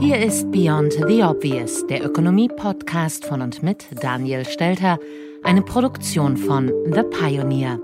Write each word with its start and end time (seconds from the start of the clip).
Hier 0.00 0.18
ist 0.18 0.50
Beyond 0.50 0.92
the 1.08 1.22
Obvious, 1.22 1.86
der 1.86 2.04
Ökonomie-Podcast 2.04 3.24
von 3.24 3.40
und 3.40 3.62
mit 3.62 3.86
Daniel 4.02 4.44
Stelter, 4.44 4.98
eine 5.42 5.62
Produktion 5.62 6.36
von 6.36 6.72
The 6.92 7.02
Pioneer. 7.02 7.78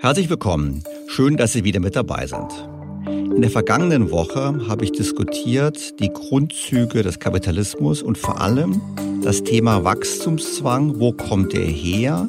Herzlich 0.00 0.28
willkommen. 0.28 0.84
Schön, 1.06 1.36
dass 1.36 1.52
Sie 1.52 1.64
wieder 1.64 1.80
mit 1.80 1.96
dabei 1.96 2.26
sind. 2.26 2.68
In 3.06 3.40
der 3.40 3.50
vergangenen 3.50 4.10
Woche 4.10 4.68
habe 4.68 4.84
ich 4.84 4.92
diskutiert 4.92 5.98
die 5.98 6.12
Grundzüge 6.12 7.02
des 7.02 7.18
Kapitalismus 7.18 8.02
und 8.02 8.18
vor 8.18 8.40
allem 8.40 8.80
das 9.22 9.42
Thema 9.44 9.84
Wachstumszwang. 9.84 11.00
Wo 11.00 11.12
kommt 11.12 11.54
er 11.54 11.66
her? 11.66 12.28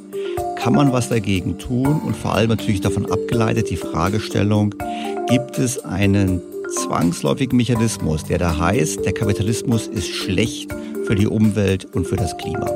Kann 0.57 0.73
man 0.73 0.93
was 0.93 1.09
dagegen 1.09 1.59
tun? 1.59 2.01
Und 2.05 2.15
vor 2.15 2.33
allem 2.33 2.49
natürlich 2.49 2.79
davon 2.79 3.11
abgeleitet 3.11 3.69
die 3.69 3.75
Fragestellung, 3.75 4.73
gibt 5.27 5.59
es 5.59 5.83
einen 5.83 6.41
zwangsläufigen 6.73 7.57
Mechanismus, 7.57 8.23
der 8.23 8.37
da 8.39 8.57
heißt, 8.57 9.05
der 9.05 9.13
Kapitalismus 9.13 9.87
ist 9.87 10.09
schlecht 10.09 10.73
für 11.05 11.15
die 11.15 11.27
Umwelt 11.27 11.85
und 11.93 12.07
für 12.07 12.15
das 12.15 12.35
Klima. 12.37 12.69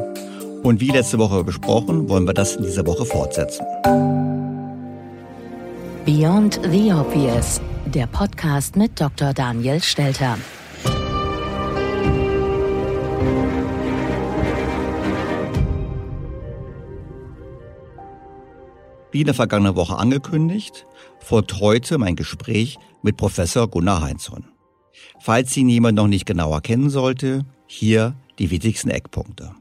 Und 0.63 0.81
wie 0.81 0.89
letzte 0.89 1.17
Woche 1.17 1.43
besprochen, 1.43 2.09
wollen 2.09 2.25
wir 2.25 2.33
das 2.33 2.55
in 2.55 2.63
dieser 2.63 2.85
Woche 2.85 3.05
fortsetzen. 3.05 3.65
Beyond 6.05 6.59
the 6.71 6.93
Obvious, 6.93 7.61
der 7.85 8.07
Podcast 8.07 8.75
mit 8.75 8.99
Dr. 8.99 9.33
Daniel 9.33 9.81
Stelter. 9.81 10.37
Wie 19.11 19.21
in 19.21 19.25
der 19.25 19.33
vergangenen 19.33 19.75
Woche 19.75 19.97
angekündigt, 19.97 20.85
folgt 21.19 21.59
heute 21.59 21.97
mein 21.97 22.15
Gespräch 22.15 22.77
mit 23.07 23.15
Professor 23.15 23.69
Gunnar 23.69 24.01
Heinzson. 24.01 24.43
Falls 25.21 25.55
ihn 25.55 25.69
jemand 25.69 25.95
noch 25.95 26.07
nicht 26.07 26.25
genauer 26.25 26.59
kennen 26.59 26.89
sollte, 26.89 27.45
hier 27.65 28.15
die 28.37 28.51
wichtigsten 28.51 28.89
Eckpunkte. 28.89 29.55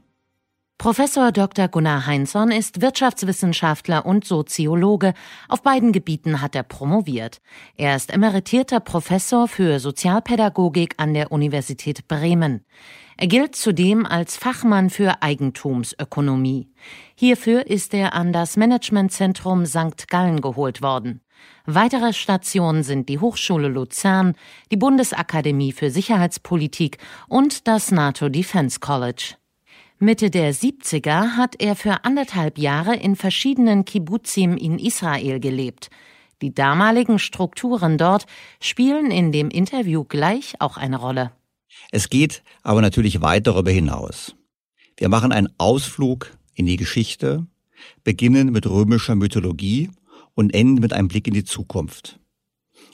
Professor 0.77 1.31
Dr. 1.31 1.69
Gunnar 1.69 2.05
Heinzson 2.05 2.51
ist 2.51 2.81
Wirtschaftswissenschaftler 2.81 4.05
und 4.05 4.25
Soziologe. 4.25 5.13
Auf 5.47 5.63
beiden 5.63 5.93
Gebieten 5.93 6.41
hat 6.41 6.55
er 6.55 6.63
promoviert. 6.63 7.39
Er 7.77 7.95
ist 7.95 8.13
emeritierter 8.13 8.81
Professor 8.81 9.47
für 9.47 9.79
Sozialpädagogik 9.79 10.95
an 10.97 11.13
der 11.13 11.31
Universität 11.31 12.09
Bremen. 12.09 12.65
Er 13.15 13.27
gilt 13.27 13.55
zudem 13.55 14.05
als 14.05 14.35
Fachmann 14.35 14.89
für 14.89 15.23
Eigentumsökonomie. 15.23 16.69
Hierfür 17.15 17.65
ist 17.65 17.93
er 17.93 18.13
an 18.13 18.33
das 18.33 18.57
Managementzentrum 18.57 19.65
St. 19.65 20.09
Gallen 20.09 20.41
geholt 20.41 20.81
worden. 20.81 21.21
Weitere 21.69 22.13
Stationen 22.13 22.81
sind 22.81 23.09
die 23.09 23.19
Hochschule 23.19 23.67
Luzern, 23.67 24.35
die 24.71 24.77
Bundesakademie 24.77 25.73
für 25.73 25.91
Sicherheitspolitik 25.91 26.97
und 27.27 27.67
das 27.67 27.91
NATO 27.91 28.29
Defense 28.29 28.79
College. 28.79 29.35
Mitte 29.99 30.29
der 30.29 30.55
70er 30.55 31.35
hat 31.35 31.55
er 31.59 31.75
für 31.75 32.05
anderthalb 32.05 32.57
Jahre 32.57 32.95
in 32.95 33.17
verschiedenen 33.17 33.83
Kibbuzim 33.83 34.55
in 34.55 34.79
Israel 34.79 35.41
gelebt. 35.41 35.89
Die 36.41 36.53
damaligen 36.53 37.19
Strukturen 37.19 37.97
dort 37.97 38.27
spielen 38.61 39.11
in 39.11 39.33
dem 39.33 39.49
Interview 39.49 40.05
gleich 40.05 40.53
auch 40.61 40.77
eine 40.77 40.95
Rolle. 40.95 41.33
Es 41.91 42.09
geht 42.09 42.43
aber 42.63 42.79
natürlich 42.79 43.19
weit 43.19 43.45
darüber 43.45 43.71
hinaus. 43.71 44.35
Wir 44.95 45.09
machen 45.09 45.33
einen 45.33 45.49
Ausflug 45.57 46.31
in 46.55 46.65
die 46.65 46.77
Geschichte, 46.77 47.45
beginnen 48.05 48.53
mit 48.53 48.65
römischer 48.65 49.15
Mythologie 49.15 49.89
und 50.37 50.53
enden 50.53 50.81
mit 50.81 50.93
einem 50.93 51.07
Blick 51.07 51.27
in 51.27 51.33
die 51.33 51.43
Zukunft. 51.43 52.19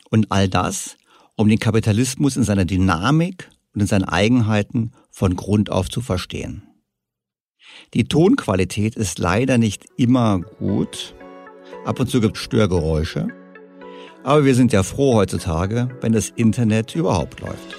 Und 0.10 0.32
all 0.32 0.48
das, 0.48 0.96
um 1.36 1.50
den 1.50 1.60
Kapitalismus 1.60 2.38
in 2.38 2.44
seiner 2.44 2.64
Dynamik 2.64 3.50
und 3.74 3.82
in 3.82 3.88
seinen 3.88 4.06
Eigenheiten 4.06 4.94
von 5.12 5.36
Grund 5.36 5.70
auf 5.70 5.90
zu 5.90 6.00
verstehen. 6.00 6.64
Die 7.94 8.06
Tonqualität 8.06 8.96
ist 8.96 9.20
leider 9.20 9.58
nicht 9.58 9.86
immer 9.98 10.40
gut. 10.40 11.16
Ab 11.84 12.00
und 12.00 12.10
zu 12.10 12.22
gibt 12.22 12.38
es 12.38 12.44
Störgeräusche. 12.44 13.28
Aber 14.24 14.46
wir 14.46 14.56
sind 14.56 14.72
ja 14.72 14.84
froh 14.84 15.16
heutzutage, 15.16 15.90
wenn 16.00 16.14
das 16.14 16.30
Internet 16.30 16.96
überhaupt 16.96 17.42
läuft. 17.42 17.76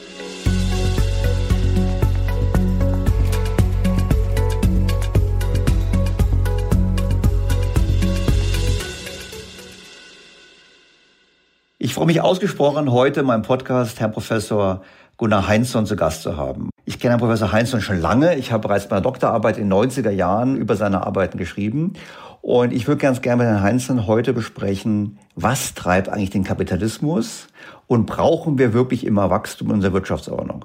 Ich 11.85 11.93
freue 11.93 12.07
mich 12.07 12.23
ausgesprochen, 12.23 12.91
heute 12.91 13.21
in 13.21 13.27
meinem 13.27 13.43
Podcast 13.43 14.01
Herrn 14.01 14.13
Professor 14.13 14.81
Gunnar 15.19 15.47
Heinzson 15.49 15.85
zu 15.85 15.97
Gast 15.97 16.23
zu 16.23 16.39
haben. 16.39 16.71
Ich 16.87 16.99
kenne 16.99 17.11
Herrn 17.11 17.21
Professor 17.21 17.53
Heinzson 17.53 17.83
schon 17.83 18.01
lange. 18.01 18.37
Ich 18.37 18.53
habe 18.53 18.67
bereits 18.67 18.89
meine 18.89 19.03
Doktorarbeit 19.03 19.59
in 19.59 19.69
den 19.69 19.79
90er 19.79 20.09
Jahren 20.09 20.57
über 20.57 20.77
seine 20.77 21.07
Arbeiten 21.07 21.37
geschrieben. 21.37 21.93
Und 22.41 22.73
ich 22.73 22.89
würde 22.89 23.03
ganz 23.03 23.21
gerne 23.21 23.43
mit 23.43 23.53
Herrn 23.53 23.63
Heinzen 23.63 24.07
heute 24.07 24.33
besprechen, 24.33 25.19
was 25.35 25.75
treibt 25.75 26.09
eigentlich 26.09 26.31
den 26.31 26.43
Kapitalismus 26.43 27.49
und 27.87 28.07
brauchen 28.07 28.57
wir 28.57 28.73
wirklich 28.73 29.05
immer 29.05 29.29
Wachstum 29.29 29.69
in 29.69 29.75
unserer 29.75 29.93
Wirtschaftsordnung? 29.93 30.65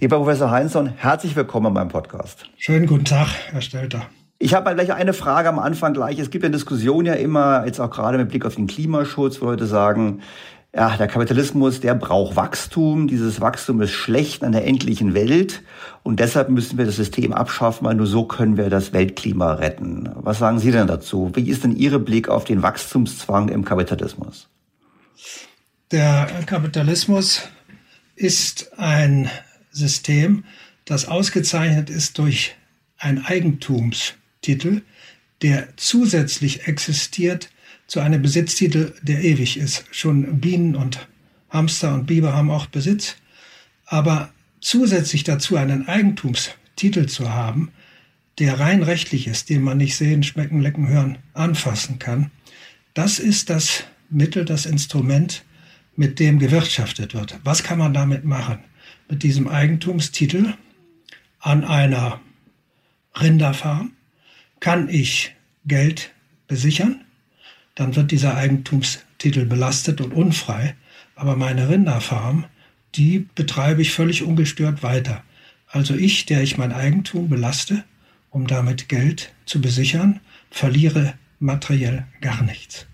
Lieber 0.00 0.16
Professor 0.16 0.50
Heinzson, 0.50 0.88
herzlich 0.88 1.36
willkommen 1.36 1.68
in 1.68 1.74
meinem 1.74 1.90
Podcast. 1.90 2.46
Schönen 2.56 2.86
guten 2.86 3.04
Tag, 3.04 3.28
Herr 3.52 3.60
Stelter. 3.60 4.08
Ich 4.40 4.54
habe 4.54 4.72
gleich 4.74 4.92
eine 4.92 5.14
Frage 5.14 5.48
am 5.48 5.58
Anfang 5.58 5.94
gleich. 5.94 6.18
Es 6.18 6.30
gibt 6.30 6.44
ja 6.44 6.50
Diskussionen 6.50 7.06
ja 7.06 7.14
immer, 7.14 7.66
jetzt 7.66 7.80
auch 7.80 7.90
gerade 7.90 8.18
mit 8.18 8.28
Blick 8.28 8.46
auf 8.46 8.54
den 8.54 8.68
Klimaschutz, 8.68 9.40
wo 9.40 9.46
Leute 9.46 9.66
sagen, 9.66 10.20
ja, 10.74 10.96
der 10.96 11.08
Kapitalismus, 11.08 11.80
der 11.80 11.94
braucht 11.94 12.36
Wachstum. 12.36 13.08
Dieses 13.08 13.40
Wachstum 13.40 13.80
ist 13.80 13.90
schlecht 13.90 14.44
an 14.44 14.52
der 14.52 14.64
endlichen 14.66 15.14
Welt. 15.14 15.62
Und 16.04 16.20
deshalb 16.20 16.50
müssen 16.50 16.78
wir 16.78 16.84
das 16.84 16.96
System 16.96 17.32
abschaffen, 17.32 17.86
weil 17.86 17.96
nur 17.96 18.06
so 18.06 18.26
können 18.26 18.56
wir 18.56 18.70
das 18.70 18.92
Weltklima 18.92 19.54
retten. 19.54 20.08
Was 20.14 20.38
sagen 20.38 20.60
Sie 20.60 20.70
denn 20.70 20.86
dazu? 20.86 21.32
Wie 21.34 21.48
ist 21.48 21.64
denn 21.64 21.74
Ihr 21.74 21.98
Blick 21.98 22.28
auf 22.28 22.44
den 22.44 22.62
Wachstumszwang 22.62 23.48
im 23.48 23.64
Kapitalismus? 23.64 24.48
Der 25.90 26.26
Kapitalismus 26.46 27.48
ist 28.14 28.78
ein 28.78 29.30
System, 29.70 30.44
das 30.84 31.08
ausgezeichnet 31.08 31.90
ist 31.90 32.18
durch 32.18 32.54
ein 32.98 33.24
Eigentumstitel, 34.38 34.82
der 35.42 35.68
zusätzlich 35.76 36.66
existiert 36.66 37.50
zu 37.86 38.00
einem 38.00 38.22
Besitztitel, 38.22 38.94
der 39.02 39.22
ewig 39.22 39.56
ist. 39.56 39.84
Schon 39.90 40.40
Bienen 40.40 40.74
und 40.74 41.08
Hamster 41.50 41.94
und 41.94 42.06
Biber 42.06 42.34
haben 42.34 42.50
auch 42.50 42.66
Besitz, 42.66 43.16
aber 43.86 44.30
zusätzlich 44.60 45.24
dazu 45.24 45.56
einen 45.56 45.88
Eigentumstitel 45.88 47.06
zu 47.06 47.32
haben, 47.32 47.70
der 48.38 48.60
rein 48.60 48.82
rechtlich 48.82 49.26
ist, 49.26 49.48
den 49.48 49.62
man 49.62 49.78
nicht 49.78 49.96
sehen, 49.96 50.22
schmecken, 50.22 50.60
lecken, 50.60 50.88
hören, 50.88 51.18
anfassen 51.34 51.98
kann, 51.98 52.30
das 52.94 53.18
ist 53.18 53.50
das 53.50 53.84
Mittel, 54.10 54.44
das 54.44 54.66
Instrument, 54.66 55.44
mit 55.96 56.20
dem 56.20 56.38
gewirtschaftet 56.38 57.14
wird. 57.14 57.38
Was 57.42 57.62
kann 57.62 57.78
man 57.78 57.92
damit 57.92 58.24
machen? 58.24 58.60
Mit 59.08 59.22
diesem 59.22 59.48
Eigentumstitel 59.48 60.54
an 61.40 61.64
einer 61.64 62.20
Rinderfarm 63.20 63.92
kann 64.60 64.88
ich 64.88 65.34
Geld 65.64 66.12
besichern, 66.46 67.04
dann 67.74 67.94
wird 67.94 68.10
dieser 68.10 68.36
Eigentumstitel 68.36 69.44
belastet 69.44 70.00
und 70.00 70.12
unfrei, 70.12 70.74
aber 71.14 71.36
meine 71.36 71.68
Rinderfarm, 71.68 72.46
die 72.94 73.26
betreibe 73.34 73.82
ich 73.82 73.92
völlig 73.92 74.22
ungestört 74.22 74.82
weiter. 74.82 75.22
Also 75.68 75.94
ich, 75.94 76.26
der 76.26 76.42
ich 76.42 76.56
mein 76.56 76.72
Eigentum 76.72 77.28
belaste, 77.28 77.84
um 78.30 78.46
damit 78.46 78.88
Geld 78.88 79.32
zu 79.46 79.60
besichern, 79.60 80.20
verliere 80.50 81.14
materiell 81.38 82.06
gar 82.20 82.42
nichts. 82.42 82.86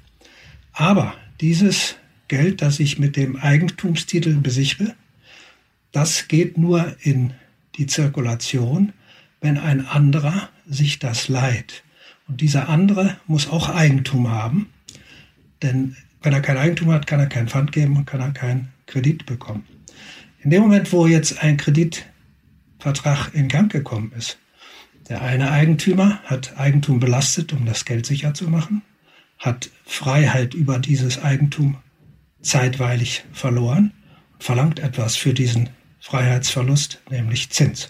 Aber 0.73 1.15
dieses 1.41 1.97
Geld, 2.29 2.63
das 2.63 2.81
ich 2.81 2.99
mit 2.99 3.17
dem 3.17 3.37
Eigentumstitel 3.37 4.35
besichere, 4.37 4.95
das 5.93 6.27
geht 6.27 6.59
nur 6.59 6.97
in 7.01 7.35
die 7.77 7.87
Zirkulation, 7.87 8.93
wenn 9.41 9.59
ein 9.59 9.87
anderer 9.87 10.49
sich 10.67 10.99
das 10.99 11.29
leiht. 11.29 11.83
Und 12.27 12.41
dieser 12.41 12.69
andere 12.69 13.17
muss 13.27 13.49
auch 13.49 13.69
Eigentum 13.69 14.31
haben, 14.31 14.71
denn 15.63 15.97
wenn 16.23 16.33
er 16.33 16.41
kein 16.41 16.57
Eigentum 16.57 16.91
hat, 16.91 17.07
kann 17.07 17.21
er 17.21 17.27
kein 17.27 17.49
Pfand 17.49 17.73
geben 17.73 17.97
und 17.97 18.07
kann 18.07 18.21
er 18.21 18.33
keinen 18.33 18.73
Kredit 18.87 19.27
bekommen. 19.27 19.67
In 20.41 20.51
dem 20.51 20.63
Moment, 20.63 20.93
wo 20.93 21.07
jetzt 21.07 21.43
ein 21.43 21.57
Kreditvertrag 21.57 23.35
in 23.35 23.49
Gang 23.49 23.71
gekommen 23.71 24.13
ist, 24.17 24.39
der 25.09 25.21
eine 25.21 25.51
Eigentümer 25.51 26.21
hat 26.25 26.57
Eigentum 26.59 26.99
belastet, 26.99 27.53
um 27.53 27.67
das 27.67 27.85
Geld 27.85 28.07
sicher 28.07 28.33
zu 28.33 28.49
machen, 28.49 28.83
hat 29.39 29.71
Freiheit 29.85 30.55
über 30.55 30.79
dieses 30.79 31.23
Eigentum 31.23 31.77
zeitweilig 32.41 33.25
verloren 33.33 33.93
und 34.33 34.43
verlangt 34.43 34.79
etwas 34.81 35.17
für 35.17 35.35
diesen 35.35 35.71
Freiheitsverlust, 36.01 37.03
nämlich 37.11 37.51
Zins. 37.51 37.89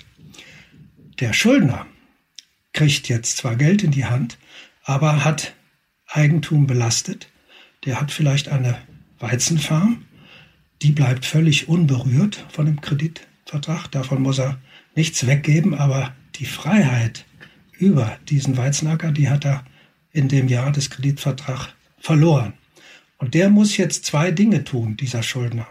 Der 1.21 1.32
Schuldner 1.32 1.87
kriegt 2.75 3.09
jetzt 3.09 3.38
zwar 3.38 3.56
Geld 3.56 3.82
in 3.82 3.93
die 3.93 4.05
Hand, 4.05 4.37
aber 4.85 5.25
hat 5.25 5.55
Eigentum 6.06 6.67
belastet. 6.67 7.29
Der 7.87 8.00
hat 8.00 8.11
vielleicht 8.11 8.49
eine 8.49 8.76
Weizenfarm, 9.19 10.05
die 10.82 10.93
bleibt 10.93 11.25
völlig 11.25 11.69
unberührt 11.69 12.44
von 12.50 12.67
dem 12.67 12.81
Kreditvertrag. 12.82 13.91
Davon 13.91 14.21
muss 14.21 14.38
er 14.38 14.61
nichts 14.94 15.26
weggeben, 15.26 15.75
aber 15.75 16.15
die 16.37 16.44
Freiheit 16.44 17.25
über 17.73 18.19
diesen 18.29 18.56
Weizenacker, 18.56 19.12
die 19.12 19.31
hat 19.31 19.44
er 19.47 19.65
in 20.12 20.29
dem 20.29 20.49
Jahr 20.49 20.71
des 20.73 20.91
Kreditvertrags 20.91 21.71
verloren. 21.99 22.53
Und 23.19 23.35
der 23.35 23.49
muss 23.49 23.76
jetzt 23.76 24.05
zwei 24.05 24.31
Dinge 24.31 24.65
tun, 24.65 24.97
dieser 24.97 25.23
Schuldner. 25.23 25.67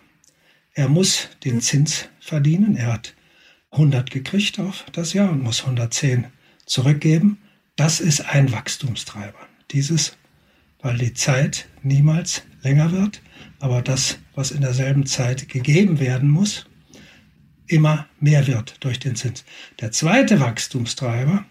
Er 0.73 0.89
muss 0.89 1.29
den 1.44 1.61
Zins 1.61 2.09
verdienen. 2.19 2.75
Er 2.75 2.94
hat 2.94 3.13
100 3.71 4.09
gekriegt 4.09 4.59
auf 4.59 4.85
das 4.91 5.13
Jahr 5.13 5.29
und 5.29 5.44
muss 5.44 5.61
110 5.61 6.25
zurückgeben. 6.65 7.38
Das 7.75 8.00
ist 8.00 8.21
ein 8.21 8.51
Wachstumstreiber. 8.51 9.39
Dieses, 9.71 10.18
weil 10.81 10.98
die 10.98 11.13
Zeit 11.13 11.68
niemals 11.81 12.44
länger 12.62 12.92
wird, 12.92 13.21
aber 13.60 13.81
das, 13.81 14.19
was 14.36 14.51
in 14.51 14.62
derselben 14.62 15.06
Zeit 15.06 15.50
gegeben 15.50 16.00
werden 16.00 16.30
muss, 16.30 16.65
immer 17.68 18.07
mehr 18.19 18.48
wird 18.48 18.83
durch 18.83 19.00
den 19.00 19.15
Zins. 19.15 19.44
Der 19.80 19.92
zweite 19.92 20.39
Wachstumstreiber 20.39 21.45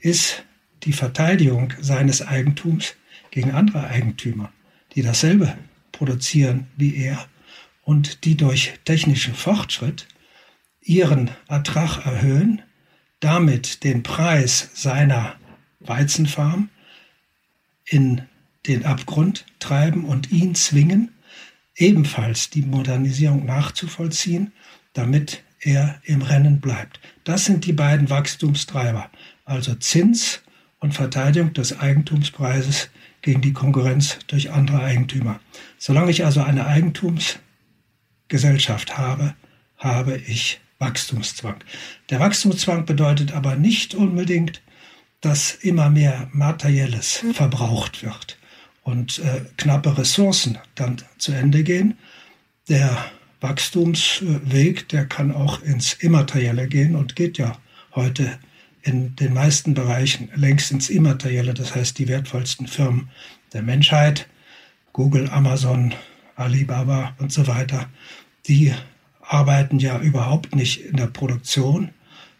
ist 0.00 0.44
die 0.84 0.92
Verteidigung 0.92 1.72
seines 1.80 2.22
Eigentums 2.22 2.94
gegen 3.30 3.50
andere 3.50 3.88
Eigentümer, 3.88 4.52
die 4.94 5.02
dasselbe 5.02 5.56
produzieren 5.92 6.68
wie 6.76 6.96
er 6.96 7.26
und 7.82 8.24
die 8.24 8.36
durch 8.36 8.74
technischen 8.84 9.34
Fortschritt 9.34 10.06
ihren 10.80 11.30
Ertrag 11.48 12.06
erhöhen, 12.06 12.62
damit 13.20 13.84
den 13.84 14.02
Preis 14.02 14.70
seiner 14.74 15.36
Weizenfarm 15.80 16.70
in 17.84 18.22
den 18.66 18.84
Abgrund 18.84 19.46
treiben 19.58 20.04
und 20.04 20.30
ihn 20.30 20.54
zwingen, 20.54 21.14
ebenfalls 21.74 22.50
die 22.50 22.62
Modernisierung 22.62 23.46
nachzuvollziehen, 23.46 24.52
damit 24.92 25.42
er 25.60 26.00
im 26.04 26.22
Rennen 26.22 26.60
bleibt. 26.60 27.00
Das 27.24 27.44
sind 27.44 27.66
die 27.66 27.72
beiden 27.72 28.10
Wachstumstreiber, 28.10 29.10
also 29.44 29.74
Zins 29.74 30.42
und 30.80 30.94
Verteidigung 30.94 31.52
des 31.52 31.78
Eigentumspreises 31.78 32.90
gegen 33.22 33.40
die 33.40 33.52
Konkurrenz 33.52 34.18
durch 34.28 34.52
andere 34.52 34.82
Eigentümer. 34.82 35.40
Solange 35.78 36.10
ich 36.10 36.24
also 36.24 36.42
eine 36.42 36.66
Eigentumsgesellschaft 36.66 38.96
habe, 38.96 39.34
habe 39.76 40.16
ich 40.16 40.60
Wachstumszwang. 40.78 41.56
Der 42.10 42.20
Wachstumszwang 42.20 42.86
bedeutet 42.86 43.32
aber 43.32 43.56
nicht 43.56 43.94
unbedingt, 43.94 44.62
dass 45.20 45.54
immer 45.54 45.90
mehr 45.90 46.28
Materielles 46.32 47.24
verbraucht 47.32 48.02
wird 48.02 48.38
und 48.84 49.18
äh, 49.18 49.42
knappe 49.56 49.98
Ressourcen 49.98 50.58
dann 50.74 50.96
zu 51.18 51.32
Ende 51.32 51.64
gehen. 51.64 51.98
Der 52.68 53.04
Wachstumsweg, 53.40 54.88
der 54.88 55.06
kann 55.06 55.32
auch 55.32 55.62
ins 55.62 55.94
Immaterielle 55.94 56.68
gehen 56.68 56.94
und 56.94 57.16
geht 57.16 57.38
ja 57.38 57.58
heute 57.94 58.38
in 58.82 59.16
den 59.16 59.34
meisten 59.34 59.74
Bereichen 59.74 60.30
längst 60.34 60.70
ins 60.70 60.88
Immaterielle, 60.88 61.54
das 61.54 61.74
heißt 61.74 61.98
die 61.98 62.08
wertvollsten 62.08 62.66
Firmen 62.66 63.10
der 63.52 63.62
Menschheit, 63.62 64.28
Google, 64.92 65.28
Amazon, 65.30 65.94
Alibaba 66.36 67.14
und 67.18 67.32
so 67.32 67.46
weiter, 67.46 67.88
die 68.46 68.72
arbeiten 69.28 69.78
ja 69.78 70.00
überhaupt 70.00 70.54
nicht 70.54 70.80
in 70.84 70.96
der 70.96 71.06
Produktion 71.06 71.90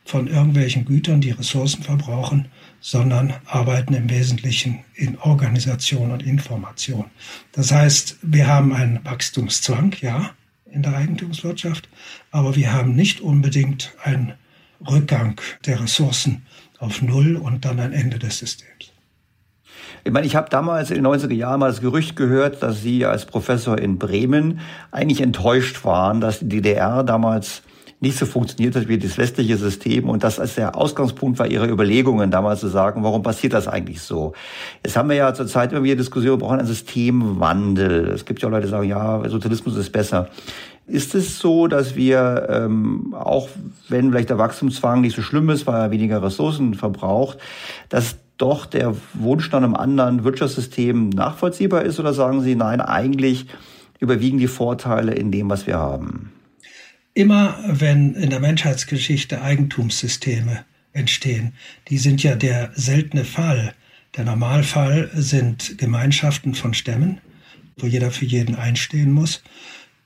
von 0.05 0.27
irgendwelchen 0.27 0.87
Gütern, 0.87 1.21
die 1.21 1.33
Ressourcen 1.33 1.83
verbrauchen, 1.83 2.49
sondern 2.81 3.35
arbeiten 3.45 3.93
im 3.93 4.09
Wesentlichen 4.09 4.81
in 4.95 5.19
Organisation 5.19 6.11
und 6.11 6.23
Information. 6.23 7.05
Das 7.53 7.73
heißt, 7.73 8.17
wir 8.23 8.47
haben 8.47 8.73
einen 8.73 9.05
Wachstumszwang, 9.05 9.95
ja, 10.01 10.31
in 10.65 10.83
der 10.83 10.97
Eigentumswirtschaft, 10.97 11.89
aber 12.31 12.57
wir 12.57 12.73
haben 12.73 12.95
nicht 12.95 13.21
unbedingt 13.21 13.93
einen 14.03 14.33
Rückgang 14.87 15.41
der 15.67 15.83
Ressourcen 15.83 16.47
auf 16.79 17.03
Null 17.03 17.37
und 17.37 17.65
dann 17.65 17.81
ein 17.81 17.93
Ende 17.93 18.19
des 18.19 18.39
Systems. 18.39 18.78
Ich 20.09 20.15
meine, 20.15 20.27
ich 20.27 20.37
habe 20.37 20.49
damals 20.49 20.91
in 20.91 20.97
den 20.97 21.07
90er 21.07 21.35
Jahren 21.35 21.61
mal 21.61 21.67
das 21.67 21.83
Gerücht 21.83 22.17
gehört, 22.17 22.63
dass 22.63 22.81
Sie 22.81 23.05
als 23.05 23.27
Professor 23.27 23.77
in 23.77 23.99
Bremen 23.99 24.61
eigentlich 24.91 25.21
enttäuscht 25.21 25.85
waren, 25.85 26.23
dass 26.23 26.39
die 26.39 26.49
DDR 26.49 27.05
damals 27.05 27.61
nicht 28.01 28.17
so 28.17 28.25
funktioniert 28.25 28.75
hat 28.75 28.89
wie 28.89 28.97
das 28.97 29.19
westliche 29.19 29.59
System 29.59 30.09
und 30.09 30.25
das 30.25 30.41
als 30.41 30.55
der 30.55 30.79
Ausgangspunkt 30.79 31.39
war 31.39 31.47
Ihrer 31.47 31.69
Überlegungen 31.69 32.31
damals 32.31 32.61
zu 32.61 32.69
sagen, 32.69 33.05
warum 33.05 33.23
passiert 33.23 33.53
das 33.53 33.69
eigentlich 33.69 34.01
so? 34.01 34.33
Jetzt 34.83 34.97
haben 34.97 35.11
wir 35.11 35.17
ja 35.17 35.35
zurzeit 35.35 35.73
immer 35.73 35.83
wieder 35.83 35.97
Diskussionen, 35.97 36.41
wir 36.41 36.47
brauchen 36.47 36.61
einen 36.61 36.69
Systemwandel. 36.69 38.09
Es 38.09 38.25
gibt 38.25 38.41
ja 38.41 38.49
auch 38.49 38.53
Leute, 38.53 38.65
die 38.65 38.71
sagen, 38.71 38.89
ja, 38.89 39.29
Sozialismus 39.29 39.77
ist 39.77 39.93
besser. 39.93 40.31
Ist 40.87 41.15
es 41.15 41.39
so, 41.39 41.67
dass 41.67 41.97
wir, 41.97 42.47
ähm, 42.49 43.15
auch 43.15 43.51
wenn 43.91 44.09
vielleicht 44.11 44.31
der 44.31 44.39
Wachstumszwang 44.39 45.03
nicht 45.03 45.15
so 45.15 45.21
schlimm 45.21 45.51
ist, 45.51 45.67
weil 45.67 45.79
er 45.79 45.91
weniger 45.91 46.23
Ressourcen 46.23 46.73
verbraucht, 46.73 47.37
dass 47.91 48.17
doch 48.39 48.67
der 48.67 48.95
Wunsch 49.15 49.51
nach 49.51 49.59
einem 49.59 49.75
anderen 49.75 50.25
Wirtschaftssystem 50.25 51.11
nachvollziehbar 51.11 51.83
ist? 51.83 52.01
Oder 52.01 52.15
sagen 52.15 52.41
Sie, 52.41 52.55
nein, 52.55 52.81
eigentlich 52.81 53.47
überwiegen 54.01 54.39
die 54.39 54.49
Vorteile 54.49 55.13
in 55.15 55.31
dem, 55.31 55.51
was 55.51 55.67
wir 55.67 55.79
haben? 55.79 56.33
Immer 57.15 57.59
wenn 57.67 58.15
in 58.15 58.31
der 58.31 58.41
Menschheitsgeschichte 58.41 59.43
Eigentumssysteme 59.43 60.65
entstehen, 60.93 61.53
die 61.89 61.99
sind 61.99 62.23
ja 62.23 62.37
der 62.37 62.71
seltene 62.75 63.25
Fall. 63.25 63.75
Der 64.17 64.25
Normalfall 64.25 65.11
sind 65.15 65.79
Gemeinschaften 65.79 66.55
von 66.55 66.75
Stämmen, 66.75 67.21
wo 67.77 67.87
jeder 67.87 68.11
für 68.11 68.25
jeden 68.25 68.55
einstehen 68.55 69.13
muss. 69.13 69.43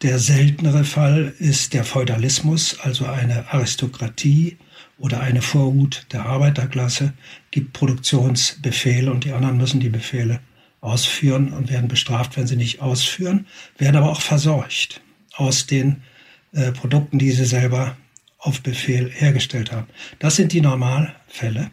Der 0.01 0.19
seltenere 0.19 0.85
Fall 0.85 1.33
ist 1.39 1.75
der 1.75 1.85
Feudalismus, 1.85 2.79
also 2.83 3.07
eine 3.07 3.53
Aristokratie 3.53 4.57
oder 5.03 5.21
eine 5.21 5.43
Vorhut 5.43 6.07
der 6.13 6.27
Arbeiterklasse, 6.27 7.13
gibt 7.51 7.73
Produktionsbefehle 7.73 9.11
und 9.11 9.25
die 9.25 9.33
anderen 9.33 9.57
müssen 9.57 9.81
die 9.81 9.89
Befehle 9.89 10.39
ausführen 10.81 11.53
und 11.53 11.71
werden 11.71 11.89
bestraft, 11.89 12.37
wenn 12.37 12.47
sie 12.47 12.55
nicht 12.55 12.81
ausführen, 12.81 13.47
werden 13.79 13.97
aber 13.97 14.13
auch 14.13 14.21
versorgt 14.21 15.01
aus 15.35 15.67
den 15.67 16.03
äh, 16.53 16.71
Produkten, 16.71 17.19
die 17.19 17.33
sie 17.33 17.47
selber 17.47 17.97
auf 18.39 18.61
Befehl 18.63 19.11
hergestellt 19.11 19.73
haben. 19.73 19.89
Das 20.21 20.37
sind 20.37 20.53
die 20.53 20.61
Normalfälle. 20.61 21.73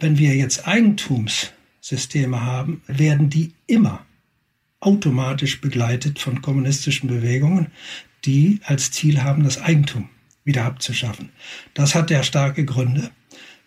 Wenn 0.00 0.18
wir 0.18 0.34
jetzt 0.34 0.66
Eigentumssysteme 0.66 2.42
haben, 2.42 2.82
werden 2.88 3.30
die 3.30 3.52
immer 3.68 4.04
automatisch 4.80 5.60
begleitet 5.60 6.18
von 6.18 6.42
kommunistischen 6.42 7.08
Bewegungen, 7.08 7.68
die 8.24 8.58
als 8.64 8.90
Ziel 8.90 9.22
haben, 9.22 9.44
das 9.44 9.62
Eigentum 9.62 10.08
wieder 10.44 10.64
abzuschaffen. 10.64 11.30
Das 11.72 11.94
hat 11.94 12.10
ja 12.10 12.22
starke 12.22 12.64
Gründe, 12.64 13.10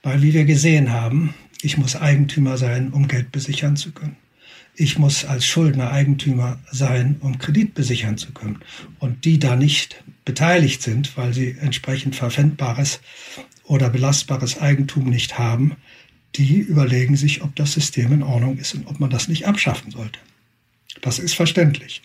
weil 0.04 0.22
wie 0.22 0.34
wir 0.34 0.46
gesehen 0.46 0.92
haben, 0.92 1.34
ich 1.62 1.78
muss 1.78 1.96
Eigentümer 1.96 2.58
sein, 2.58 2.94
um 2.94 3.08
Geld 3.08 3.32
besichern 3.32 3.76
zu 3.76 3.92
können. 3.92 4.16
Ich 4.76 5.00
muss 5.00 5.26
als 5.26 5.44
Schuldner 5.46 5.92
Eigentümer 5.92 6.60
sein, 6.72 7.18
um 7.22 7.40
Kredit 7.40 7.74
besichern 7.74 8.18
zu 8.18 8.32
können. 8.32 8.60
Und 9.00 9.26
die 9.26 9.40
da 9.40 9.56
nicht 9.56 10.04
beteiligt 10.24 10.84
sind, 10.84 11.18
weil 11.18 11.34
sie 11.34 11.58
entsprechend 11.60 12.16
verpfändbares 12.16 13.02
oder 13.64 13.90
belastbares 13.90 14.62
Eigentum 14.62 15.10
nicht 15.10 15.40
haben, 15.40 15.76
die 16.36 16.60
überlegen 16.60 17.16
sich, 17.16 17.42
ob 17.42 17.56
das 17.56 17.74
System 17.74 18.14
in 18.14 18.22
Ordnung 18.22 18.60
ist 18.60 18.76
und 18.76 18.86
ob 18.86 19.00
man 19.00 19.10
das 19.10 19.28
nicht 19.28 19.48
abschaffen 19.48 19.90
sollte. 19.90 20.20
Das 21.02 21.18
ist 21.18 21.34
verständlich. 21.34 22.04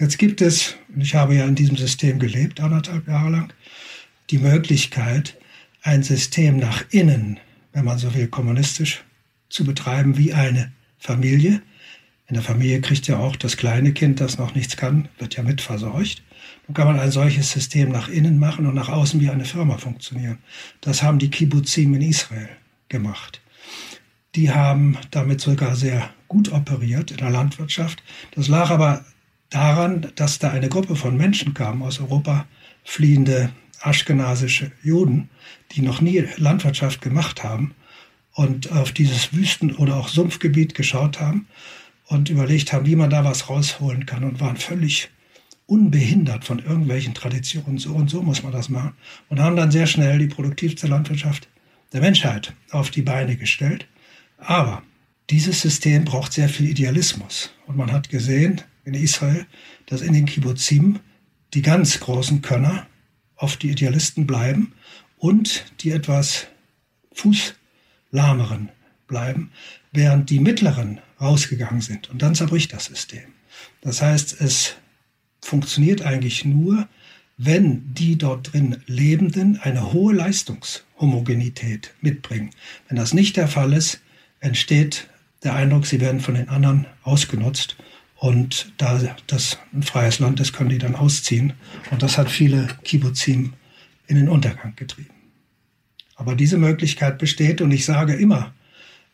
Jetzt 0.00 0.18
gibt 0.18 0.40
es, 0.40 0.76
und 0.92 1.02
ich 1.02 1.14
habe 1.14 1.36
ja 1.36 1.44
in 1.44 1.54
diesem 1.54 1.76
System 1.76 2.18
gelebt, 2.18 2.60
anderthalb 2.60 3.06
Jahre 3.06 3.30
lang, 3.30 3.52
die 4.30 4.38
Möglichkeit, 4.38 5.36
ein 5.82 6.02
System 6.02 6.58
nach 6.58 6.84
innen, 6.90 7.38
wenn 7.72 7.84
man 7.84 7.98
so 7.98 8.14
will, 8.14 8.28
kommunistisch 8.28 9.02
zu 9.48 9.64
betreiben, 9.64 10.16
wie 10.16 10.32
eine 10.32 10.72
Familie. 10.98 11.62
In 12.26 12.34
der 12.34 12.42
Familie 12.42 12.80
kriegt 12.80 13.08
ja 13.08 13.18
auch 13.18 13.36
das 13.36 13.56
kleine 13.56 13.92
Kind, 13.92 14.20
das 14.20 14.38
noch 14.38 14.54
nichts 14.54 14.76
kann, 14.76 15.08
wird 15.18 15.36
ja 15.36 15.42
mitversorgt. 15.42 16.22
Dann 16.66 16.74
kann 16.74 16.86
man 16.86 17.00
ein 17.00 17.10
solches 17.10 17.50
System 17.50 17.90
nach 17.90 18.08
innen 18.08 18.38
machen 18.38 18.66
und 18.66 18.74
nach 18.74 18.88
außen 18.88 19.20
wie 19.20 19.30
eine 19.30 19.44
Firma 19.44 19.78
funktionieren. 19.78 20.38
Das 20.80 21.02
haben 21.02 21.18
die 21.18 21.30
Kibbutzim 21.30 21.94
in 21.94 22.02
Israel 22.02 22.48
gemacht. 22.88 23.40
Die 24.36 24.52
haben 24.52 24.96
damit 25.10 25.40
sogar 25.40 25.74
sehr 25.74 26.10
gut 26.28 26.52
operiert 26.52 27.10
in 27.10 27.16
der 27.16 27.30
Landwirtschaft. 27.30 28.02
Das 28.36 28.46
lag 28.46 28.70
aber 28.70 29.04
daran, 29.48 30.12
dass 30.14 30.38
da 30.38 30.50
eine 30.50 30.68
Gruppe 30.68 30.94
von 30.94 31.16
Menschen 31.16 31.54
kam 31.54 31.82
aus 31.82 31.98
Europa, 31.98 32.46
fliehende 32.84 33.50
aschkenasische 33.80 34.72
Juden, 34.82 35.30
die 35.72 35.82
noch 35.82 36.00
nie 36.00 36.24
Landwirtschaft 36.36 37.00
gemacht 37.00 37.42
haben 37.42 37.74
und 38.34 38.70
auf 38.72 38.92
dieses 38.92 39.32
Wüsten- 39.32 39.74
oder 39.74 39.96
auch 39.96 40.08
Sumpfgebiet 40.08 40.74
geschaut 40.74 41.20
haben 41.20 41.46
und 42.06 42.28
überlegt 42.28 42.72
haben, 42.72 42.86
wie 42.86 42.96
man 42.96 43.10
da 43.10 43.24
was 43.24 43.48
rausholen 43.48 44.06
kann 44.06 44.24
und 44.24 44.40
waren 44.40 44.56
völlig 44.56 45.10
unbehindert 45.66 46.44
von 46.44 46.58
irgendwelchen 46.58 47.14
Traditionen. 47.14 47.78
So 47.78 47.94
und 47.94 48.10
so 48.10 48.22
muss 48.22 48.42
man 48.42 48.52
das 48.52 48.68
machen. 48.68 48.94
Und 49.28 49.40
haben 49.40 49.56
dann 49.56 49.70
sehr 49.70 49.86
schnell 49.86 50.18
die 50.18 50.26
produktivste 50.26 50.88
Landwirtschaft 50.88 51.48
der 51.92 52.00
Menschheit 52.00 52.54
auf 52.70 52.90
die 52.90 53.02
Beine 53.02 53.36
gestellt. 53.36 53.86
Aber 54.38 54.82
dieses 55.30 55.60
System 55.60 56.04
braucht 56.04 56.32
sehr 56.32 56.48
viel 56.48 56.68
Idealismus. 56.68 57.54
Und 57.66 57.76
man 57.76 57.92
hat 57.92 58.08
gesehen 58.08 58.62
in 58.84 58.94
Israel, 58.94 59.46
dass 59.86 60.00
in 60.00 60.12
den 60.12 60.26
Kibbutzim 60.26 60.98
die 61.54 61.62
ganz 61.62 62.00
großen 62.00 62.42
Könner 62.42 62.86
oft 63.40 63.62
die 63.62 63.70
Idealisten 63.70 64.26
bleiben 64.26 64.72
und 65.18 65.64
die 65.80 65.90
etwas 65.90 66.46
fußlahmeren 67.12 68.70
bleiben, 69.06 69.50
während 69.92 70.30
die 70.30 70.38
mittleren 70.38 71.00
rausgegangen 71.20 71.80
sind. 71.80 72.08
Und 72.10 72.22
dann 72.22 72.34
zerbricht 72.34 72.72
das 72.72 72.86
System. 72.86 73.34
Das 73.80 74.00
heißt, 74.00 74.40
es 74.40 74.76
funktioniert 75.42 76.02
eigentlich 76.02 76.44
nur, 76.44 76.88
wenn 77.36 77.94
die 77.94 78.16
dort 78.18 78.52
drin 78.52 78.82
Lebenden 78.86 79.58
eine 79.60 79.92
hohe 79.92 80.14
Leistungshomogenität 80.14 81.94
mitbringen. 82.00 82.50
Wenn 82.88 82.98
das 82.98 83.14
nicht 83.14 83.36
der 83.36 83.48
Fall 83.48 83.72
ist, 83.72 84.00
entsteht 84.40 85.08
der 85.42 85.54
Eindruck, 85.54 85.86
sie 85.86 86.00
werden 86.00 86.20
von 86.20 86.34
den 86.34 86.50
anderen 86.50 86.86
ausgenutzt 87.02 87.76
und 88.20 88.74
da 88.76 89.00
das 89.28 89.58
ein 89.72 89.82
freies 89.82 90.18
Land 90.18 90.40
ist, 90.40 90.52
können 90.52 90.68
die 90.68 90.76
dann 90.76 90.94
ausziehen. 90.94 91.54
Und 91.90 92.02
das 92.02 92.18
hat 92.18 92.30
viele 92.30 92.68
Kibbutzim 92.84 93.54
in 94.08 94.16
den 94.16 94.28
Untergang 94.28 94.76
getrieben. 94.76 95.14
Aber 96.16 96.34
diese 96.34 96.58
Möglichkeit 96.58 97.16
besteht 97.16 97.62
und 97.62 97.70
ich 97.70 97.86
sage 97.86 98.12
immer, 98.12 98.52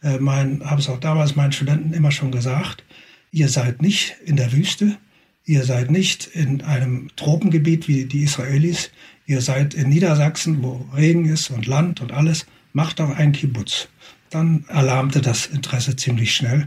äh, 0.02 0.18
habe 0.18 0.80
es 0.80 0.88
auch 0.88 0.98
damals 0.98 1.36
meinen 1.36 1.52
Studenten 1.52 1.92
immer 1.92 2.10
schon 2.10 2.32
gesagt, 2.32 2.82
ihr 3.30 3.48
seid 3.48 3.80
nicht 3.80 4.16
in 4.24 4.34
der 4.34 4.50
Wüste, 4.50 4.98
ihr 5.44 5.62
seid 5.62 5.92
nicht 5.92 6.26
in 6.26 6.62
einem 6.62 7.10
Tropengebiet 7.14 7.86
wie 7.86 8.06
die 8.06 8.24
Israelis, 8.24 8.90
ihr 9.24 9.40
seid 9.40 9.74
in 9.74 9.88
Niedersachsen, 9.88 10.64
wo 10.64 10.84
Regen 10.96 11.26
ist 11.26 11.50
und 11.50 11.66
Land 11.66 12.00
und 12.00 12.10
alles, 12.10 12.44
macht 12.72 12.98
doch 12.98 13.10
ein 13.10 13.30
Kibbutz. 13.30 13.86
Dann 14.30 14.64
erlahmte 14.66 15.20
das 15.20 15.46
Interesse 15.46 15.94
ziemlich 15.94 16.34
schnell 16.34 16.66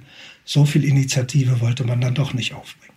so 0.49 0.65
viel 0.65 0.83
Initiative 0.83 1.61
wollte 1.61 1.83
man 1.83 2.01
dann 2.01 2.15
doch 2.15 2.33
nicht 2.33 2.55
aufbringen. 2.55 2.95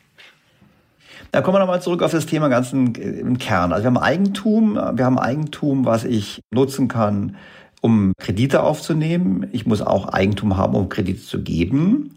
Da 1.33 1.43
kommen 1.43 1.57
wir 1.57 1.59
nochmal 1.61 1.83
zurück 1.83 2.03
auf 2.03 2.11
das 2.11 2.25
Thema 2.25 2.49
ganz 2.49 2.73
im 2.73 3.37
Kern. 3.37 3.75
Also 3.75 3.85
wir 3.85 3.89
haben 3.89 3.99
Eigentum, 3.99 4.75
wir 4.75 5.05
haben 5.05 5.19
Eigentum, 5.19 5.85
was 5.85 6.05
ich 6.05 6.41
nutzen 6.51 6.89
kann, 6.89 7.37
um 7.83 8.15
Kredite 8.17 8.63
aufzunehmen. 8.63 9.49
Ich 9.53 9.67
muss 9.67 9.83
auch 9.83 10.09
Eigentum 10.09 10.57
haben, 10.57 10.75
um 10.75 10.89
Kredite 10.89 11.21
zu 11.21 11.43
geben. 11.43 12.17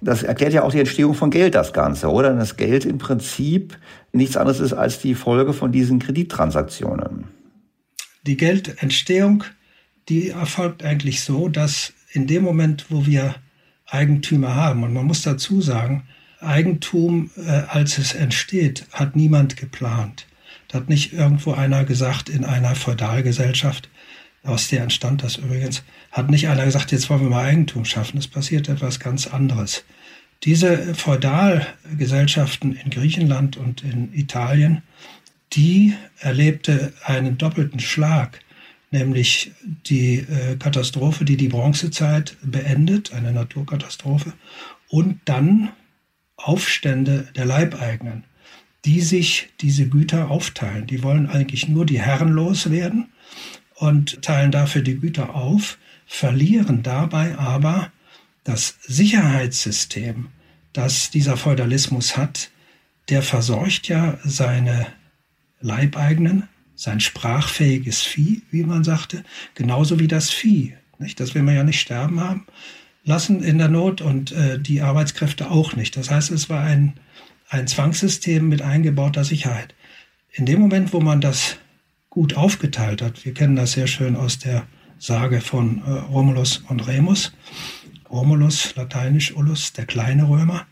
Das 0.00 0.22
erklärt 0.22 0.52
ja 0.52 0.62
auch 0.62 0.70
die 0.70 0.78
Entstehung 0.78 1.14
von 1.14 1.32
Geld, 1.32 1.56
das 1.56 1.72
Ganze, 1.72 2.08
oder? 2.08 2.32
Das 2.32 2.56
Geld 2.56 2.84
im 2.84 2.98
Prinzip 2.98 3.76
nichts 4.12 4.36
anderes 4.36 4.60
ist 4.60 4.74
als 4.74 5.00
die 5.00 5.16
Folge 5.16 5.54
von 5.54 5.72
diesen 5.72 5.98
Kredittransaktionen. 5.98 7.24
Die 8.24 8.36
Geldentstehung, 8.36 9.42
die 10.08 10.30
erfolgt 10.30 10.84
eigentlich 10.84 11.22
so, 11.22 11.48
dass 11.48 11.92
in 12.12 12.28
dem 12.28 12.44
Moment, 12.44 12.86
wo 12.90 13.06
wir 13.06 13.34
Eigentümer 13.92 14.54
haben. 14.54 14.82
Und 14.82 14.92
man 14.92 15.06
muss 15.06 15.22
dazu 15.22 15.60
sagen, 15.60 16.04
Eigentum, 16.40 17.30
äh, 17.36 17.62
als 17.68 17.98
es 17.98 18.14
entsteht, 18.14 18.86
hat 18.92 19.14
niemand 19.14 19.56
geplant. 19.56 20.26
Da 20.68 20.78
hat 20.78 20.88
nicht 20.88 21.12
irgendwo 21.12 21.52
einer 21.52 21.84
gesagt, 21.84 22.28
in 22.28 22.44
einer 22.44 22.74
Feudalgesellschaft, 22.74 23.88
aus 24.42 24.68
der 24.68 24.82
entstand 24.82 25.22
das 25.22 25.36
übrigens, 25.36 25.84
hat 26.10 26.30
nicht 26.30 26.48
einer 26.48 26.64
gesagt, 26.64 26.90
jetzt 26.90 27.08
wollen 27.10 27.20
wir 27.20 27.30
mal 27.30 27.44
Eigentum 27.44 27.84
schaffen. 27.84 28.18
Es 28.18 28.26
passiert 28.26 28.68
etwas 28.68 28.98
ganz 28.98 29.26
anderes. 29.26 29.84
Diese 30.44 30.94
Feudalgesellschaften 30.94 32.74
in 32.74 32.90
Griechenland 32.90 33.56
und 33.56 33.84
in 33.84 34.12
Italien, 34.12 34.82
die 35.52 35.94
erlebte 36.18 36.92
einen 37.04 37.38
doppelten 37.38 37.78
Schlag 37.78 38.40
nämlich 38.92 39.52
die 39.86 40.18
äh, 40.18 40.56
Katastrophe, 40.56 41.24
die 41.24 41.36
die 41.36 41.48
Bronzezeit 41.48 42.36
beendet, 42.42 43.12
eine 43.12 43.32
Naturkatastrophe, 43.32 44.32
und 44.88 45.20
dann 45.24 45.70
Aufstände 46.36 47.28
der 47.34 47.46
Leibeigenen, 47.46 48.24
die 48.84 49.00
sich 49.00 49.48
diese 49.60 49.88
Güter 49.88 50.30
aufteilen. 50.30 50.86
Die 50.86 51.02
wollen 51.02 51.28
eigentlich 51.28 51.68
nur 51.68 51.86
die 51.86 52.00
Herren 52.00 52.28
loswerden 52.28 53.12
und 53.76 54.22
teilen 54.22 54.50
dafür 54.50 54.82
die 54.82 54.98
Güter 54.98 55.34
auf, 55.34 55.78
verlieren 56.06 56.82
dabei 56.82 57.38
aber 57.38 57.90
das 58.44 58.76
Sicherheitssystem, 58.82 60.28
das 60.72 61.10
dieser 61.10 61.36
Feudalismus 61.36 62.16
hat, 62.16 62.50
der 63.08 63.22
versorgt 63.22 63.88
ja 63.88 64.18
seine 64.24 64.86
Leibeigenen 65.60 66.48
sein 66.74 67.00
sprachfähiges 67.00 68.02
Vieh, 68.02 68.42
wie 68.50 68.64
man 68.64 68.84
sagte, 68.84 69.24
genauso 69.54 69.98
wie 69.98 70.08
das 70.08 70.30
Vieh. 70.30 70.74
Nicht? 70.98 71.20
Das 71.20 71.34
will 71.34 71.42
man 71.42 71.54
ja 71.54 71.64
nicht 71.64 71.80
sterben 71.80 72.20
haben 72.20 72.46
lassen 73.04 73.42
in 73.42 73.58
der 73.58 73.68
Not 73.68 74.00
und 74.00 74.32
äh, 74.32 74.58
die 74.58 74.80
Arbeitskräfte 74.80 75.50
auch 75.50 75.74
nicht. 75.74 75.96
Das 75.96 76.10
heißt, 76.10 76.30
es 76.30 76.48
war 76.48 76.62
ein, 76.62 76.94
ein 77.48 77.66
Zwangssystem 77.66 78.48
mit 78.48 78.62
eingebauter 78.62 79.24
Sicherheit. 79.24 79.74
In 80.30 80.46
dem 80.46 80.60
Moment, 80.60 80.92
wo 80.92 81.00
man 81.00 81.20
das 81.20 81.56
gut 82.10 82.36
aufgeteilt 82.36 83.02
hat, 83.02 83.24
wir 83.24 83.34
kennen 83.34 83.56
das 83.56 83.72
sehr 83.72 83.86
schön 83.86 84.16
aus 84.16 84.38
der 84.38 84.66
Sage 84.98 85.40
von 85.40 85.82
äh, 85.84 85.90
Romulus 85.90 86.58
und 86.68 86.86
Remus. 86.86 87.32
Romulus, 88.08 88.74
lateinisch 88.76 89.34
Ullus, 89.34 89.72
der 89.72 89.86
kleine 89.86 90.28
Römer. 90.28 90.66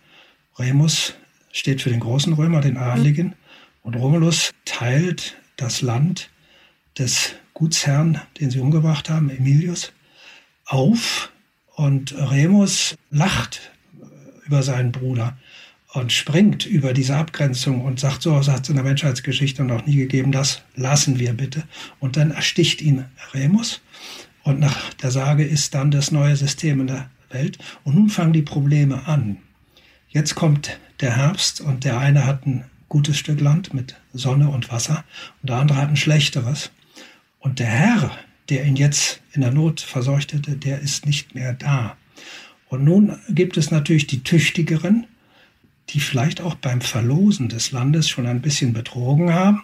Remus 0.58 1.14
steht 1.52 1.82
für 1.82 1.90
den 1.90 2.00
großen 2.00 2.32
Römer, 2.34 2.60
den 2.60 2.76
Adligen. 2.76 3.34
Und 3.82 3.96
Romulus 3.96 4.50
teilt 4.66 5.36
das 5.60 5.82
Land 5.82 6.30
des 6.98 7.34
Gutsherrn, 7.54 8.20
den 8.40 8.50
sie 8.50 8.60
umgebracht 8.60 9.10
haben, 9.10 9.30
Emilius, 9.30 9.92
auf. 10.66 11.30
Und 11.74 12.14
Remus 12.16 12.96
lacht 13.10 13.70
über 14.46 14.62
seinen 14.62 14.92
Bruder 14.92 15.36
und 15.92 16.12
springt 16.12 16.66
über 16.66 16.92
diese 16.92 17.16
Abgrenzung 17.16 17.84
und 17.84 17.98
sagt, 17.98 18.22
so 18.22 18.36
hat 18.36 18.62
es 18.62 18.68
in 18.68 18.76
der 18.76 18.84
Menschheitsgeschichte 18.84 19.64
noch 19.64 19.86
nie 19.86 19.96
gegeben, 19.96 20.30
das 20.30 20.62
lassen 20.76 21.18
wir 21.18 21.32
bitte. 21.32 21.64
Und 21.98 22.16
dann 22.16 22.30
ersticht 22.30 22.80
ihn 22.80 23.06
Remus. 23.34 23.80
Und 24.42 24.60
nach 24.60 24.94
der 24.94 25.10
Sage 25.10 25.44
ist 25.44 25.74
dann 25.74 25.90
das 25.90 26.10
neue 26.10 26.36
System 26.36 26.80
in 26.80 26.86
der 26.86 27.10
Welt. 27.30 27.58
Und 27.84 27.96
nun 27.96 28.08
fangen 28.08 28.32
die 28.32 28.42
Probleme 28.42 29.06
an. 29.06 29.38
Jetzt 30.08 30.34
kommt 30.34 30.78
der 31.00 31.16
Herbst 31.16 31.60
und 31.60 31.84
der 31.84 31.98
eine 31.98 32.26
hat 32.26 32.46
ein 32.46 32.64
gutes 32.90 33.16
Stück 33.16 33.40
Land 33.40 33.72
mit 33.72 33.94
Sonne 34.12 34.50
und 34.50 34.70
Wasser 34.70 35.04
und 35.40 35.48
der 35.48 35.56
andere 35.56 35.78
hat 35.78 35.88
ein 35.88 35.96
schlechteres. 35.96 36.70
Und 37.38 37.58
der 37.60 37.68
Herr, 37.68 38.10
der 38.50 38.64
ihn 38.66 38.76
jetzt 38.76 39.22
in 39.32 39.40
der 39.40 39.52
Not 39.52 39.80
verseuchtete, 39.80 40.56
der 40.56 40.80
ist 40.80 41.06
nicht 41.06 41.34
mehr 41.34 41.54
da. 41.54 41.96
Und 42.68 42.84
nun 42.84 43.16
gibt 43.30 43.56
es 43.56 43.70
natürlich 43.70 44.06
die 44.06 44.22
Tüchtigeren, 44.22 45.06
die 45.90 46.00
vielleicht 46.00 46.40
auch 46.40 46.56
beim 46.56 46.80
Verlosen 46.80 47.48
des 47.48 47.70
Landes 47.70 48.08
schon 48.08 48.26
ein 48.26 48.42
bisschen 48.42 48.72
betrogen 48.72 49.32
haben. 49.32 49.62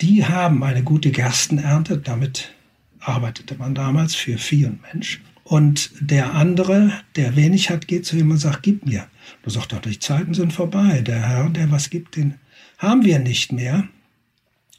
Die 0.00 0.26
haben 0.26 0.62
eine 0.62 0.82
gute 0.82 1.10
Gerstenernte, 1.10 1.98
damit 1.98 2.52
arbeitete 3.00 3.54
man 3.54 3.74
damals 3.74 4.14
für 4.16 4.36
Vieh 4.36 4.66
und 4.66 4.82
Mensch. 4.82 5.20
Und 5.44 5.90
der 6.00 6.34
andere, 6.34 6.92
der 7.16 7.34
wenig 7.36 7.70
hat, 7.70 7.88
geht 7.88 8.04
zu 8.04 8.16
ihm 8.16 8.30
und 8.30 8.38
sagt, 8.38 8.62
gib 8.64 8.84
mir. 8.84 9.06
Du 9.42 9.50
sagst 9.50 9.72
doch, 9.72 9.80
die 9.80 9.98
Zeiten 9.98 10.34
sind 10.34 10.52
vorbei. 10.52 11.00
Der 11.00 11.20
Herr, 11.20 11.48
der 11.50 11.70
was 11.70 11.88
gibt, 11.88 12.16
den 12.16 12.34
haben 12.78 13.04
wir 13.04 13.18
nicht 13.18 13.52
mehr. 13.52 13.88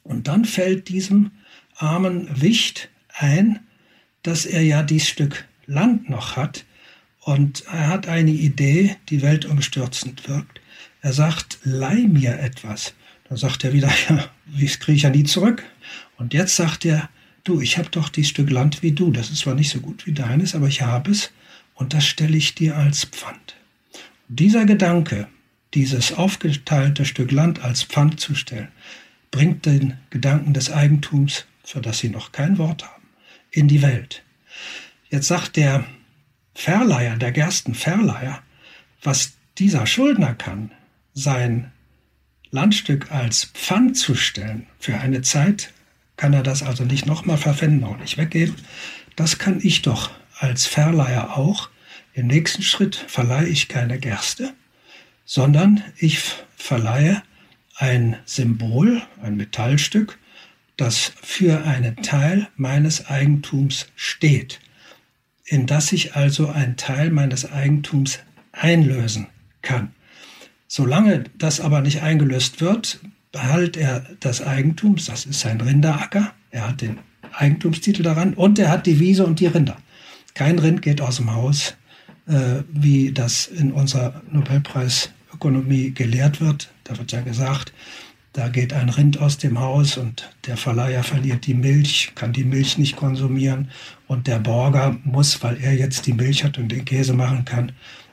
Und 0.03 0.27
dann 0.27 0.45
fällt 0.45 0.89
diesem 0.89 1.31
armen 1.75 2.41
Wicht 2.41 2.89
ein, 3.13 3.59
dass 4.23 4.45
er 4.45 4.63
ja 4.63 4.83
dies 4.83 5.07
Stück 5.07 5.45
Land 5.67 6.09
noch 6.09 6.35
hat. 6.35 6.65
Und 7.19 7.65
er 7.71 7.87
hat 7.87 8.07
eine 8.07 8.31
Idee, 8.31 8.95
die 9.09 9.21
weltumstürzend 9.21 10.27
wirkt. 10.27 10.61
Er 11.01 11.13
sagt, 11.13 11.59
leih 11.63 12.07
mir 12.07 12.39
etwas. 12.39 12.93
Dann 13.27 13.37
sagt 13.37 13.63
er 13.63 13.73
wieder, 13.73 13.91
ja, 14.09 14.29
das 14.59 14.79
kriege 14.79 14.95
ich 14.95 15.03
ja 15.03 15.09
nie 15.09 15.25
zurück. 15.25 15.63
Und 16.17 16.33
jetzt 16.33 16.55
sagt 16.55 16.85
er, 16.85 17.09
du, 17.43 17.61
ich 17.61 17.77
habe 17.77 17.89
doch 17.89 18.09
dieses 18.09 18.31
Stück 18.31 18.49
Land 18.49 18.81
wie 18.81 18.91
du. 18.91 19.11
Das 19.11 19.29
ist 19.29 19.39
zwar 19.39 19.55
nicht 19.55 19.69
so 19.69 19.79
gut 19.79 20.05
wie 20.07 20.13
deines, 20.13 20.55
aber 20.55 20.67
ich 20.67 20.81
habe 20.81 21.11
es 21.11 21.31
und 21.75 21.93
das 21.93 22.05
stelle 22.05 22.37
ich 22.37 22.55
dir 22.55 22.75
als 22.75 23.05
Pfand. 23.05 23.55
Dieser 24.27 24.65
Gedanke, 24.65 25.27
dieses 25.73 26.13
aufgeteilte 26.13 27.05
Stück 27.05 27.31
Land 27.31 27.63
als 27.63 27.83
Pfand 27.83 28.19
zu 28.19 28.35
stellen, 28.35 28.69
bringt 29.31 29.65
den 29.65 29.97
Gedanken 30.09 30.53
des 30.53 30.71
Eigentums, 30.71 31.45
für 31.63 31.81
das 31.81 31.99
sie 31.99 32.09
noch 32.09 32.31
kein 32.31 32.57
Wort 32.57 32.83
haben, 32.83 33.07
in 33.51 33.67
die 33.67 33.81
Welt. 33.81 34.23
Jetzt 35.09 35.27
sagt 35.27 35.55
der 35.55 35.85
Verleiher, 36.55 37.15
der 37.15 37.31
Gerstenverleiher, 37.31 38.41
was 39.01 39.33
dieser 39.57 39.85
Schuldner 39.85 40.33
kann, 40.33 40.71
sein 41.13 41.71
Landstück 42.51 43.11
als 43.11 43.45
Pfand 43.45 43.97
zu 43.97 44.15
stellen, 44.15 44.67
für 44.79 44.97
eine 44.97 45.21
Zeit 45.21 45.71
kann 46.17 46.33
er 46.33 46.43
das 46.43 46.63
also 46.63 46.83
nicht 46.83 47.05
nochmal 47.05 47.37
verpfänden, 47.37 47.83
auch 47.85 47.97
nicht 47.97 48.17
weggeben. 48.17 48.55
Das 49.15 49.37
kann 49.37 49.59
ich 49.63 49.83
doch 49.83 50.11
als 50.37 50.65
Verleiher 50.65 51.37
auch. 51.37 51.69
Im 52.13 52.27
nächsten 52.27 52.61
Schritt 52.61 52.95
verleihe 52.95 53.47
ich 53.47 53.69
keine 53.69 53.99
Gerste, 53.99 54.53
sondern 55.29 55.83
ich 55.95 56.19
verleihe 56.55 57.21
ein 57.75 58.15
Symbol, 58.25 59.03
ein 59.21 59.37
Metallstück, 59.37 60.17
das 60.75 61.11
für 61.21 61.65
einen 61.65 61.97
Teil 61.97 62.47
meines 62.55 63.05
Eigentums 63.05 63.85
steht, 63.95 64.59
in 65.45 65.67
das 65.67 65.91
ich 65.91 66.15
also 66.15 66.47
einen 66.47 66.77
Teil 66.77 67.11
meines 67.11 67.51
Eigentums 67.51 68.17
einlösen 68.53 69.27
kann. 69.61 69.93
Solange 70.67 71.25
das 71.37 71.59
aber 71.61 71.81
nicht 71.81 72.01
eingelöst 72.01 72.59
wird, 72.59 72.99
behält 73.31 73.77
er 73.77 74.07
das 74.21 74.41
Eigentum, 74.41 74.95
das 74.95 75.27
ist 75.27 75.41
sein 75.41 75.61
Rinderacker, 75.61 76.33
er 76.49 76.69
hat 76.69 76.81
den 76.81 76.97
Eigentumstitel 77.33 78.01
daran 78.01 78.33
und 78.33 78.57
er 78.57 78.69
hat 78.69 78.87
die 78.87 78.99
Wiese 78.99 79.27
und 79.27 79.39
die 79.39 79.45
Rinder. 79.45 79.77
Kein 80.33 80.57
Rind 80.57 80.81
geht 80.81 81.01
aus 81.01 81.17
dem 81.17 81.35
Haus, 81.35 81.75
äh, 82.25 82.63
wie 82.71 83.11
das 83.11 83.45
in 83.45 83.71
unserer 83.71 84.23
Nobelpreisökonomie 85.39 85.91
gelehrt 85.91 86.41
wird. 86.41 86.69
Da 86.83 86.97
wird 86.97 87.11
ja 87.11 87.21
gesagt, 87.21 87.73
da 88.33 88.47
geht 88.47 88.73
ein 88.73 88.89
Rind 88.89 89.19
aus 89.19 89.37
dem 89.37 89.59
Haus 89.59 89.97
und 89.97 90.29
der 90.45 90.55
Verleiher 90.55 91.03
verliert 91.03 91.47
die 91.47 91.55
Milch, 91.55 92.11
kann 92.15 92.31
die 92.31 92.43
Milch 92.43 92.77
nicht 92.77 92.95
konsumieren 92.95 93.71
und 94.07 94.27
der 94.27 94.39
Borger 94.39 94.97
muss, 95.03 95.41
weil 95.41 95.57
er 95.61 95.73
jetzt 95.73 96.05
die 96.05 96.13
Milch 96.13 96.43
hat 96.43 96.57
und 96.57 96.71
den 96.71 96.85
Käse 96.85 97.13
machen 97.13 97.45
kann, 97.45 97.71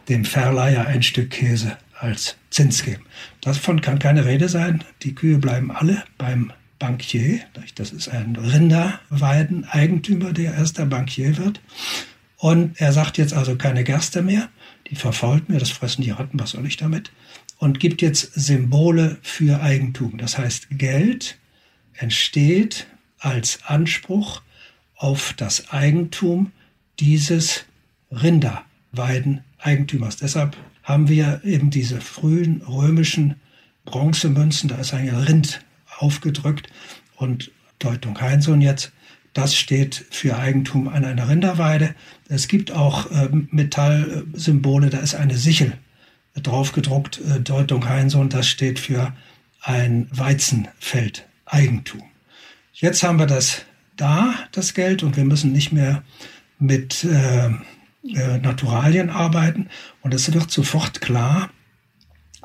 dem 0.09 0.25
Verleiher 0.25 0.87
ein 0.87 1.03
Stück 1.03 1.31
Käse 1.31 1.77
als 1.99 2.37
Zins 2.51 2.83
geben. 2.83 3.05
Davon 3.43 3.81
kann 3.81 3.99
keine 3.99 4.25
Rede 4.25 4.49
sein. 4.49 4.85
Die 5.03 5.15
Kühe 5.15 5.39
bleiben 5.39 5.71
alle 5.71 6.03
beim 6.17 6.53
Bankier. 6.79 7.41
Das 7.75 7.91
ist 7.91 8.09
ein 8.09 8.37
Rinderweideneigentümer, 8.37 10.33
der 10.33 10.55
erster 10.55 10.87
Bankier 10.87 11.37
wird. 11.37 11.61
Und 12.39 12.81
er 12.81 12.93
sagt 12.93 13.19
jetzt 13.19 13.35
also 13.35 13.57
keine 13.57 13.83
Gerste 13.85 14.23
mehr. 14.23 14.49
Die 14.91 14.97
verfault 14.97 15.49
mir, 15.49 15.59
das 15.59 15.71
fressen 15.71 16.03
die 16.03 16.11
Ratten, 16.11 16.39
was 16.39 16.51
soll 16.51 16.67
ich 16.67 16.77
damit? 16.77 17.11
Und 17.59 17.81
gibt 17.81 18.03
jetzt 18.03 18.35
Symbole 18.35 19.17
für 19.23 19.63
Eigentum. 19.63 20.19
Das 20.19 20.37
heißt, 20.39 20.69
Geld 20.71 21.39
entsteht 21.95 22.87
als 23.19 23.61
Anspruch 23.65 24.43
auf 24.95 25.33
das 25.37 25.71
Eigentum 25.71 26.53
dieses 27.01 27.65
Rinderweideneigentümers. 28.11 30.17
Deshalb 30.17 30.57
haben 30.83 31.09
wir 31.09 31.41
eben 31.45 31.71
diese 31.71 32.01
frühen 32.01 32.63
römischen 32.63 33.37
Bronzemünzen, 33.85 34.69
da 34.69 34.77
ist 34.77 34.95
ein 34.95 35.09
Rind 35.09 35.61
aufgedrückt 35.99 36.69
und 37.17 37.51
Deutung 37.79 38.21
Heinsohn 38.21 38.61
jetzt, 38.61 38.93
das 39.37 39.55
steht 39.55 40.07
für 40.11 40.39
Eigentum 40.39 40.89
an 40.89 41.05
einer 41.05 41.29
Rinderweide. 41.29 41.95
Es 42.29 42.49
gibt 42.49 42.73
auch 42.73 43.11
äh, 43.11 43.29
Metallsymbole, 43.31 44.89
da 44.89 44.99
ist 44.99 45.15
eine 45.15 45.37
Sichel 45.37 45.77
drauf 46.35 46.73
gedruckt, 46.73 47.21
äh, 47.21 47.41
Deutung 47.41 47.89
Heinsohn, 47.89 48.29
das 48.29 48.49
steht 48.49 48.79
für 48.79 49.13
ein 49.61 50.09
Weizenfeld, 50.11 51.27
Eigentum. 51.45 52.03
Jetzt 52.73 53.03
haben 53.03 53.19
wir 53.19 53.27
das 53.27 53.63
da, 53.97 54.35
das 54.53 54.75
Geld, 54.75 55.03
und 55.03 55.17
wir 55.17 55.25
müssen 55.25 55.53
nicht 55.53 55.73
mehr 55.73 56.03
mit 56.59 57.05
äh, 57.05 57.47
äh, 57.47 58.39
Naturalien 58.39 59.11
arbeiten. 59.11 59.69
Und 60.03 60.15
es 60.15 60.33
wird 60.33 60.51
sofort 60.51 61.01
klar, 61.01 61.51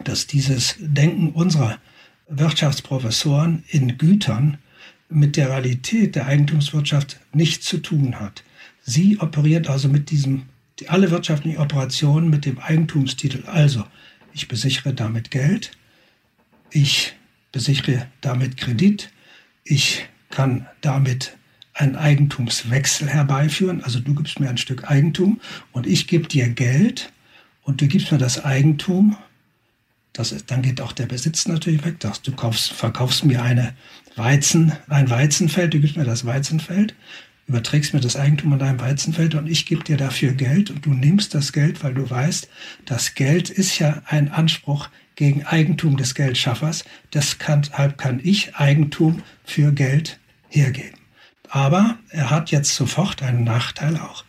dass 0.04 0.27
dieses 0.27 0.75
Denken 0.80 1.32
unserer 1.32 1.77
Wirtschaftsprofessoren 2.27 3.63
in 3.67 3.97
Gütern 3.97 4.58
mit 5.12 5.38
der 5.38 5.50
Realität 5.50 6.15
der 6.15 6.26
Eigentumswirtschaft 6.28 7.19
nichts 7.34 7.65
zu 7.65 7.78
tun 7.78 8.19
hat. 8.19 8.43
Sie 8.84 9.19
operiert 9.19 9.67
also 9.67 9.88
mit 9.88 10.10
diesem, 10.10 10.43
alle 10.88 11.12
wirtschaftlichen 11.12 11.60
Operationen 11.60 12.30
mit 12.30 12.45
dem 12.45 12.58
Eigentumstitel. 12.60 13.43
Also, 13.45 13.84
ich 14.34 14.47
besichere 14.47 14.93
damit 14.93 15.30
Geld, 15.32 15.71
ich 16.71 17.13
besichere 17.52 18.08
damit 18.21 18.58
Kredit, 18.58 19.12
ich 19.63 20.06
kann 20.30 20.67
damit 20.82 21.38
einen 21.74 21.95
Eigentumswechsel 21.95 23.08
herbeiführen. 23.10 23.84
Also 23.84 24.00
du 24.00 24.15
gibst 24.15 24.39
mir 24.39 24.50
ein 24.50 24.58
Stück 24.58 24.89
Eigentum 24.89 25.39
und 25.71 25.88
ich 25.88 26.08
gebe 26.08 26.28
dir 26.28 26.50
Geld 26.50 27.12
und 27.63 27.82
du 27.82 27.88
gibst 27.88 28.12
mir 28.12 28.17
das 28.17 28.43
Eigentum. 28.43 29.17
Das 30.13 30.36
dann 30.45 30.62
geht 30.62 30.82
auch 30.82 30.91
der 30.91 31.06
Besitz 31.06 31.47
natürlich 31.47 31.86
weg. 31.86 31.95
Du 32.24 32.32
kaufst, 32.34 32.74
verkaufst 32.74 33.24
mir 33.24 33.43
eine 33.43 33.74
Weizen, 34.15 34.74
ein 34.89 35.10
Weizenfeld, 35.10 35.74
du 35.74 35.80
gibst 35.80 35.95
mir 35.95 36.04
das 36.04 36.26
Weizenfeld, 36.26 36.95
überträgst 37.47 37.93
mir 37.93 38.02
das 38.02 38.17
Eigentum 38.17 38.54
an 38.54 38.60
deinem 38.60 38.80
Weizenfeld 38.80 39.36
und 39.36 39.47
ich 39.47 39.65
gebe 39.65 39.84
dir 39.84 39.97
dafür 39.97 40.34
Geld 40.34 40.69
und 40.69 40.86
du 40.86 40.93
nimmst 40.93 41.34
das 41.34 41.54
Geld, 41.54 41.84
weil 41.84 41.93
du 41.93 42.10
weißt, 42.10 42.50
das 42.86 43.15
Geld 43.15 43.50
ist 43.50 43.80
ja 43.80 44.02
ein 44.06 44.30
Anspruch 44.32 44.89
gegen 45.15 45.45
Eigentum 45.45 45.97
des 45.97 46.15
Geldschaffers. 46.15 46.84
Deshalb 47.13 47.97
kann 47.97 48.19
ich 48.24 48.56
Eigentum 48.56 49.24
für 49.45 49.71
Geld 49.71 50.19
hergeben. 50.50 51.00
Aber 51.50 51.97
er 52.10 52.30
hat 52.30 52.52
jetzt 52.52 52.76
sofort 52.76 53.21
einen 53.21 53.43
Nachteil 53.43 53.97
auch, 53.97 54.24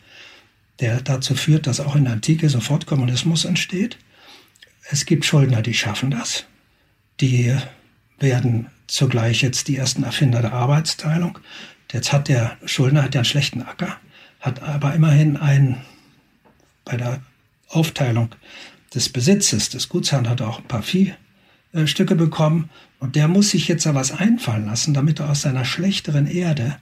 der 0.79 1.01
dazu 1.01 1.35
führt, 1.35 1.67
dass 1.67 1.79
auch 1.79 1.95
in 1.95 2.03
der 2.03 2.13
Antike 2.13 2.49
sofort 2.49 2.85
Kommunismus 2.85 3.45
entsteht. 3.45 3.97
Es 4.89 5.05
gibt 5.05 5.25
Schuldner, 5.25 5.61
die 5.61 5.73
schaffen 5.73 6.11
das. 6.11 6.45
Die 7.19 7.55
werden 8.19 8.67
zugleich 8.87 9.41
jetzt 9.41 9.67
die 9.67 9.77
ersten 9.77 10.03
Erfinder 10.03 10.41
der 10.41 10.53
Arbeitsteilung. 10.53 11.39
Jetzt 11.91 12.11
hat 12.11 12.27
der 12.27 12.57
Schuldner 12.65 13.03
hat 13.03 13.15
ja 13.15 13.19
einen 13.19 13.25
schlechten 13.25 13.61
Acker. 13.61 13.97
hat 14.39 14.61
aber 14.61 14.93
immerhin 14.93 15.37
ein, 15.37 15.81
bei 16.85 16.97
der 16.97 17.21
Aufteilung 17.69 18.29
des 18.93 19.09
Besitzes 19.09 19.69
des 19.69 19.89
Gutsherrn 19.89 20.29
hat 20.29 20.41
er 20.41 20.49
auch 20.49 20.59
ein 20.59 20.67
paar 20.67 20.83
Viehstücke 20.83 22.15
bekommen 22.15 22.69
und 22.99 23.15
der 23.15 23.27
muss 23.27 23.51
sich 23.51 23.67
jetzt 23.67 23.85
da 23.85 23.95
was 23.95 24.11
einfallen 24.11 24.65
lassen, 24.65 24.93
damit 24.93 25.19
er 25.19 25.29
aus 25.29 25.41
seiner 25.41 25.65
schlechteren 25.65 26.27
Erde 26.27 26.77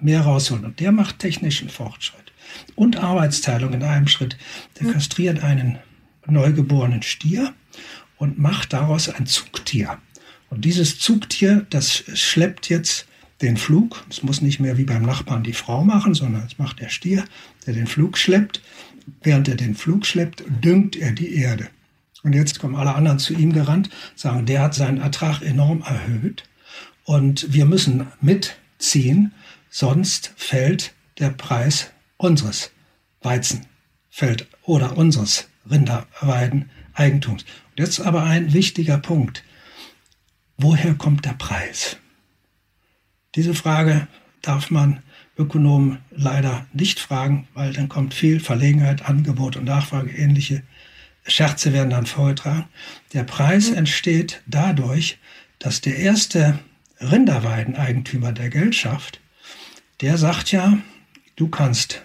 mehr 0.00 0.22
rausholt. 0.22 0.64
Und 0.64 0.80
der 0.80 0.92
macht 0.92 1.18
technischen 1.18 1.68
Fortschritt 1.68 2.32
und 2.74 2.96
Arbeitsteilung 2.96 3.72
in 3.72 3.82
einem 3.82 4.08
Schritt. 4.08 4.36
Der 4.80 4.92
kastriert 4.92 5.42
einen 5.42 5.78
neugeborenen 6.26 7.02
Stier 7.02 7.52
und 8.16 8.38
macht 8.38 8.72
daraus 8.72 9.08
ein 9.08 9.26
Zugtier. 9.26 9.98
Und 10.50 10.64
dieses 10.64 10.98
Zugtier, 10.98 11.66
das 11.70 12.04
schleppt 12.14 12.68
jetzt 12.68 13.06
den 13.42 13.56
Flug. 13.56 14.04
Es 14.08 14.22
muss 14.22 14.40
nicht 14.40 14.60
mehr 14.60 14.78
wie 14.78 14.84
beim 14.84 15.02
Nachbarn 15.02 15.42
die 15.42 15.52
Frau 15.52 15.84
machen, 15.84 16.14
sondern 16.14 16.44
es 16.46 16.58
macht 16.58 16.80
der 16.80 16.88
Stier, 16.88 17.24
der 17.66 17.74
den 17.74 17.86
Flug 17.86 18.16
schleppt. 18.16 18.62
Während 19.22 19.48
er 19.48 19.56
den 19.56 19.74
Flug 19.74 20.06
schleppt, 20.06 20.44
düngt 20.62 20.96
er 20.96 21.12
die 21.12 21.34
Erde. 21.34 21.68
Und 22.22 22.32
jetzt 22.32 22.58
kommen 22.58 22.74
alle 22.74 22.94
anderen 22.94 23.18
zu 23.18 23.34
ihm 23.34 23.52
gerannt, 23.52 23.90
sagen, 24.14 24.46
der 24.46 24.62
hat 24.62 24.74
seinen 24.74 24.98
Ertrag 24.98 25.42
enorm 25.42 25.82
erhöht 25.82 26.44
und 27.04 27.52
wir 27.52 27.66
müssen 27.66 28.06
mitziehen, 28.20 29.32
sonst 29.68 30.32
fällt 30.36 30.94
der 31.18 31.30
Preis 31.30 31.90
unseres 32.16 32.70
Weizenfeld 33.20 34.48
oder 34.62 34.96
unseres 34.96 35.48
Rinderweiden-Eigentums. 35.70 37.44
Jetzt 37.76 38.00
aber 38.00 38.22
ein 38.24 38.52
wichtiger 38.52 38.98
Punkt. 38.98 39.44
Woher 40.56 40.94
kommt 40.94 41.24
der 41.24 41.34
Preis? 41.34 41.96
Diese 43.34 43.54
Frage 43.54 44.06
darf 44.42 44.70
man 44.70 45.02
Ökonomen 45.36 45.98
leider 46.10 46.66
nicht 46.72 47.00
fragen, 47.00 47.48
weil 47.54 47.72
dann 47.72 47.88
kommt 47.88 48.14
viel 48.14 48.38
Verlegenheit, 48.38 49.04
Angebot 49.06 49.56
und 49.56 49.64
Nachfrage, 49.64 50.10
ähnliche 50.10 50.62
Scherze 51.26 51.72
werden 51.72 51.90
dann 51.90 52.06
vorgetragen. 52.06 52.66
Der 53.12 53.24
Preis 53.24 53.70
mhm. 53.70 53.78
entsteht 53.78 54.42
dadurch, 54.46 55.18
dass 55.58 55.80
der 55.80 55.96
erste 55.96 56.58
Rinderweideneigentümer 57.00 58.32
der 58.32 58.50
Geldschaft, 58.50 59.20
der 60.00 60.18
sagt 60.18 60.52
ja, 60.52 60.78
du 61.36 61.48
kannst, 61.48 62.03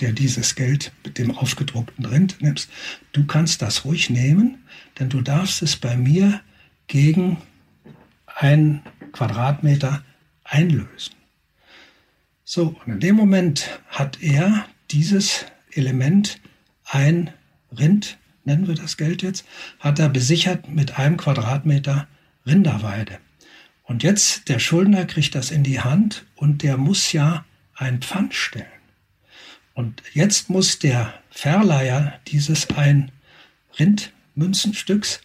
der 0.00 0.12
dieses 0.12 0.54
Geld 0.54 0.92
mit 1.04 1.18
dem 1.18 1.36
aufgedruckten 1.36 2.04
Rind 2.04 2.40
nimmst, 2.40 2.70
du 3.12 3.26
kannst 3.26 3.62
das 3.62 3.84
ruhig 3.84 4.10
nehmen, 4.10 4.64
denn 4.98 5.08
du 5.08 5.20
darfst 5.22 5.62
es 5.62 5.76
bei 5.76 5.96
mir 5.96 6.40
gegen 6.86 7.38
einen 8.26 8.82
Quadratmeter 9.12 10.04
einlösen. 10.44 11.14
So, 12.44 12.76
und 12.84 12.94
in 12.94 13.00
dem 13.00 13.16
Moment 13.16 13.80
hat 13.88 14.22
er 14.22 14.66
dieses 14.90 15.44
Element 15.72 16.40
ein 16.84 17.30
Rind, 17.76 18.18
nennen 18.44 18.66
wir 18.66 18.74
das 18.74 18.96
Geld 18.96 19.22
jetzt, 19.22 19.44
hat 19.80 19.98
er 19.98 20.08
besichert 20.08 20.68
mit 20.68 20.98
einem 20.98 21.18
Quadratmeter 21.18 22.08
Rinderweide. 22.46 23.18
Und 23.82 24.02
jetzt 24.02 24.48
der 24.48 24.58
Schuldner 24.58 25.04
kriegt 25.04 25.34
das 25.34 25.50
in 25.50 25.62
die 25.62 25.80
Hand 25.80 26.24
und 26.36 26.62
der 26.62 26.76
muss 26.76 27.12
ja 27.12 27.44
ein 27.74 28.00
Pfand 28.00 28.34
stellen. 28.34 28.77
Und 29.78 30.02
jetzt 30.12 30.50
muss 30.50 30.80
der 30.80 31.14
Verleiher 31.30 32.18
dieses 32.26 32.68
ein 32.70 33.12
Rindmünzenstücks 33.78 35.20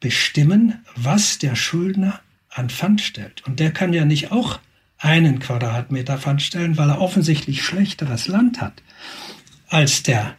bestimmen, 0.00 0.84
was 0.96 1.38
der 1.38 1.56
Schuldner 1.56 2.20
an 2.50 2.68
Pfand 2.68 3.00
stellt. 3.00 3.46
Und 3.46 3.58
der 3.58 3.70
kann 3.70 3.94
ja 3.94 4.04
nicht 4.04 4.32
auch 4.32 4.60
einen 4.98 5.38
Quadratmeter 5.38 6.18
Pfand 6.18 6.42
stellen, 6.42 6.76
weil 6.76 6.90
er 6.90 7.00
offensichtlich 7.00 7.62
schlechteres 7.62 8.28
Land 8.28 8.60
hat 8.60 8.82
als 9.68 10.02
der 10.02 10.36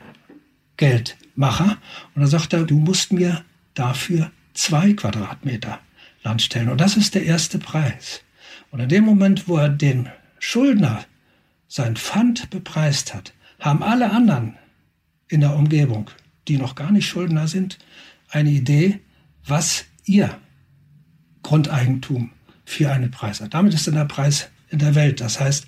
Geldmacher. 0.78 1.80
Und 2.14 2.22
dann 2.22 2.30
sagt 2.30 2.54
er, 2.54 2.64
du 2.64 2.78
musst 2.78 3.12
mir 3.12 3.44
dafür 3.74 4.30
zwei 4.54 4.94
Quadratmeter 4.94 5.80
Land 6.22 6.44
stellen. 6.44 6.70
Und 6.70 6.80
das 6.80 6.96
ist 6.96 7.16
der 7.16 7.24
erste 7.24 7.58
Preis. 7.58 8.22
Und 8.70 8.82
in 8.82 8.90
dem 8.90 9.04
Moment, 9.04 9.48
wo 9.48 9.58
er 9.58 9.70
den 9.70 10.10
Schuldner 10.38 11.06
sein 11.70 11.96
Pfand 11.96 12.50
bepreist 12.50 13.14
hat, 13.14 13.34
haben 13.60 13.84
alle 13.84 14.12
anderen 14.12 14.58
in 15.30 15.40
der 15.40 15.56
Umgebung, 15.56 16.10
die 16.48 16.58
noch 16.58 16.76
gar 16.76 16.92
nicht 16.92 17.08
Schuldner 17.08 17.48
sind, 17.48 17.78
eine 18.30 18.50
Idee, 18.50 19.00
was 19.46 19.86
ihr 20.04 20.38
Grundeigentum 21.44 22.32
für 22.66 22.92
einen 22.92 23.12
Preis 23.12 23.40
hat. 23.40 23.54
Damit 23.54 23.74
ist 23.74 23.88
dann 23.88 23.96
der 23.96 24.06
Preis 24.06 24.50
in 24.70 24.80
der 24.80 24.96
Welt. 24.96 25.22
Das 25.22 25.40
heißt, 25.40 25.68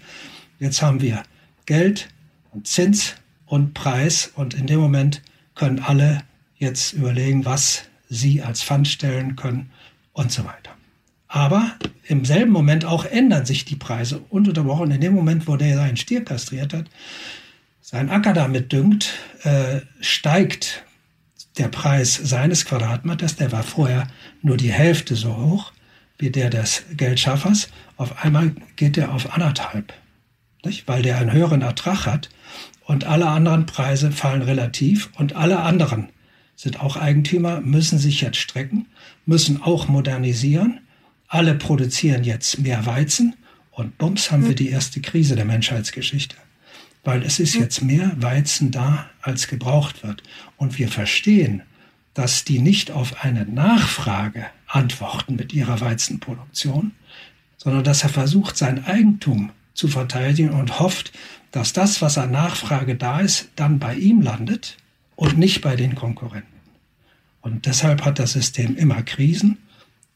jetzt 0.60 0.82
haben 0.82 1.02
wir 1.02 1.24
Geld 1.66 2.10
und 2.52 2.68
Zins 2.68 3.16
und 3.46 3.74
Preis 3.74 4.32
und 4.36 4.54
in 4.54 4.68
dem 4.68 4.80
Moment 4.80 5.22
können 5.56 5.80
alle 5.80 6.24
jetzt 6.56 6.94
überlegen, 6.94 7.46
was 7.46 7.84
sie 8.10 8.42
als 8.42 8.64
Pfand 8.64 8.88
stellen 8.88 9.36
können 9.36 9.72
und 10.14 10.32
so 10.32 10.46
weiter. 10.46 10.61
Aber 11.34 11.72
im 12.08 12.26
selben 12.26 12.52
Moment 12.52 12.84
auch 12.84 13.06
ändern 13.06 13.46
sich 13.46 13.64
die 13.64 13.78
Preise 13.78 14.20
ununterbrochen. 14.30 14.92
In 14.92 15.00
dem 15.00 15.14
Moment, 15.14 15.48
wo 15.48 15.56
der 15.56 15.78
seinen 15.78 15.96
Stier 15.96 16.26
kastriert 16.26 16.74
hat, 16.74 16.88
seinen 17.80 18.10
Acker 18.10 18.34
damit 18.34 18.74
düngt, 18.74 19.14
äh, 19.44 19.80
steigt 20.02 20.84
der 21.58 21.70
Preis 21.70 22.16
seines 22.16 22.66
Quadratmeters, 22.66 23.38
der 23.38 23.54
war 23.54 23.64
vorher 23.64 24.10
nur 24.42 24.58
die 24.58 24.74
Hälfte 24.74 25.16
so 25.16 25.38
hoch 25.38 25.72
wie 26.18 26.32
der 26.32 26.50
des 26.50 26.84
Geldschaffers, 26.98 27.70
auf 27.96 28.24
einmal 28.24 28.54
geht 28.76 28.98
er 28.98 29.14
auf 29.14 29.34
anderthalb, 29.34 29.94
nicht? 30.66 30.86
weil 30.90 31.02
der 31.02 31.18
einen 31.18 31.32
höheren 31.32 31.62
Ertrag 31.62 32.06
hat 32.06 32.30
und 32.86 33.06
alle 33.06 33.28
anderen 33.28 33.66
Preise 33.66 34.12
fallen 34.12 34.42
relativ 34.42 35.10
und 35.16 35.34
alle 35.38 35.62
anderen 35.62 36.10
sind 36.58 36.82
auch 36.82 36.98
Eigentümer, 36.98 37.62
müssen 37.62 38.00
sich 38.00 38.20
jetzt 38.20 38.38
strecken, 38.38 38.88
müssen 39.26 39.62
auch 39.62 39.88
modernisieren. 39.88 40.82
Alle 41.32 41.56
produzieren 41.56 42.24
jetzt 42.24 42.60
mehr 42.60 42.86
Weizen 42.86 43.36
und 43.72 43.98
bums 43.98 44.32
haben 44.32 44.48
wir 44.48 44.56
die 44.56 44.70
erste 44.70 45.00
Krise 45.00 45.36
der 45.36 45.46
Menschheitsgeschichte 45.46 46.36
weil 47.04 47.24
es 47.24 47.40
ist 47.40 47.56
jetzt 47.56 47.82
mehr 47.82 48.12
Weizen 48.18 48.72
da, 48.72 49.10
als 49.22 49.48
gebraucht 49.48 50.04
wird. 50.04 50.24
Und 50.58 50.78
wir 50.78 50.88
verstehen, 50.88 51.64
dass 52.14 52.44
die 52.44 52.60
nicht 52.60 52.92
auf 52.92 53.24
eine 53.24 53.46
Nachfrage 53.46 54.46
antworten 54.68 55.36
mit 55.36 55.54
ihrer 55.54 55.82
Weizenproduktion, 55.82 56.92
sondern 57.58 57.84
dass 57.84 58.04
er 58.04 58.10
versucht, 58.10 58.58
sein 58.58 58.86
Eigentum 58.86 59.52
zu 59.74 59.88
verteidigen 59.88 60.52
und 60.52 60.80
hofft, 60.80 61.12
dass 61.52 61.74
das, 61.74 62.02
was 62.02 62.18
an 62.18 62.32
Nachfrage 62.32 62.96
da 62.96 63.20
ist, 63.20 63.50
dann 63.56 63.80
bei 63.80 63.96
ihm 63.96 64.22
landet 64.22 64.78
und 65.16 65.38
nicht 65.38 65.62
bei 65.62 65.76
den 65.76 65.96
Konkurrenten. 65.96 66.48
Und 67.42 67.66
deshalb 67.66 68.06
hat 68.06 68.20
das 68.20 68.34
System 68.34 68.76
immer 68.76 69.02
Krisen 69.02 69.58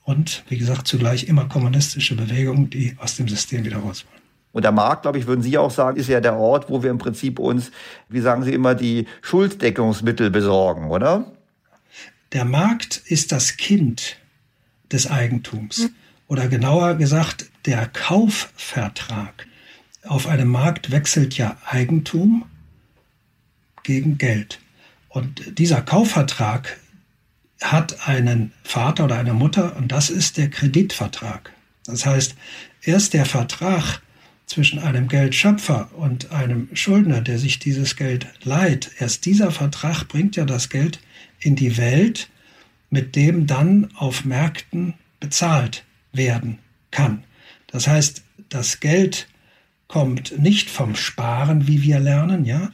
und, 0.06 0.44
wie 0.48 0.58
gesagt, 0.58 0.88
zugleich 0.88 1.26
immer 1.26 1.50
kommunistische 1.50 2.16
Bewegungen, 2.16 2.70
die 2.70 2.96
aus 3.00 3.18
dem 3.18 3.28
System 3.28 3.66
wieder 3.66 3.78
raus 3.78 4.06
wollen. 4.06 4.22
Und 4.54 4.64
der 4.64 4.72
Markt, 4.72 5.02
glaube 5.02 5.18
ich, 5.18 5.28
würden 5.28 5.42
Sie 5.42 5.58
auch 5.58 5.72
sagen, 5.72 5.98
ist 5.98 6.08
ja 6.08 6.22
der 6.22 6.38
Ort, 6.38 6.70
wo 6.70 6.82
wir 6.82 6.90
im 6.90 6.98
Prinzip 6.98 7.40
uns, 7.40 7.72
wie 8.08 8.22
sagen 8.22 8.44
Sie 8.44 8.54
immer, 8.54 8.74
die 8.74 9.08
Schulddeckungsmittel 9.22 10.30
besorgen, 10.30 10.92
oder? 10.92 11.34
Der 12.32 12.46
Markt 12.46 13.02
ist 13.06 13.34
das 13.34 13.58
Kind 13.58 14.18
des 14.92 15.10
Eigentums. 15.10 15.90
Oder 16.28 16.48
genauer 16.48 16.96
gesagt, 16.96 17.50
der 17.66 17.88
Kaufvertrag. 17.88 19.48
Auf 20.08 20.28
einem 20.28 20.48
Markt 20.48 20.92
wechselt 20.92 21.36
ja 21.38 21.58
Eigentum 21.66 22.46
gegen 23.84 24.18
Geld. 24.18 24.60
Und 25.10 25.58
dieser 25.60 25.82
Kaufvertrag 25.82 26.78
hat 27.62 28.08
einen 28.08 28.52
Vater 28.64 29.06
oder 29.06 29.18
eine 29.18 29.34
Mutter 29.34 29.76
und 29.78 29.92
das 29.92 30.10
ist 30.10 30.38
der 30.38 30.50
Kreditvertrag. 30.50 31.52
Das 31.86 32.06
heißt, 32.06 32.36
erst 32.82 33.14
der 33.14 33.26
Vertrag 33.26 34.02
zwischen 34.46 34.80
einem 34.80 35.08
Geldschöpfer 35.08 35.90
und 35.96 36.32
einem 36.32 36.70
Schuldner, 36.74 37.22
der 37.22 37.40
sich 37.40 37.60
dieses 37.60 37.96
Geld 37.96 38.28
leiht, 38.44 38.92
erst 39.00 39.26
dieser 39.26 39.52
Vertrag 39.52 40.08
bringt 40.08 40.36
ja 40.36 40.46
das 40.46 40.70
Geld 40.70 41.00
in 41.40 41.56
die 41.56 41.78
Welt, 41.78 42.30
mit 42.90 43.16
dem 43.16 43.48
dann 43.48 43.90
auf 43.96 44.26
Märkten 44.26 44.94
bezahlt 45.20 45.84
werden 46.12 46.60
kann. 46.92 47.24
Das 47.68 47.88
heißt, 47.88 48.24
das 48.50 48.80
Geld 48.80 49.28
kommt 49.88 50.40
nicht 50.40 50.70
vom 50.70 50.96
Sparen, 50.96 51.68
wie 51.68 51.82
wir 51.82 52.00
lernen, 52.00 52.46
ja. 52.46 52.72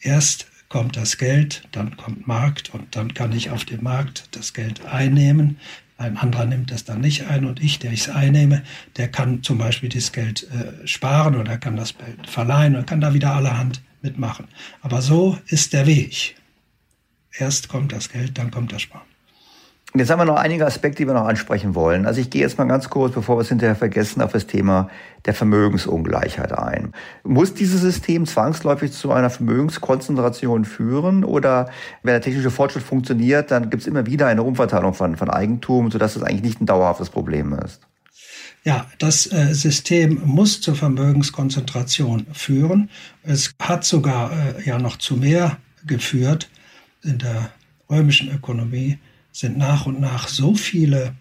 Erst 0.00 0.47
kommt 0.68 0.96
das 0.96 1.16
Geld, 1.16 1.62
dann 1.72 1.96
kommt 1.96 2.26
Markt 2.26 2.74
und 2.74 2.94
dann 2.94 3.14
kann 3.14 3.32
ich 3.32 3.50
auf 3.50 3.64
dem 3.64 3.82
Markt 3.82 4.28
das 4.36 4.52
Geld 4.52 4.84
einnehmen. 4.84 5.58
Ein 5.96 6.16
anderer 6.16 6.44
nimmt 6.44 6.70
es 6.70 6.84
dann 6.84 7.00
nicht 7.00 7.26
ein 7.26 7.44
und 7.44 7.60
ich, 7.60 7.78
der 7.78 7.92
ich 7.92 8.02
es 8.02 8.08
einnehme, 8.08 8.62
der 8.96 9.08
kann 9.08 9.42
zum 9.42 9.58
Beispiel 9.58 9.88
das 9.88 10.12
Geld 10.12 10.48
äh, 10.50 10.86
sparen 10.86 11.34
oder 11.34 11.58
kann 11.58 11.76
das 11.76 11.96
Geld 11.96 12.28
verleihen 12.28 12.76
und 12.76 12.86
kann 12.86 13.00
da 13.00 13.14
wieder 13.14 13.34
allerhand 13.34 13.82
mitmachen. 14.02 14.46
Aber 14.80 15.02
so 15.02 15.38
ist 15.46 15.72
der 15.72 15.86
Weg. 15.86 16.36
Erst 17.36 17.68
kommt 17.68 17.92
das 17.92 18.10
Geld, 18.10 18.38
dann 18.38 18.50
kommt 18.50 18.72
das 18.72 18.82
Sparen. 18.82 19.07
Jetzt 19.94 20.10
haben 20.10 20.18
wir 20.18 20.26
noch 20.26 20.36
einige 20.36 20.66
Aspekte, 20.66 21.02
die 21.02 21.06
wir 21.06 21.14
noch 21.14 21.26
ansprechen 21.26 21.74
wollen. 21.74 22.04
Also 22.04 22.20
ich 22.20 22.28
gehe 22.28 22.42
jetzt 22.42 22.58
mal 22.58 22.66
ganz 22.66 22.90
kurz, 22.90 23.14
bevor 23.14 23.38
wir 23.38 23.40
es 23.40 23.48
hinterher 23.48 23.74
vergessen, 23.74 24.20
auf 24.20 24.32
das 24.32 24.46
Thema 24.46 24.90
der 25.24 25.32
Vermögensungleichheit 25.32 26.52
ein. 26.52 26.92
Muss 27.24 27.54
dieses 27.54 27.80
System 27.80 28.26
zwangsläufig 28.26 28.92
zu 28.92 29.12
einer 29.12 29.30
Vermögenskonzentration 29.30 30.66
führen 30.66 31.24
oder 31.24 31.70
wenn 32.02 32.12
der 32.12 32.20
technische 32.20 32.50
Fortschritt 32.50 32.82
funktioniert, 32.82 33.50
dann 33.50 33.70
gibt 33.70 33.80
es 33.80 33.86
immer 33.86 34.04
wieder 34.04 34.26
eine 34.26 34.42
Umverteilung 34.42 34.92
von, 34.92 35.16
von 35.16 35.30
Eigentum, 35.30 35.90
sodass 35.90 36.16
es 36.16 36.22
eigentlich 36.22 36.42
nicht 36.42 36.60
ein 36.60 36.66
dauerhaftes 36.66 37.08
Problem 37.08 37.54
ist? 37.54 37.80
Ja, 38.64 38.86
das 38.98 39.32
äh, 39.32 39.54
System 39.54 40.20
muss 40.22 40.60
zur 40.60 40.74
Vermögenskonzentration 40.74 42.26
führen. 42.34 42.90
Es 43.22 43.54
hat 43.58 43.84
sogar 43.84 44.32
äh, 44.32 44.66
ja 44.66 44.78
noch 44.78 44.98
zu 44.98 45.16
mehr 45.16 45.56
geführt 45.86 46.50
in 47.02 47.18
der 47.18 47.50
römischen 47.88 48.30
Ökonomie 48.30 48.98
sind 49.38 49.56
nach 49.56 49.86
und 49.86 50.00
nach 50.00 50.26
so 50.26 50.54
viele 50.54 51.14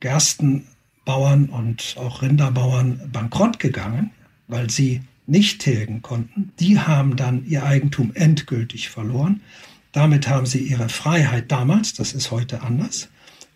Gerstenbauern 0.00 1.50
und 1.50 1.94
auch 2.00 2.20
Rinderbauern 2.20 3.08
bankrott 3.12 3.60
gegangen, 3.60 4.10
weil 4.48 4.70
sie 4.70 5.02
nicht 5.28 5.60
tilgen 5.60 6.02
konnten. 6.02 6.50
Die 6.58 6.80
haben 6.80 7.14
dann 7.14 7.46
ihr 7.46 7.62
Eigentum 7.62 8.10
endgültig 8.14 8.88
verloren. 8.88 9.40
Damit 9.92 10.28
haben 10.28 10.46
sie 10.46 10.58
ihre 10.58 10.88
Freiheit 10.88 11.52
damals, 11.52 11.94
das 11.94 12.12
ist 12.12 12.32
heute 12.32 12.62
anders, 12.62 13.08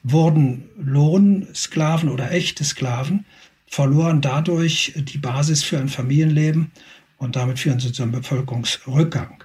wurden 0.05 0.69
Lohnsklaven 0.79 2.09
oder 2.09 2.31
echte 2.31 2.63
Sklaven, 2.63 3.25
verloren 3.67 4.21
dadurch 4.21 4.93
die 4.97 5.19
Basis 5.19 5.65
für 5.65 5.81
ein 5.81 5.89
Familienleben 5.89 6.71
und 7.19 7.35
damit 7.35 7.59
für 7.59 7.73
einen 7.73 7.81
sozialen 7.81 8.13
Bevölkerungsrückgang. 8.13 9.43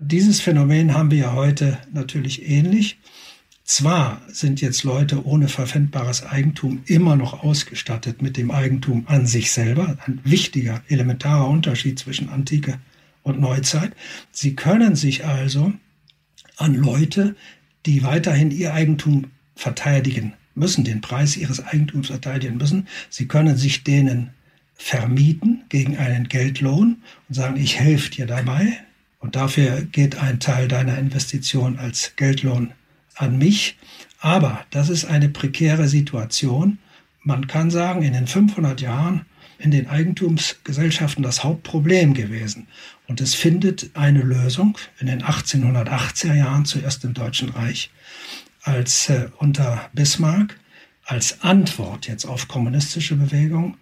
Dieses 0.00 0.40
Phänomen 0.40 0.94
haben 0.94 1.12
wir 1.12 1.18
ja 1.18 1.32
heute 1.34 1.78
natürlich 1.92 2.48
ähnlich. 2.48 2.98
Zwar 3.68 4.22
sind 4.28 4.62
jetzt 4.62 4.82
Leute 4.82 5.26
ohne 5.26 5.46
verpfändbares 5.46 6.24
Eigentum 6.24 6.80
immer 6.86 7.16
noch 7.16 7.44
ausgestattet 7.44 8.22
mit 8.22 8.38
dem 8.38 8.50
Eigentum 8.50 9.04
an 9.08 9.26
sich 9.26 9.52
selber, 9.52 9.98
ein 10.06 10.20
wichtiger, 10.24 10.82
elementarer 10.88 11.46
Unterschied 11.46 11.98
zwischen 11.98 12.30
Antike 12.30 12.80
und 13.22 13.38
Neuzeit. 13.38 13.92
Sie 14.32 14.56
können 14.56 14.96
sich 14.96 15.26
also 15.26 15.74
an 16.56 16.76
Leute, 16.76 17.36
die 17.84 18.02
weiterhin 18.02 18.50
ihr 18.52 18.72
Eigentum 18.72 19.32
verteidigen 19.54 20.32
müssen, 20.54 20.84
den 20.84 21.02
Preis 21.02 21.36
ihres 21.36 21.62
Eigentums 21.62 22.06
verteidigen 22.06 22.56
müssen, 22.56 22.88
sie 23.10 23.28
können 23.28 23.58
sich 23.58 23.84
denen 23.84 24.30
vermieten 24.76 25.64
gegen 25.68 25.98
einen 25.98 26.28
Geldlohn 26.28 27.02
und 27.28 27.34
sagen, 27.34 27.58
ich 27.58 27.78
helfe 27.78 28.12
dir 28.12 28.24
dabei 28.24 28.78
und 29.18 29.36
dafür 29.36 29.82
geht 29.82 30.16
ein 30.16 30.40
Teil 30.40 30.68
deiner 30.68 30.96
Investition 30.96 31.78
als 31.78 32.16
Geldlohn 32.16 32.72
an 33.18 33.38
mich. 33.38 33.76
Aber 34.20 34.64
das 34.70 34.88
ist 34.88 35.04
eine 35.04 35.28
prekäre 35.28 35.88
Situation. 35.88 36.78
Man 37.22 37.46
kann 37.46 37.70
sagen, 37.70 38.02
in 38.02 38.14
den 38.14 38.26
500 38.26 38.80
Jahren 38.80 39.26
in 39.58 39.70
den 39.70 39.88
Eigentumsgesellschaften 39.88 41.22
das 41.22 41.42
Hauptproblem 41.42 42.14
gewesen. 42.14 42.68
Und 43.08 43.20
es 43.20 43.34
findet 43.34 43.90
eine 43.94 44.22
Lösung 44.22 44.78
in 45.00 45.08
den 45.08 45.22
1880er 45.22 46.34
Jahren, 46.34 46.64
zuerst 46.64 47.04
im 47.04 47.14
Deutschen 47.14 47.50
Reich, 47.50 47.90
als 48.62 49.08
äh, 49.08 49.28
unter 49.38 49.90
Bismarck, 49.92 50.58
als 51.04 51.42
Antwort 51.42 52.06
jetzt 52.06 52.24
auf 52.24 52.48
kommunistische 52.48 53.16
Bewegung, 53.16 53.76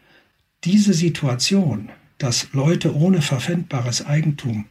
diese 0.64 0.94
Situation, 0.94 1.90
dass 2.18 2.48
Leute 2.52 2.94
ohne 2.94 3.20
verpfändbares 3.20 4.06
Eigentum 4.06 4.66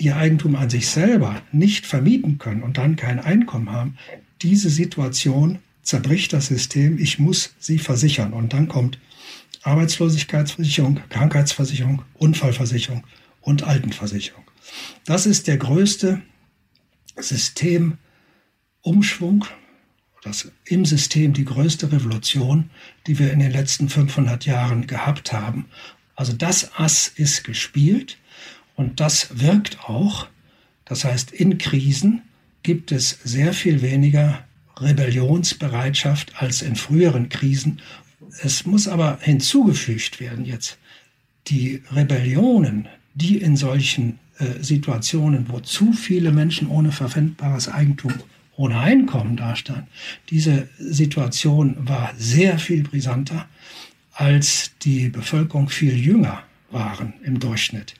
ihr 0.00 0.16
Eigentum 0.16 0.56
an 0.56 0.70
sich 0.70 0.88
selber 0.88 1.42
nicht 1.52 1.86
vermieten 1.86 2.38
können 2.38 2.62
und 2.62 2.78
dann 2.78 2.96
kein 2.96 3.20
Einkommen 3.20 3.70
haben, 3.70 3.98
diese 4.42 4.70
Situation 4.70 5.58
zerbricht 5.82 6.32
das 6.32 6.46
System. 6.46 6.98
Ich 6.98 7.18
muss 7.18 7.54
sie 7.58 7.78
versichern. 7.78 8.32
Und 8.32 8.52
dann 8.52 8.68
kommt 8.68 8.98
Arbeitslosigkeitsversicherung, 9.62 11.00
Krankheitsversicherung, 11.08 12.02
Unfallversicherung 12.14 13.04
und 13.40 13.64
Altenversicherung. 13.64 14.44
Das 15.04 15.26
ist 15.26 15.46
der 15.46 15.58
größte 15.58 16.22
Systemumschwung, 17.16 19.44
das 20.22 20.50
im 20.64 20.84
System 20.84 21.32
die 21.32 21.44
größte 21.44 21.92
Revolution, 21.92 22.70
die 23.06 23.18
wir 23.18 23.32
in 23.32 23.40
den 23.40 23.52
letzten 23.52 23.88
500 23.88 24.46
Jahren 24.46 24.86
gehabt 24.86 25.32
haben. 25.32 25.66
Also 26.14 26.32
das 26.32 26.78
Ass 26.78 27.08
ist 27.08 27.44
gespielt. 27.44 28.18
Und 28.80 28.98
das 28.98 29.38
wirkt 29.38 29.78
auch. 29.90 30.26
Das 30.86 31.04
heißt, 31.04 31.32
in 31.32 31.58
Krisen 31.58 32.22
gibt 32.62 32.92
es 32.92 33.10
sehr 33.10 33.52
viel 33.52 33.82
weniger 33.82 34.42
Rebellionsbereitschaft 34.78 36.32
als 36.36 36.62
in 36.62 36.76
früheren 36.76 37.28
Krisen. 37.28 37.82
Es 38.40 38.64
muss 38.64 38.88
aber 38.88 39.18
hinzugefügt 39.20 40.18
werden 40.18 40.46
jetzt, 40.46 40.78
die 41.48 41.82
Rebellionen, 41.92 42.88
die 43.12 43.36
in 43.36 43.54
solchen 43.58 44.18
äh, 44.38 44.62
Situationen, 44.62 45.50
wo 45.50 45.60
zu 45.60 45.92
viele 45.92 46.32
Menschen 46.32 46.66
ohne 46.66 46.90
verpfändbares 46.90 47.68
Eigentum, 47.68 48.14
ohne 48.56 48.78
Einkommen 48.78 49.36
dastanden, 49.36 49.88
diese 50.30 50.70
Situation 50.78 51.76
war 51.80 52.14
sehr 52.16 52.58
viel 52.58 52.82
brisanter, 52.82 53.46
als 54.14 54.70
die 54.80 55.10
Bevölkerung 55.10 55.68
viel 55.68 55.98
jünger 55.98 56.44
waren 56.70 57.12
im 57.22 57.40
Durchschnitt. 57.40 57.99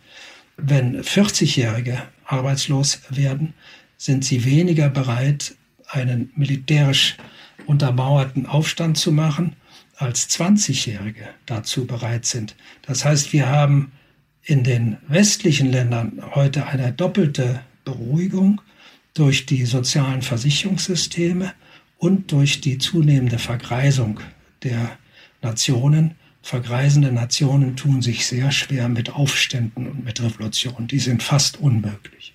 Wenn 0.63 1.03
40-Jährige 1.03 2.03
arbeitslos 2.25 3.01
werden, 3.11 3.55
sind 3.97 4.25
sie 4.25 4.45
weniger 4.45 4.89
bereit, 4.89 5.55
einen 5.89 6.31
militärisch 6.35 7.17
untermauerten 7.67 8.47
Aufstand 8.47 8.99
zu 8.99 9.13
machen, 9.13 9.57
als 9.97 10.29
20-Jährige 10.31 11.29
dazu 11.47 11.87
bereit 11.87 12.25
sind. 12.25 12.57
Das 12.83 13.05
heißt, 13.05 13.33
wir 13.33 13.49
haben 13.49 13.93
in 14.43 14.65
den 14.65 14.97
westlichen 15.09 15.71
Ländern 15.71 16.23
heute 16.35 16.67
eine 16.67 16.93
doppelte 16.93 17.61
Beruhigung 17.85 18.61
durch 19.15 19.47
die 19.47 19.65
sozialen 19.67 20.23
Versicherungssysteme 20.23 21.53
und 21.99 22.33
durch 22.33 22.61
die 22.61 22.79
zunehmende 22.79 23.39
Vergreisung 23.39 24.21
der 24.63 24.97
Nationen, 25.43 26.15
vergreisende 26.43 27.13
Nationen 27.13 27.77
tun 27.77 28.03
sich 28.03 28.27
sehr 28.27 28.51
schwer 28.51 28.89
mit 28.89 29.11
Aufständen 29.11 29.87
und 29.87 30.05
mit 30.05 30.23
Revolutionen. 30.23 30.89
Die 30.89 30.99
sind 30.99 31.23
fast 31.23 31.61
unmöglich. 31.61 32.35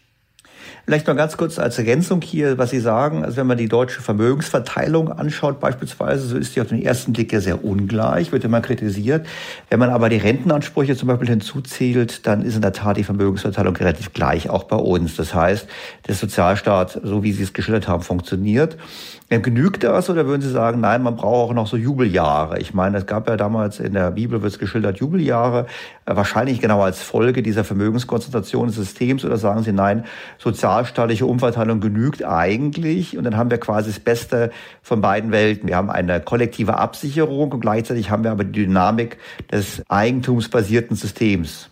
Vielleicht 0.85 1.07
noch 1.07 1.15
ganz 1.15 1.35
kurz 1.35 1.57
als 1.57 1.79
Ergänzung 1.79 2.21
hier, 2.21 2.59
was 2.59 2.69
Sie 2.69 2.79
sagen. 2.79 3.25
Also 3.25 3.37
wenn 3.37 3.47
man 3.47 3.57
die 3.57 3.67
deutsche 3.67 4.01
Vermögensverteilung 4.01 5.11
anschaut 5.11 5.59
beispielsweise, 5.59 6.27
so 6.27 6.37
ist 6.37 6.55
die 6.55 6.61
auf 6.61 6.67
den 6.67 6.79
ersten 6.79 7.11
Blick 7.11 7.33
ja 7.33 7.41
sehr 7.41 7.65
ungleich, 7.65 8.31
wird 8.31 8.43
immer 8.43 8.61
kritisiert. 8.61 9.25
Wenn 9.71 9.79
man 9.79 9.89
aber 9.89 10.09
die 10.09 10.17
Rentenansprüche 10.17 10.95
zum 10.95 11.07
Beispiel 11.07 11.29
hinzuzählt, 11.29 12.27
dann 12.27 12.43
ist 12.43 12.55
in 12.55 12.61
der 12.61 12.73
Tat 12.73 12.97
die 12.97 13.03
Vermögensverteilung 13.03 13.75
relativ 13.77 14.13
gleich, 14.13 14.47
auch 14.47 14.65
bei 14.65 14.75
uns. 14.75 15.15
Das 15.15 15.33
heißt, 15.33 15.67
der 16.07 16.13
Sozialstaat, 16.13 17.01
so 17.03 17.23
wie 17.23 17.31
Sie 17.31 17.41
es 17.41 17.53
geschildert 17.53 17.87
haben, 17.87 18.03
funktioniert. 18.03 18.77
Genügt 19.27 19.83
das 19.83 20.07
oder 20.11 20.27
würden 20.27 20.43
Sie 20.43 20.51
sagen, 20.51 20.81
nein, 20.81 21.01
man 21.01 21.15
braucht 21.15 21.49
auch 21.49 21.53
noch 21.53 21.65
so 21.65 21.77
Jubeljahre? 21.77 22.59
Ich 22.59 22.75
meine, 22.75 22.99
es 22.99 23.07
gab 23.07 23.27
ja 23.27 23.35
damals 23.35 23.79
in 23.79 23.93
der 23.93 24.11
Bibel, 24.11 24.43
wird 24.43 24.53
es 24.53 24.59
geschildert, 24.59 24.99
Jubeljahre, 24.99 25.65
äh, 26.05 26.15
wahrscheinlich 26.15 26.61
genau 26.61 26.81
als 26.81 27.01
Folge 27.01 27.41
dieser 27.41 27.63
Vermögenskonzentration 27.63 28.67
des 28.67 28.75
Systems 28.75 29.25
oder 29.25 29.37
sagen 29.37 29.63
Sie, 29.63 29.71
nein, 29.71 30.05
sozialstaatliche 30.75 31.25
Umverteilung 31.25 31.79
genügt 31.79 32.23
eigentlich 32.23 33.17
und 33.17 33.23
dann 33.23 33.37
haben 33.37 33.49
wir 33.49 33.59
quasi 33.59 33.89
das 33.89 33.99
Beste 33.99 34.51
von 34.81 34.99
beiden 34.99 35.31
Welten. 35.31 35.69
Wir 35.69 35.77
haben 35.77 35.89
eine 35.89 36.19
kollektive 36.19 36.77
Absicherung 36.77 37.51
und 37.53 37.61
gleichzeitig 37.61 38.09
haben 38.09 38.23
wir 38.23 38.31
aber 38.31 38.43
die 38.43 38.65
Dynamik 38.65 39.17
des 39.51 39.81
eigentumsbasierten 39.89 40.97
Systems. 40.97 41.69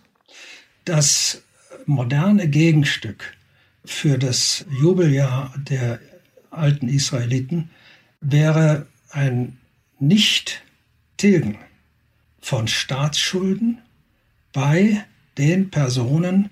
Das 0.86 1.42
moderne 1.86 2.48
Gegenstück 2.48 3.34
für 3.84 4.18
das 4.18 4.66
Jubeljahr 4.82 5.54
der 5.58 6.00
alten 6.50 6.88
Israeliten 6.88 7.70
wäre 8.22 8.86
ein 9.12 9.58
Nicht-Tilgen 10.00 11.58
von 12.40 12.68
Staatsschulden 12.70 13.80
bei 14.54 15.04
den 15.38 15.72
Personen, 15.72 16.50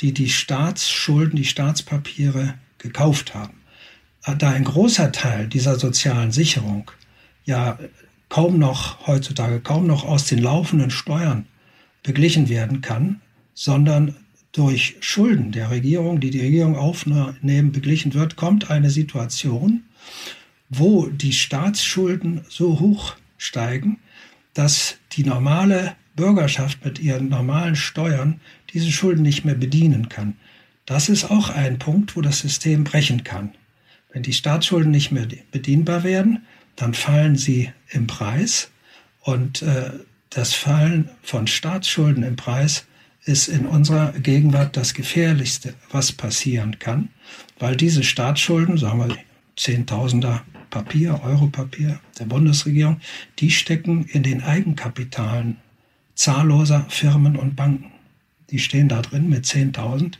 die 0.00 0.12
die 0.12 0.28
Staatsschulden, 0.28 1.36
die 1.36 1.44
Staatspapiere 1.44 2.54
gekauft 2.78 3.34
haben. 3.34 3.54
Da 4.38 4.50
ein 4.50 4.64
großer 4.64 5.12
Teil 5.12 5.48
dieser 5.48 5.78
sozialen 5.78 6.32
Sicherung 6.32 6.90
ja 7.44 7.78
kaum 8.28 8.58
noch 8.58 9.06
heutzutage 9.06 9.60
kaum 9.60 9.86
noch 9.86 10.04
aus 10.04 10.26
den 10.26 10.38
laufenden 10.38 10.90
Steuern 10.90 11.46
beglichen 12.02 12.48
werden 12.48 12.80
kann, 12.80 13.20
sondern 13.54 14.14
durch 14.52 14.96
Schulden 15.00 15.52
der 15.52 15.70
Regierung, 15.70 16.20
die 16.20 16.30
die 16.30 16.40
Regierung 16.40 16.76
aufnehmen, 16.76 17.72
beglichen 17.72 18.14
wird, 18.14 18.36
kommt 18.36 18.70
eine 18.70 18.90
Situation, 18.90 19.84
wo 20.68 21.06
die 21.06 21.32
Staatsschulden 21.32 22.42
so 22.48 22.80
hoch 22.80 23.16
steigen, 23.36 23.98
dass 24.54 24.96
die 25.12 25.24
normale 25.24 25.96
Bürgerschaft 26.16 26.84
mit 26.84 26.98
ihren 26.98 27.28
normalen 27.28 27.76
Steuern 27.76 28.40
diese 28.72 28.90
Schulden 28.90 29.22
nicht 29.22 29.44
mehr 29.44 29.54
bedienen 29.54 30.08
kann. 30.08 30.36
Das 30.86 31.08
ist 31.08 31.30
auch 31.30 31.50
ein 31.50 31.78
Punkt, 31.78 32.16
wo 32.16 32.20
das 32.20 32.40
System 32.40 32.84
brechen 32.84 33.24
kann. 33.24 33.52
Wenn 34.12 34.22
die 34.22 34.32
Staatsschulden 34.32 34.90
nicht 34.90 35.12
mehr 35.12 35.26
bedienbar 35.50 36.02
werden, 36.02 36.46
dann 36.76 36.94
fallen 36.94 37.36
sie 37.36 37.72
im 37.90 38.06
Preis 38.06 38.70
und 39.20 39.62
äh, 39.62 39.90
das 40.30 40.54
Fallen 40.54 41.10
von 41.22 41.46
Staatsschulden 41.46 42.22
im 42.22 42.36
Preis 42.36 42.86
ist 43.24 43.48
in 43.48 43.66
unserer 43.66 44.12
Gegenwart 44.12 44.76
das 44.76 44.94
Gefährlichste, 44.94 45.74
was 45.90 46.12
passieren 46.12 46.78
kann, 46.78 47.10
weil 47.58 47.76
diese 47.76 48.02
Staatsschulden, 48.02 48.78
sagen 48.78 49.00
wir 49.00 49.16
Zehntausender 49.56 50.44
Papier, 50.70 51.20
Europapier 51.24 52.00
der 52.18 52.26
Bundesregierung, 52.26 53.00
die 53.38 53.50
stecken 53.50 54.04
in 54.04 54.22
den 54.22 54.42
Eigenkapitalen 54.42 55.56
zahlloser 56.14 56.86
Firmen 56.88 57.36
und 57.36 57.56
Banken. 57.56 57.90
Die 58.50 58.58
stehen 58.58 58.88
da 58.88 59.02
drin 59.02 59.28
mit 59.28 59.44
10.000. 59.44 60.14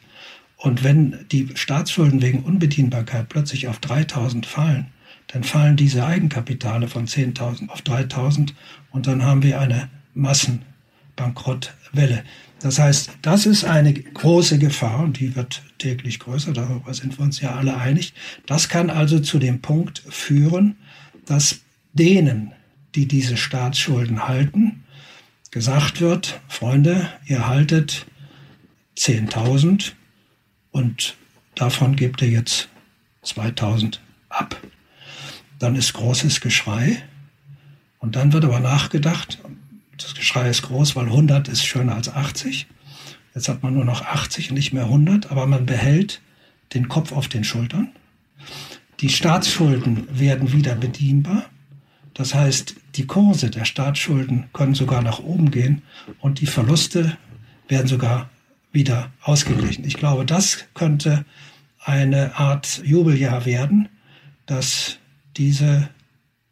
Und 0.57 0.85
wenn 0.85 1.25
die 1.31 1.49
Staatsschulden 1.55 2.21
wegen 2.21 2.43
Unbedienbarkeit 2.43 3.29
plötzlich 3.29 3.69
auf 3.69 3.79
3.000 3.79 4.45
fallen, 4.45 4.89
dann 5.29 5.45
fallen 5.45 5.77
diese 5.77 6.05
Eigenkapitale 6.05 6.89
von 6.89 7.07
10.000 7.07 7.69
auf 7.69 7.83
3.000 7.83 8.55
und 8.91 9.07
dann 9.07 9.23
haben 9.23 9.43
wir 9.43 9.61
eine 9.61 9.89
Massenbankrottwelle. 10.15 12.25
Das 12.61 12.81
heißt, 12.81 13.11
das 13.23 13.47
ist 13.47 13.65
eine 13.65 13.95
große 13.95 14.59
Gefahr 14.59 14.99
und 15.01 15.21
die 15.21 15.37
wird 15.37 15.63
täglich 15.79 16.19
größer, 16.19 16.53
darüber 16.53 16.93
sind 16.93 17.17
wir 17.19 17.25
uns 17.25 17.41
ja 17.41 17.55
alle 17.55 17.77
einig. 17.77 18.15
Das 18.47 18.69
kann 18.69 18.91
also 18.91 19.21
zu 19.21 19.39
dem 19.39 19.61
Punkt 19.61 20.03
führen, 20.09 20.75
dass 21.25 21.61
denen, 21.93 22.53
die 22.97 23.07
diese 23.07 23.37
Staatsschulden 23.37 24.27
halten, 24.27 24.83
gesagt 25.51 26.01
wird, 26.01 26.41
Freunde, 26.49 27.09
ihr 27.27 27.47
haltet 27.47 28.07
10.000 28.99 29.93
und 30.73 31.15
davon 31.55 31.95
gebt 31.95 32.21
ihr 32.21 32.29
jetzt 32.29 32.69
2.000 33.25 33.99
ab. 34.29 34.61
Dann 35.59 35.77
ist 35.77 35.93
großes 35.93 36.41
Geschrei 36.41 37.03
und 38.01 38.17
dann 38.17 38.33
wird 38.33 38.45
aber 38.45 38.61
nachgedacht, 38.61 39.39
das 39.97 40.15
Geschrei 40.15 40.49
ist 40.49 40.63
groß, 40.63 40.97
weil 40.97 41.07
100 41.07 41.49
ist 41.49 41.65
schöner 41.65 41.95
als 41.95 42.09
80. 42.09 42.67
Jetzt 43.35 43.49
hat 43.49 43.63
man 43.63 43.75
nur 43.75 43.85
noch 43.85 44.03
80 44.03 44.51
und 44.51 44.57
nicht 44.57 44.73
mehr 44.73 44.85
100, 44.85 45.31
aber 45.31 45.47
man 45.47 45.67
behält 45.67 46.21
den 46.75 46.89
Kopf 46.89 47.13
auf 47.13 47.29
den 47.29 47.45
Schultern. 47.45 47.93
Die 49.01 49.09
Staatsschulden 49.09 50.07
werden 50.19 50.53
wieder 50.53 50.75
bedienbar. 50.75 51.45
Das 52.15 52.35
heißt, 52.35 52.75
die 52.97 53.07
Kurse 53.07 53.51
der 53.51 53.65
Staatsschulden 53.65 54.47
können 54.53 54.75
sogar 54.75 55.03
nach 55.03 55.21
oben 55.21 55.53
gehen 55.53 55.83
und 56.19 56.41
die 56.41 56.47
Verluste 56.47 57.17
werden 57.69 57.87
sogar 57.87 58.29
wieder 58.79 59.11
ausgeglichen. 59.23 59.85
Ich 59.85 59.95
glaube, 59.95 60.25
das 60.25 60.65
könnte 60.75 61.25
eine 61.85 62.39
Art 62.39 62.81
Jubeljahr 62.85 63.45
werden, 63.45 63.89
dass 64.47 64.99
diese 65.37 65.89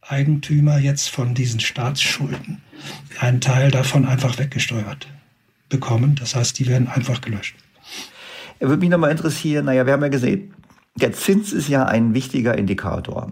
Eigentümer 0.03 0.79
jetzt 0.79 1.09
von 1.09 1.35
diesen 1.35 1.61
Staatsschulden 1.61 2.63
einen 3.21 3.41
Teil 3.41 3.71
davon 3.71 4.07
einfach 4.07 4.39
weggesteuert 4.39 5.07
bekommen. 5.69 6.17
Das 6.17 6.35
heißt, 6.35 6.59
die 6.59 6.67
werden 6.67 6.89
einfach 6.89 7.21
gelöscht. 7.21 7.55
Würde 8.59 8.79
mich 8.79 8.91
nochmal 8.91 9.13
interessieren, 9.13 9.67
naja, 9.67 9.87
wir 9.87 9.93
haben 9.93 10.03
ja 10.03 10.09
gesehen, 10.09 10.53
der 10.97 11.13
Zins 11.13 11.53
ist 11.53 11.69
ja 11.69 11.85
ein 11.85 12.13
wichtiger 12.13 12.59
Indikator. 12.59 13.31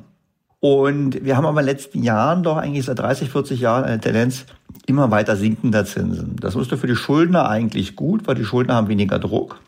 Und 0.61 1.24
wir 1.24 1.37
haben 1.37 1.46
aber 1.46 1.61
in 1.61 1.66
den 1.66 1.74
letzten 1.74 2.02
Jahren 2.04 2.44
doch 2.44 2.59
eigentlich 2.59 2.85
seit 2.85 3.00
30, 3.00 3.28
40 3.28 3.61
Jahren 3.61 3.85
eine 3.85 4.00
Tendenz 4.00 4.46
immer 4.87 5.11
weiter 5.11 5.37
sinkender 5.37 5.85
Zinsen. 5.85 6.37
Das 6.40 6.55
ist 6.55 6.75
für 6.75 6.87
die 6.87 6.97
Schuldner 6.97 7.49
eigentlich 7.49 7.97
gut, 7.97 8.27
weil 8.27 8.35
die 8.35 8.44
Schuldner 8.44 8.75
haben 8.75 8.88
weniger 8.88 9.18
Druck. 9.18 9.61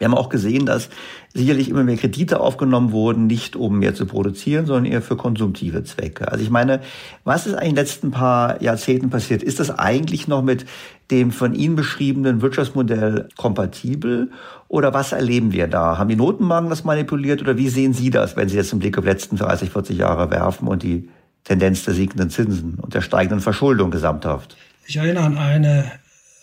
Wir 0.00 0.06
haben 0.06 0.16
auch 0.16 0.30
gesehen, 0.30 0.64
dass 0.64 0.88
sicherlich 1.34 1.68
immer 1.68 1.84
mehr 1.84 1.98
Kredite 1.98 2.40
aufgenommen 2.40 2.90
wurden, 2.90 3.26
nicht 3.26 3.54
um 3.54 3.78
mehr 3.78 3.94
zu 3.94 4.06
produzieren, 4.06 4.64
sondern 4.64 4.90
eher 4.90 5.02
für 5.02 5.14
konsumtive 5.14 5.84
Zwecke. 5.84 6.32
Also 6.32 6.42
ich 6.42 6.48
meine, 6.48 6.80
was 7.24 7.46
ist 7.46 7.52
eigentlich 7.52 7.68
in 7.68 7.74
den 7.74 7.84
letzten 7.84 8.10
paar 8.10 8.62
Jahrzehnten 8.62 9.10
passiert? 9.10 9.42
Ist 9.42 9.60
das 9.60 9.70
eigentlich 9.70 10.26
noch 10.26 10.42
mit 10.42 10.64
dem 11.10 11.32
von 11.32 11.54
Ihnen 11.54 11.76
beschriebenen 11.76 12.40
Wirtschaftsmodell 12.40 13.28
kompatibel? 13.36 14.30
Oder 14.68 14.94
was 14.94 15.12
erleben 15.12 15.52
wir 15.52 15.68
da? 15.68 15.98
Haben 15.98 16.08
die 16.08 16.16
Notenbanken 16.16 16.70
das 16.70 16.84
manipuliert 16.84 17.42
oder 17.42 17.58
wie 17.58 17.68
sehen 17.68 17.92
Sie 17.92 18.08
das, 18.08 18.36
wenn 18.36 18.48
Sie 18.48 18.56
jetzt 18.56 18.72
einen 18.72 18.80
Blick 18.80 18.96
auf 18.96 19.04
die 19.04 19.10
letzten 19.10 19.36
30, 19.36 19.68
40 19.68 19.98
Jahre 19.98 20.30
werfen 20.30 20.66
und 20.66 20.82
die 20.82 21.10
Tendenz 21.50 21.82
der 21.82 21.94
siegenden 21.94 22.30
Zinsen 22.30 22.74
und 22.74 22.94
der 22.94 23.00
steigenden 23.00 23.40
Verschuldung 23.40 23.90
gesamthaft? 23.90 24.56
Ich 24.86 24.98
erinnere 24.98 25.24
an, 25.24 25.36
eine, 25.36 25.90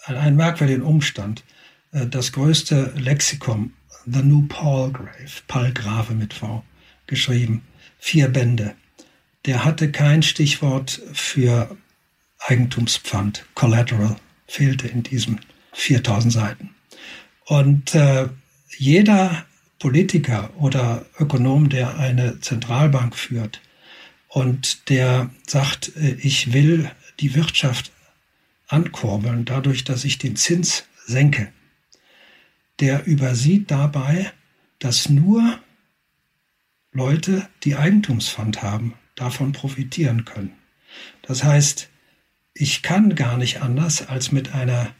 an 0.03 0.17
einen 0.17 0.35
merkwürdigen 0.35 0.83
Umstand. 0.83 1.45
Äh, 1.93 2.07
das 2.07 2.33
größte 2.33 2.91
Lexikon, 2.97 3.71
The 4.05 4.21
New 4.21 4.45
Palgrave, 4.49 5.07
Palgrave 5.47 6.13
mit 6.13 6.33
V, 6.33 6.61
geschrieben, 7.05 7.61
vier 7.97 8.27
Bände. 8.27 8.73
Der 9.45 9.63
hatte 9.63 9.93
kein 9.93 10.23
Stichwort 10.23 11.01
für 11.13 11.77
Eigentumspfand, 12.45 13.45
Collateral, 13.55 14.17
fehlte 14.45 14.89
in 14.89 15.03
diesen 15.03 15.39
4000 15.71 16.33
Seiten. 16.33 16.71
Und 17.45 17.95
äh, 17.95 18.27
jeder 18.77 19.45
Politiker 19.79 20.49
oder 20.57 21.05
Ökonom, 21.17 21.69
der 21.69 21.97
eine 21.97 22.41
Zentralbank 22.41 23.15
führt 23.15 23.61
und 24.37 24.89
der 24.89 25.31
sagt, 25.47 25.95
äh, 25.95 26.13
ich 26.21 26.53
will 26.53 26.91
die 27.19 27.33
Wirtschaft 27.33 27.91
ankurbeln, 28.67 29.45
dadurch, 29.45 29.83
dass 29.83 30.05
ich 30.05 30.19
den 30.19 30.35
Zins 30.35 30.83
senke, 31.07 31.51
der 32.79 33.07
übersieht 33.07 33.71
dabei, 33.71 34.31
dass 34.77 35.09
nur 35.09 35.57
Leute, 36.91 37.49
die 37.63 37.77
Eigentumsfond 37.77 38.61
haben, 38.61 38.93
davon 39.15 39.53
profitieren 39.53 40.23
können. 40.23 40.53
Das 41.23 41.43
heißt, 41.43 41.89
ich 42.53 42.83
kann 42.83 43.15
gar 43.15 43.37
nicht 43.37 43.63
anders 43.63 44.07
als 44.07 44.31
mit 44.31 44.53
einer 44.53 44.93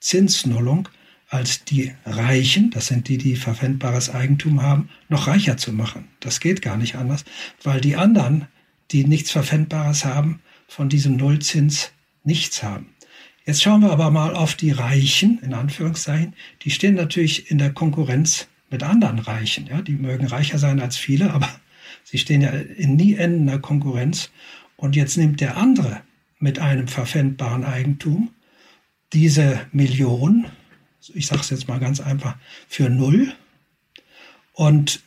Zinsnullung 0.00 0.88
als 1.28 1.64
die 1.64 1.92
Reichen, 2.04 2.70
das 2.70 2.86
sind 2.86 3.08
die, 3.08 3.18
die 3.18 3.36
verwendbares 3.36 4.10
Eigentum 4.10 4.62
haben, 4.62 4.88
noch 5.08 5.26
reicher 5.26 5.56
zu 5.56 5.72
machen. 5.72 6.08
Das 6.20 6.40
geht 6.40 6.62
gar 6.62 6.76
nicht 6.76 6.94
anders, 6.94 7.24
weil 7.62 7.80
die 7.80 7.96
anderen, 7.96 8.46
die 8.92 9.04
nichts 9.04 9.30
Verwendbares 9.30 10.04
haben, 10.04 10.40
von 10.68 10.88
diesem 10.88 11.16
Nullzins 11.16 11.92
nichts 12.22 12.62
haben. 12.62 12.94
Jetzt 13.44 13.62
schauen 13.62 13.82
wir 13.82 13.92
aber 13.92 14.10
mal 14.10 14.34
auf 14.34 14.54
die 14.54 14.72
Reichen, 14.72 15.38
in 15.40 15.54
Anführungszeichen. 15.54 16.34
Die 16.62 16.70
stehen 16.70 16.94
natürlich 16.94 17.50
in 17.50 17.58
der 17.58 17.72
Konkurrenz 17.72 18.48
mit 18.70 18.82
anderen 18.82 19.20
Reichen. 19.20 19.66
Ja? 19.66 19.82
Die 19.82 19.94
mögen 19.94 20.26
reicher 20.26 20.58
sein 20.58 20.80
als 20.80 20.96
viele, 20.96 21.32
aber 21.32 21.48
sie 22.02 22.18
stehen 22.18 22.40
ja 22.40 22.50
in 22.50 22.96
nie 22.96 23.14
endender 23.14 23.60
Konkurrenz. 23.60 24.30
Und 24.76 24.96
jetzt 24.96 25.16
nimmt 25.16 25.40
der 25.40 25.56
andere 25.56 26.00
mit 26.38 26.58
einem 26.58 26.88
verpfändbaren 26.88 27.64
Eigentum 27.64 28.30
diese 29.12 29.60
Million, 29.72 30.46
ich 31.14 31.26
sage 31.26 31.40
es 31.42 31.50
jetzt 31.50 31.68
mal 31.68 31.80
ganz 31.80 32.00
einfach, 32.00 32.36
für 32.68 32.88
null. 32.88 33.32
Und 34.52 35.00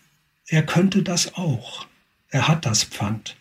er 0.47 0.65
könnte 0.65 1.03
das 1.03 1.35
auch. 1.35 1.87
Er 2.29 2.47
hat 2.47 2.65
das 2.65 2.83
Pfand. 2.83 3.35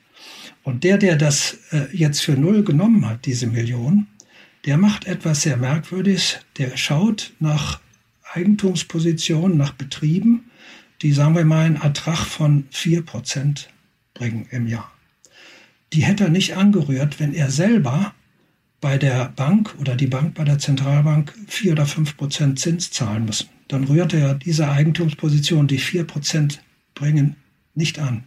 Und 0.63 0.85
der, 0.85 0.99
der 0.99 1.17
das 1.17 1.59
äh, 1.71 1.87
jetzt 1.93 2.21
für 2.21 2.33
null 2.33 2.63
genommen 2.65 3.09
hat, 3.09 3.27
diese 3.27 3.47
Million, 3.47 4.07
der 4.67 4.77
macht 4.77 5.07
etwas 5.07 5.43
sehr 5.43 5.57
Merkwürdiges. 5.57 6.41
Der 6.59 6.77
schaut 6.77 7.33
nach 7.39 7.81
Eigentumspositionen, 8.33 9.57
nach 9.57 9.73
Betrieben, 9.73 10.51
die, 11.03 11.13
sagen 11.13 11.37
wir 11.37 11.45
mal, 11.45 11.65
einen 11.65 11.77
Ertrag 11.77 12.27
von 12.27 12.69
4% 12.71 13.67
bringen 14.15 14.47
im 14.51 14.67
Jahr. 14.67 14.93
Die 15.93 16.03
hätte 16.03 16.25
er 16.25 16.31
nicht 16.31 16.57
angerührt, 16.57 17.19
wenn 17.21 17.33
er 17.33 17.51
selber 17.51 18.15
bei 18.81 18.99
der 18.99 19.33
Bank 19.35 19.75
oder 19.81 19.97
die 19.97 20.07
Bank 20.07 20.35
bei 20.35 20.45
der 20.45 20.59
Zentralbank 20.59 21.35
4 21.49 21.73
oder 21.73 21.85
5% 21.85 22.57
Zins 22.57 22.91
zahlen 22.91 23.25
müssen. 23.25 23.49
Dann 23.67 23.85
rührt 23.85 24.15
er 24.15 24.35
diese 24.35 24.71
Eigentumsposition, 24.71 25.67
die 25.67 25.81
4% 25.81 26.59
bringen, 26.95 27.37
nicht 27.75 27.99
an. 27.99 28.25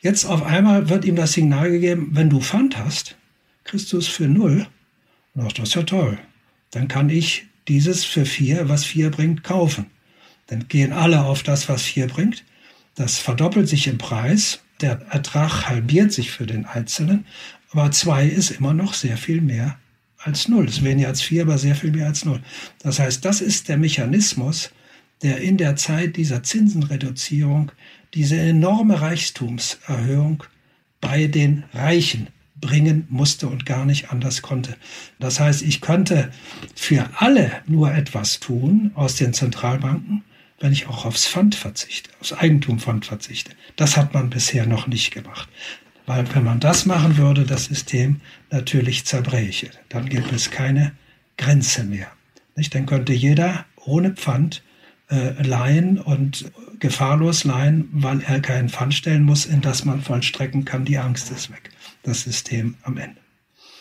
Jetzt 0.00 0.24
auf 0.24 0.42
einmal 0.42 0.88
wird 0.88 1.04
ihm 1.04 1.16
das 1.16 1.32
Signal 1.32 1.70
gegeben, 1.70 2.10
wenn 2.12 2.30
du 2.30 2.40
Pfand 2.40 2.78
hast, 2.78 3.16
kriegst 3.64 3.92
du 3.92 3.98
es 3.98 4.08
für 4.08 4.28
null 4.28 4.66
Ach, 5.38 5.52
das 5.52 5.70
ist 5.70 5.74
ja 5.74 5.82
toll. 5.82 6.18
Dann 6.70 6.88
kann 6.88 7.08
ich 7.08 7.46
dieses 7.68 8.04
für 8.04 8.26
vier, 8.26 8.68
was 8.68 8.84
vier 8.84 9.10
bringt, 9.10 9.44
kaufen. 9.44 9.86
Dann 10.48 10.66
gehen 10.68 10.92
alle 10.92 11.22
auf 11.24 11.42
das, 11.42 11.68
was 11.68 11.82
vier 11.82 12.08
bringt. 12.08 12.44
Das 12.94 13.18
verdoppelt 13.18 13.68
sich 13.68 13.86
im 13.86 13.98
Preis. 13.98 14.60
Der 14.80 15.00
Ertrag 15.10 15.68
halbiert 15.68 16.12
sich 16.12 16.30
für 16.30 16.46
den 16.46 16.64
Einzelnen. 16.64 17.26
Aber 17.72 17.90
zwei 17.90 18.26
ist 18.26 18.50
immer 18.50 18.74
noch 18.74 18.94
sehr 18.94 19.16
viel 19.16 19.40
mehr 19.40 19.78
als 20.18 20.48
null. 20.48 20.66
Es 20.66 20.78
ist 20.78 20.84
weniger 20.84 21.08
als 21.08 21.22
vier, 21.22 21.42
aber 21.42 21.58
sehr 21.58 21.74
viel 21.74 21.92
mehr 21.92 22.06
als 22.06 22.24
null. 22.24 22.42
Das 22.82 22.98
heißt, 22.98 23.24
das 23.24 23.40
ist 23.40 23.68
der 23.68 23.78
Mechanismus, 23.78 24.70
der 25.22 25.38
in 25.38 25.56
der 25.56 25.76
Zeit 25.76 26.16
dieser 26.16 26.42
Zinsenreduzierung 26.42 27.72
diese 28.14 28.38
enorme 28.38 29.00
Reichtumserhöhung 29.00 30.44
bei 31.00 31.26
den 31.26 31.64
Reichen 31.72 32.28
bringen 32.60 33.06
musste 33.08 33.48
und 33.48 33.64
gar 33.64 33.86
nicht 33.86 34.10
anders 34.10 34.42
konnte. 34.42 34.76
Das 35.18 35.40
heißt, 35.40 35.62
ich 35.62 35.80
könnte 35.80 36.30
für 36.74 37.08
alle 37.16 37.52
nur 37.66 37.92
etwas 37.92 38.40
tun 38.40 38.90
aus 38.94 39.16
den 39.16 39.32
Zentralbanken, 39.32 40.24
wenn 40.58 40.72
ich 40.72 40.86
auch 40.86 41.06
aufs 41.06 41.26
Pfand 41.26 41.54
verzichte, 41.54 42.10
aufs 42.20 42.34
Eigentumpfand 42.34 43.06
verzichte. 43.06 43.52
Das 43.76 43.96
hat 43.96 44.12
man 44.12 44.28
bisher 44.28 44.66
noch 44.66 44.86
nicht 44.86 45.10
gemacht. 45.10 45.48
Weil 46.10 46.24
wenn 46.34 46.42
man 46.42 46.58
das 46.58 46.86
machen 46.86 47.18
würde, 47.18 47.44
das 47.44 47.66
System 47.66 48.20
natürlich 48.50 49.04
zerbräche. 49.04 49.70
Dann 49.90 50.08
gibt 50.08 50.32
es 50.32 50.50
keine 50.50 50.90
Grenze 51.38 51.84
mehr. 51.84 52.08
Nicht? 52.56 52.74
Dann 52.74 52.86
könnte 52.86 53.12
jeder 53.12 53.64
ohne 53.76 54.10
Pfand 54.10 54.64
äh, 55.08 55.40
leihen 55.40 56.00
und 56.00 56.50
gefahrlos 56.80 57.44
leihen, 57.44 57.88
weil 57.92 58.22
er 58.22 58.40
keinen 58.40 58.70
Pfand 58.70 58.94
stellen 58.94 59.22
muss, 59.22 59.46
in 59.46 59.60
das 59.60 59.84
man 59.84 60.02
vollstrecken 60.02 60.64
kann. 60.64 60.84
Die 60.84 60.98
Angst 60.98 61.30
ist 61.30 61.48
weg. 61.52 61.70
Das 62.02 62.22
System 62.22 62.74
am 62.82 62.96
Ende. 62.96 63.19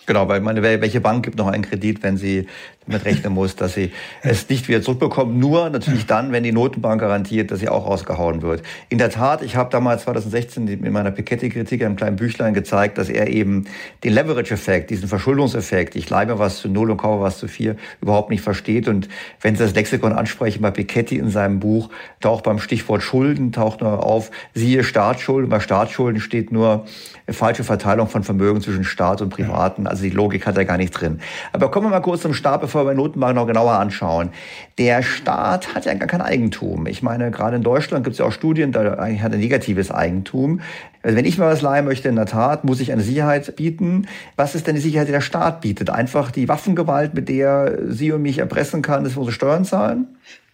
Genau, 0.09 0.27
weil 0.27 0.41
meine, 0.41 0.63
welche 0.63 1.01
Bank 1.01 1.23
gibt 1.23 1.37
noch 1.37 1.45
einen 1.45 1.61
Kredit, 1.61 2.01
wenn 2.01 2.17
sie 2.17 2.47
damit 2.87 3.05
rechnen 3.05 3.31
muss, 3.31 3.55
dass 3.55 3.75
sie 3.75 3.91
es 4.23 4.49
nicht 4.49 4.67
wieder 4.67 4.81
zurückbekommt? 4.81 5.37
Nur 5.37 5.69
natürlich 5.69 6.07
dann, 6.07 6.31
wenn 6.31 6.41
die 6.41 6.51
Notenbank 6.51 6.99
garantiert, 6.99 7.51
dass 7.51 7.59
sie 7.59 7.69
auch 7.69 7.85
rausgehauen 7.85 8.41
wird. 8.41 8.63
In 8.89 8.97
der 8.97 9.11
Tat, 9.11 9.43
ich 9.43 9.55
habe 9.55 9.69
damals 9.69 10.05
2016 10.05 10.67
in 10.67 10.91
meiner 10.91 11.11
Piketty-Kritik 11.11 11.81
in 11.81 11.85
einem 11.85 11.95
kleinen 11.95 12.15
Büchlein 12.15 12.55
gezeigt, 12.55 12.97
dass 12.97 13.07
er 13.07 13.27
eben 13.27 13.65
den 14.03 14.13
Leverage-Effekt, 14.13 14.89
diesen 14.89 15.07
Verschuldungseffekt, 15.07 15.95
ich 15.95 16.09
leihe 16.09 16.25
mir 16.25 16.39
was 16.39 16.57
zu 16.57 16.69
null 16.69 16.89
und 16.89 16.97
kaufe 16.97 17.21
was 17.21 17.37
zu 17.37 17.47
vier, 17.47 17.75
überhaupt 18.01 18.31
nicht 18.31 18.41
versteht. 18.41 18.87
Und 18.87 19.09
wenn 19.41 19.55
Sie 19.55 19.63
das 19.63 19.75
Lexikon 19.75 20.13
ansprechen 20.13 20.63
bei 20.63 20.71
Piketty 20.71 21.17
in 21.17 21.29
seinem 21.29 21.59
Buch, 21.59 21.91
taucht 22.19 22.45
beim 22.45 22.57
Stichwort 22.57 23.03
Schulden, 23.03 23.51
taucht 23.51 23.81
nur 23.81 24.03
auf, 24.03 24.31
siehe 24.55 24.83
Staatsschulden. 24.83 25.51
Bei 25.51 25.59
Staatsschulden 25.59 26.19
steht 26.19 26.51
nur 26.51 26.87
falsche 27.29 27.63
Verteilung 27.63 28.07
von 28.07 28.23
Vermögen 28.23 28.59
zwischen 28.61 28.83
Staat 28.83 29.21
und 29.21 29.29
Privaten. 29.29 29.85
Also 29.85 29.98
die 30.01 30.09
Logik 30.09 30.45
hat 30.45 30.57
er 30.57 30.65
gar 30.65 30.77
nicht 30.77 30.91
drin. 30.91 31.19
Aber 31.53 31.71
kommen 31.71 31.87
wir 31.87 31.91
mal 31.91 31.99
kurz 32.01 32.21
zum 32.21 32.33
Staat, 32.33 32.61
bevor 32.61 32.85
wir 32.85 32.93
Notenbank 32.93 33.35
noch 33.35 33.47
genauer 33.47 33.73
anschauen. 33.73 34.29
Der 34.77 35.03
Staat 35.03 35.75
hat 35.75 35.85
ja 35.85 35.93
gar 35.93 36.07
kein 36.07 36.21
Eigentum. 36.21 36.87
Ich 36.87 37.01
meine, 37.01 37.31
gerade 37.31 37.55
in 37.55 37.63
Deutschland 37.63 38.03
gibt 38.03 38.13
es 38.13 38.19
ja 38.19 38.25
auch 38.25 38.31
Studien, 38.31 38.71
da 38.71 38.97
hat 38.97 39.31
er 39.31 39.37
negatives 39.37 39.91
Eigentum. 39.91 40.61
Also 41.01 41.15
wenn 41.15 41.25
ich 41.25 41.37
mal 41.37 41.51
was 41.51 41.61
leihen 41.61 41.85
möchte, 41.85 42.09
in 42.09 42.15
der 42.15 42.25
Tat, 42.25 42.63
muss 42.63 42.79
ich 42.79 42.91
eine 42.91 43.01
Sicherheit 43.01 43.55
bieten. 43.55 44.07
Was 44.35 44.55
ist 44.55 44.67
denn 44.67 44.75
die 44.75 44.81
Sicherheit, 44.81 45.07
die 45.07 45.13
der 45.13 45.21
Staat 45.21 45.61
bietet? 45.61 45.89
Einfach 45.89 46.31
die 46.31 46.47
Waffengewalt, 46.47 47.13
mit 47.13 47.29
der 47.29 47.79
Sie 47.87 48.11
und 48.11 48.21
mich 48.21 48.39
erpressen 48.39 48.81
kann, 48.81 49.03
dass 49.03 49.13
wir 49.13 49.19
unsere 49.19 49.33
Steuern 49.33 49.65
zahlen? 49.65 50.07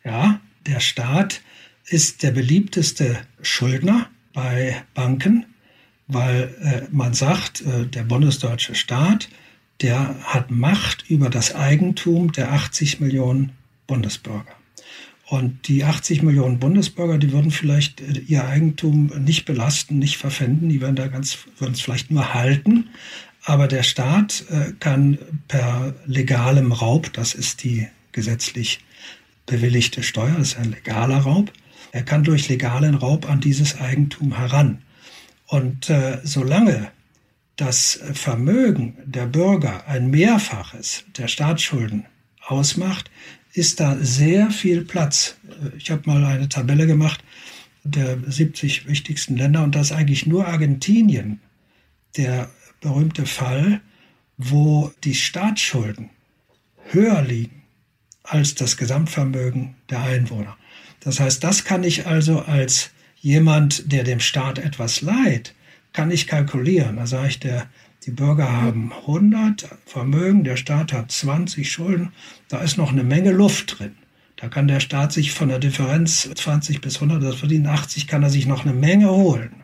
Ja, 0.04 0.40
der 0.68 0.80
Staat 0.80 1.42
ist 1.88 2.24
der 2.24 2.32
beliebteste 2.32 3.18
Schuldner 3.42 4.08
bei 4.34 4.76
Banken 4.94 5.46
weil 6.08 6.56
äh, 6.62 6.82
man 6.92 7.14
sagt, 7.14 7.62
äh, 7.62 7.86
der 7.86 8.04
bundesdeutsche 8.04 8.76
Staat, 8.76 9.30
der 9.82 10.16
hat 10.24 10.52
Macht 10.52 11.10
über 11.10 11.30
das 11.30 11.56
Eigentum 11.56 12.32
der 12.32 12.52
80 12.52 13.00
Millionen 13.00 13.52
Bundesbürger. 13.88 14.56
Und 15.28 15.68
die 15.68 15.84
80 15.84 16.22
Millionen 16.22 16.60
Bundesbürger, 16.60 17.18
die 17.18 17.32
würden 17.32 17.52
vielleicht 17.52 18.02
äh, 18.02 18.20
ihr 18.28 18.46
Eigentum 18.46 19.12
nicht 19.24 19.46
belasten, 19.46 20.00
nicht 20.00 20.18
verpfänden, 20.18 20.70
die 20.70 20.82
würden 20.82 20.96
da 20.96 21.08
ganz, 21.08 21.40
würden 21.58 21.74
es 21.74 21.82
vielleicht 21.82 22.12
nur 22.12 22.34
halten. 22.34 22.90
Aber 23.44 23.68
der 23.68 23.84
Staat 23.84 24.46
äh, 24.50 24.74
kann 24.80 25.18
per 25.48 25.96
legalem 26.06 26.72
Raub, 26.72 27.12
das 27.14 27.34
ist 27.34 27.64
die 27.64 27.88
gesetzlich 28.12 28.80
bewilligte 29.46 30.04
Steuer, 30.04 30.36
das 30.38 30.50
ist 30.50 30.58
ein 30.58 30.72
legaler 30.72 31.18
Raub, 31.18 31.52
er 31.92 32.04
kann 32.04 32.24
durch 32.24 32.50
legalen 32.50 32.96
Raub 32.96 33.30
an 33.30 33.40
dieses 33.40 33.80
Eigentum 33.80 34.38
heran. 34.38 34.82
Und 35.48 35.90
äh, 35.90 36.20
solange 36.24 36.92
das 37.56 38.00
Vermögen 38.14 38.98
der 39.06 39.28
Bürger 39.28 39.88
ein 39.88 40.10
Mehrfaches 40.10 41.06
der 41.18 41.28
Staatsschulden 41.28 42.06
ausmacht, 42.42 43.10
ist 43.54 43.80
da 43.80 43.98
sehr 43.98 44.52
viel 44.52 44.84
Platz. 44.84 45.38
Ich 45.78 45.90
habe 45.92 46.04
mal 46.06 46.24
eine 46.26 46.50
Tabelle 46.50 46.88
gemacht 46.88 47.24
der 47.86 48.18
70 48.26 48.88
wichtigsten 48.88 49.38
Länder 49.38 49.64
und 49.64 49.76
da 49.76 49.82
ist 49.82 49.92
eigentlich 49.92 50.26
nur 50.26 50.48
Argentinien 50.48 51.40
der 52.18 52.50
berühmte 52.82 53.26
Fall, 53.26 53.82
wo 54.38 54.92
die 55.04 55.14
Staatsschulden 55.14 56.10
höher 56.90 57.22
liegen 57.22 57.62
als 58.24 58.56
das 58.56 58.76
Gesamtvermögen 58.76 59.76
der 59.90 60.02
Einwohner. 60.02 60.58
Das 61.00 61.20
heißt, 61.20 61.44
das 61.44 61.64
kann 61.64 61.84
ich 61.84 62.08
also 62.08 62.42
als 62.42 62.90
jemand, 63.26 63.92
der 63.92 64.04
dem 64.04 64.20
Staat 64.20 64.60
etwas 64.60 65.02
leiht, 65.02 65.56
kann 65.94 66.12
ich 66.12 66.28
kalkulieren. 66.28 66.98
Da 66.98 67.08
sage 67.08 67.30
ich, 67.30 67.40
der, 67.40 67.66
die 68.06 68.12
Bürger 68.12 68.52
haben 68.52 68.94
100 68.94 69.68
Vermögen, 69.88 70.44
der 70.44 70.58
Staat 70.58 70.94
hat 70.94 71.12
20 71.12 71.72
Schulden, 71.72 72.12
da 72.50 72.60
ist 72.60 72.78
noch 72.78 72.92
eine 72.92 73.04
Menge 73.04 73.32
Luft 73.32 73.80
drin. 73.80 73.96
Da 74.36 74.48
kann 74.48 74.68
der 74.68 74.80
Staat 74.80 75.12
sich 75.12 75.32
von 75.32 75.50
der 75.50 75.58
Differenz 75.58 76.30
20 76.36 76.82
bis 76.82 76.98
100, 76.98 77.24
das 77.24 77.36
verdienen 77.36 77.66
80, 77.66 78.06
kann 78.06 78.22
er 78.22 78.30
sich 78.30 78.46
noch 78.46 78.64
eine 78.64 78.76
Menge 78.76 79.10
holen. 79.10 79.56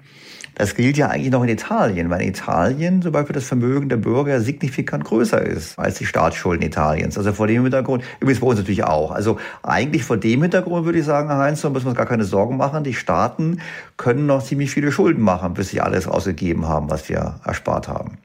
Das 0.56 0.76
gilt 0.76 0.98
ja 0.98 1.08
eigentlich 1.08 1.32
noch 1.32 1.44
in 1.44 1.50
Italien, 1.50 2.10
weil 2.10 2.22
in 2.22 2.30
Italien 2.30 3.02
zum 3.02 3.12
Beispiel 3.12 3.34
das 3.34 3.46
Vermögen 3.46 3.90
der 3.90 3.98
Bürger 3.98 4.42
signifikant 4.42 5.06
größer 5.06 5.42
ist 5.42 5.80
als 5.80 5.98
die 5.98 6.06
Staatsschulden 6.06 6.66
Italiens. 6.66 7.18
Also 7.18 7.34
vor 7.34 7.48
dem 7.48 7.64
Hintergrund, 7.64 8.04
übrigens 8.20 8.42
bei 8.42 8.48
uns 8.48 8.60
natürlich 8.60 8.84
auch. 8.84 9.12
Also 9.12 9.40
eigentlich 9.64 10.04
vor 10.04 10.18
dem 10.18 10.42
Hintergrund 10.42 10.86
würde 10.86 11.00
ich 11.00 11.06
sagen, 11.06 11.30
Herr 11.30 11.38
Heinz, 11.38 11.62
da 11.62 11.70
müssen 11.70 11.86
wir 11.86 11.90
uns 11.90 11.98
gar 11.98 12.06
keine 12.06 12.26
Sorgen 12.26 12.58
machen. 12.58 12.84
Die 12.84 12.94
Staaten 12.94 13.60
können 13.98 14.26
noch 14.26 14.44
ziemlich 14.44 14.72
viele 14.72 14.92
Schulden 14.92 15.22
machen, 15.22 15.54
bis 15.54 15.70
sie 15.70 15.82
alles 15.82 16.08
ausgegeben 16.08 16.68
haben, 16.68 16.90
was 16.90 17.08
wir 17.08 17.40
erspart 17.46 17.88
haben. 17.88 18.18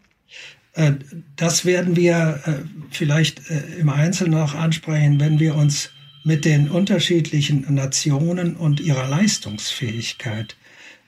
Äh, 0.74 0.92
das 1.36 1.64
werden 1.64 1.96
wir 1.96 2.40
äh, 2.44 2.52
vielleicht 2.90 3.50
äh, 3.50 3.62
im 3.78 3.88
Einzelnen 3.88 4.38
noch 4.38 4.54
ansprechen, 4.54 5.20
wenn 5.20 5.40
wir 5.40 5.54
uns 5.54 5.90
mit 6.24 6.44
den 6.44 6.68
unterschiedlichen 6.68 7.72
Nationen 7.72 8.56
und 8.56 8.80
ihrer 8.80 9.08
Leistungsfähigkeit 9.08 10.56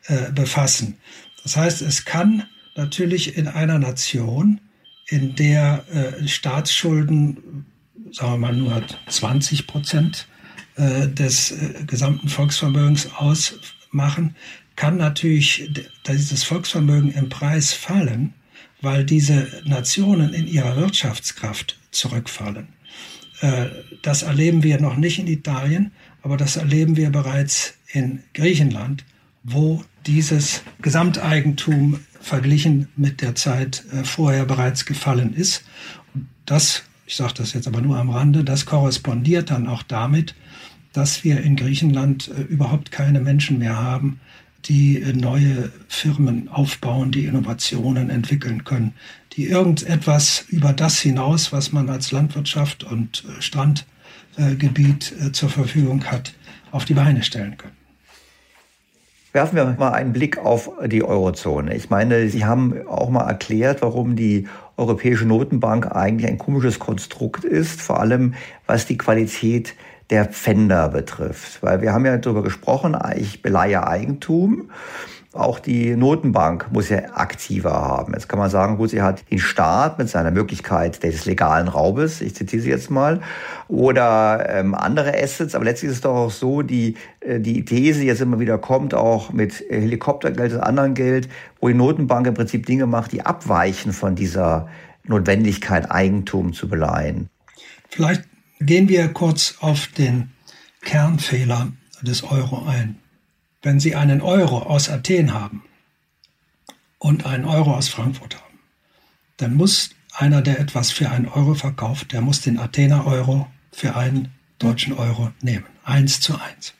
äh, 0.09 0.32
befassen. 0.32 0.96
Das 1.42 1.56
heißt, 1.56 1.82
es 1.82 2.04
kann 2.04 2.44
natürlich 2.74 3.36
in 3.36 3.48
einer 3.48 3.78
Nation, 3.78 4.61
in 5.06 5.34
der 5.34 5.84
äh, 5.92 6.28
Staatsschulden, 6.28 7.64
sagen 8.12 8.32
wir 8.32 8.38
mal, 8.38 8.54
nur 8.54 8.82
20 9.09 9.66
Prozent 9.66 10.28
äh, 10.76 11.09
des 11.09 11.52
äh, 11.52 11.84
gesamten 11.86 12.28
Volksvermögens 12.28 13.12
ausmachen, 13.14 14.36
kann 14.76 14.96
natürlich 14.96 15.70
dieses 16.06 16.44
Volksvermögen 16.44 17.11
im 17.12 17.28
Preis 17.28 17.72
fallen, 17.72 18.34
weil 18.80 19.04
diese 19.04 19.48
Nationen 19.64 20.34
in 20.34 20.46
ihrer 20.46 20.76
Wirtschaftskraft 20.76 21.78
zurückfallen. 21.90 22.68
Äh, 23.40 23.66
das 24.02 24.22
erleben 24.22 24.62
wir 24.62 24.80
noch 24.80 24.96
nicht 24.96 25.18
in 25.18 25.26
Italien, 25.26 25.92
aber 26.22 26.36
das 26.36 26.56
erleben 26.56 26.96
wir 26.96 27.11
bereits 27.11 27.74
in 27.92 28.22
Griechenland, 28.34 29.04
wo 29.42 29.82
dieses 30.09 30.62
Gesamteigentum 30.80 32.00
verglichen 32.20 32.88
mit 32.96 33.20
der 33.20 33.34
Zeit 33.34 33.84
äh, 33.92 34.04
vorher 34.04 34.46
bereits 34.46 34.86
gefallen 34.86 35.34
ist. 35.34 35.64
Und 36.14 36.26
das, 36.46 36.82
ich 37.06 37.14
sage 37.14 37.34
das 37.36 37.52
jetzt 37.52 37.68
aber 37.68 37.82
nur 37.82 37.98
am 37.98 38.11
Rande, 38.11 38.42
das 38.42 38.64
korrespondiert 38.66 39.50
dann 39.50 39.68
auch 39.68 39.82
damit, 39.82 40.34
dass 40.94 41.24
wir 41.24 41.42
in 41.42 41.56
Griechenland 41.56 42.28
äh, 42.28 42.40
überhaupt 42.40 42.90
keine 42.90 43.20
Menschen 43.20 43.59
mehr 43.59 43.76
haben, 43.76 44.18
die 44.64 45.00
äh, 45.00 45.12
neue 45.12 45.70
Firmen 45.88 46.48
aufbauen, 46.48 47.12
die 47.12 47.26
Innovationen 47.26 48.09
entwickeln 48.09 48.64
können, 48.64 48.94
die 49.34 49.44
irgendetwas 49.44 50.46
über 50.48 50.72
das 50.72 50.98
hinaus, 51.00 51.52
was 51.52 51.70
man 51.70 51.90
als 51.90 52.12
Landwirtschaft 52.12 52.82
und 52.82 53.24
Strandgebiet 53.40 55.14
zur 55.32 55.50
Verfügung 55.50 56.04
hat, 56.06 56.32
auf 56.72 56.86
die 56.86 56.94
Beine 56.94 57.22
stellen 57.22 57.56
können. 57.56 57.78
Werfen 59.33 59.57
wir 59.57 59.76
mal 59.79 59.93
einen 59.93 60.14
Blick 60.14 60.39
auf 60.39 60.70
die 60.87 61.05
Eurozone. 61.05 61.76
Ich 61.76 61.91
meine, 61.91 62.29
Sie 62.31 62.47
haben 62.47 62.87
auch 62.89 63.11
mal 63.11 63.29
erklärt, 63.29 63.83
warum 63.83 64.16
die 64.16 64.49
Europäische 64.79 65.26
Notenbank 65.26 65.95
eigentlich 65.95 66.31
ein 66.31 66.39
komisches 66.39 66.79
Konstrukt 66.79 67.45
ist, 67.45 67.83
vor 67.83 68.01
allem 68.01 68.35
was 68.66 68.87
die 68.87 68.97
Qualität 68.97 69.74
der 70.09 70.24
Pfänder 70.24 70.89
betrifft. 70.89 71.62
Weil 71.62 71.83
wir 71.83 71.93
haben 71.93 72.07
ja 72.07 72.16
darüber 72.16 72.43
gesprochen, 72.43 72.97
ich 73.16 73.43
beleihe 73.43 73.87
Eigentum 73.87 74.70
auch 75.33 75.59
die 75.59 75.95
Notenbank 75.95 76.68
muss 76.72 76.89
ja 76.89 77.14
aktiver 77.14 77.72
haben. 77.72 78.14
Jetzt 78.14 78.29
kann 78.29 78.39
man 78.39 78.49
sagen, 78.49 78.79
gut, 78.79 78.91
sie 78.91 79.03
hat 79.03 79.31
den 79.31 79.39
Staat 79.39 79.99
mit 79.99 80.09
seiner 80.09 80.31
Möglichkeit 80.31 81.03
des 81.03 81.26
legalen 81.26 81.68
Raubes, 81.68 82.22
ich 82.22 82.35
zitiere 82.35 82.62
sie 82.62 82.70
jetzt 82.70 82.91
mal, 82.91 83.20
oder 83.68 84.49
ähm, 84.49 84.74
andere 84.74 85.12
Assets, 85.22 85.55
aber 85.55 85.66
letztlich 85.66 85.91
ist 85.91 85.97
es 85.99 86.01
doch 86.03 86.14
auch 86.14 86.31
so, 86.31 86.62
die, 86.62 86.97
äh, 87.20 87.41
die 87.41 87.64
These 87.64 88.05
jetzt 88.05 88.22
immer 88.22 88.41
wieder 88.41 88.57
kommt, 88.57 88.95
auch 88.95 89.31
mit 89.33 89.64
Helikoptergeld 89.68 90.55
und 90.55 90.61
anderem 90.61 90.95
Geld, 90.95 91.29
wo 91.61 91.68
die 91.68 91.74
Notenbank 91.74 92.26
im 92.26 92.35
Prinzip 92.35 92.64
Dinge 92.64 92.87
macht, 92.87 93.12
die 93.12 93.26
abweichen 93.26 93.93
von 93.93 94.14
dieser 94.14 94.68
Notwendigkeit, 95.05 95.91
Eigentum 95.91 96.55
zu 96.55 96.68
beleihen. 96.68 97.29
Vielleicht 97.91 98.24
gehen 98.61 98.89
wir 98.89 99.09
kurz 99.09 99.57
auf 99.61 99.89
den 99.89 100.31
Kernfehler 100.83 101.68
des 102.03 102.22
Euro 102.24 102.64
ein 102.66 102.97
wenn 103.62 103.80
Sie 103.80 103.94
einen 103.94 104.20
Euro 104.20 104.62
aus 104.62 104.88
Athen 104.88 105.34
haben 105.34 105.64
und 106.98 107.26
einen 107.26 107.44
Euro 107.44 107.74
aus 107.74 107.88
Frankfurt 107.88 108.36
haben, 108.36 108.59
dann 109.36 109.54
muss 109.54 109.90
einer, 110.12 110.42
der 110.42 110.59
etwas 110.59 110.90
für 110.90 111.11
einen 111.11 111.28
Euro 111.28 111.54
verkauft, 111.54 112.12
der 112.12 112.20
muss 112.20 112.40
den 112.40 112.59
Athener 112.59 113.06
Euro 113.06 113.48
für 113.72 113.96
einen 113.96 114.32
deutschen 114.59 114.92
Euro 114.94 115.30
nehmen. 115.40 115.66
Eins 115.84 116.20
zu 116.20 116.34
eins. 116.40 116.74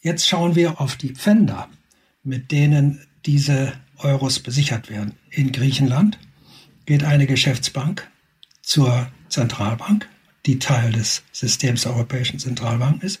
Jetzt 0.00 0.28
schauen 0.28 0.54
wir 0.54 0.80
auf 0.80 0.96
die 0.96 1.14
Pfänder, 1.14 1.68
mit 2.22 2.50
denen 2.50 3.06
diese 3.26 3.74
Euros 3.98 4.40
besichert 4.40 4.88
werden. 4.88 5.14
In 5.30 5.52
Griechenland 5.52 6.18
geht 6.86 7.04
eine 7.04 7.26
Geschäftsbank 7.26 8.08
zur 8.62 9.10
Zentralbank, 9.28 10.08
die 10.46 10.58
Teil 10.58 10.92
des 10.92 11.22
Systems 11.32 11.82
der 11.82 11.92
Europäischen 11.92 12.38
Zentralbank 12.38 13.02
ist, 13.02 13.20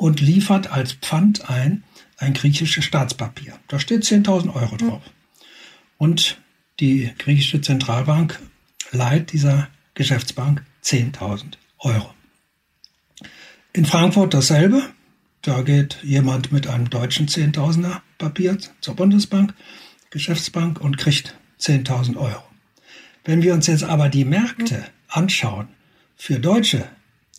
und 0.00 0.20
liefert 0.20 0.72
als 0.72 0.94
Pfand 0.94 1.50
ein 1.50 1.84
ein 2.16 2.32
griechisches 2.32 2.84
Staatspapier. 2.84 3.58
Da 3.68 3.78
steht 3.78 4.02
10.000 4.02 4.54
Euro 4.54 4.76
drauf. 4.76 5.02
Und 5.98 6.38
die 6.80 7.10
griechische 7.18 7.60
Zentralbank 7.60 8.38
leiht 8.92 9.32
dieser 9.32 9.68
Geschäftsbank 9.94 10.64
10.000 10.82 11.54
Euro. 11.78 12.14
In 13.72 13.84
Frankfurt 13.84 14.34
dasselbe. 14.34 14.82
Da 15.42 15.62
geht 15.62 15.98
jemand 16.02 16.52
mit 16.52 16.66
einem 16.66 16.90
deutschen 16.90 17.26
10.000er 17.26 18.00
Papier 18.18 18.58
zur 18.82 18.96
Bundesbank, 18.96 19.54
Geschäftsbank 20.10 20.80
und 20.80 20.98
kriegt 20.98 21.34
10.000 21.58 22.16
Euro. 22.16 22.42
Wenn 23.24 23.42
wir 23.42 23.54
uns 23.54 23.66
jetzt 23.66 23.84
aber 23.84 24.10
die 24.10 24.26
Märkte 24.26 24.84
anschauen 25.08 25.68
für 26.16 26.38
deutsche 26.38 26.88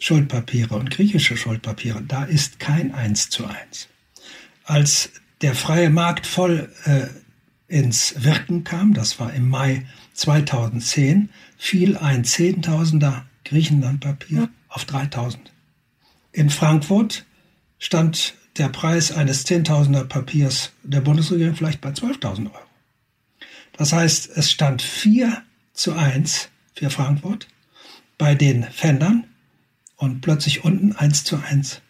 Schuldpapiere 0.01 0.75
und 0.75 0.89
griechische 0.89 1.37
Schuldpapiere, 1.37 2.01
da 2.01 2.23
ist 2.23 2.59
kein 2.59 2.91
1 2.91 3.29
zu 3.29 3.45
1. 3.45 3.87
Als 4.63 5.11
der 5.41 5.53
freie 5.53 5.91
Markt 5.91 6.25
voll 6.25 6.73
äh, 6.85 7.05
ins 7.67 8.15
Wirken 8.23 8.63
kam, 8.63 8.95
das 8.95 9.19
war 9.19 9.31
im 9.31 9.47
Mai 9.47 9.85
2010, 10.13 11.29
fiel 11.55 11.97
ein 11.97 12.25
Zehntausender 12.25 13.25
Griechenlandpapier 13.45 14.49
auf 14.69 14.85
3000. 14.85 15.53
In 16.31 16.49
Frankfurt 16.49 17.25
stand 17.77 18.33
der 18.57 18.69
Preis 18.69 19.11
eines 19.11 19.43
Zehntausender 19.43 20.05
Papiers 20.05 20.71
der 20.81 21.01
Bundesregierung 21.01 21.55
vielleicht 21.55 21.79
bei 21.79 21.89
12.000 21.89 22.47
Euro. 22.47 22.65
Das 23.73 23.93
heißt, 23.93 24.31
es 24.35 24.49
stand 24.49 24.81
4 24.81 25.43
zu 25.73 25.93
1 25.93 26.49
für 26.73 26.89
Frankfurt 26.89 27.47
bei 28.17 28.33
den 28.33 28.63
Fendern 28.63 29.25
und 30.01 30.21
plötzlich 30.21 30.63
unten 30.63 30.93
1 30.93 31.25
zu 31.25 31.37
1 31.37 31.81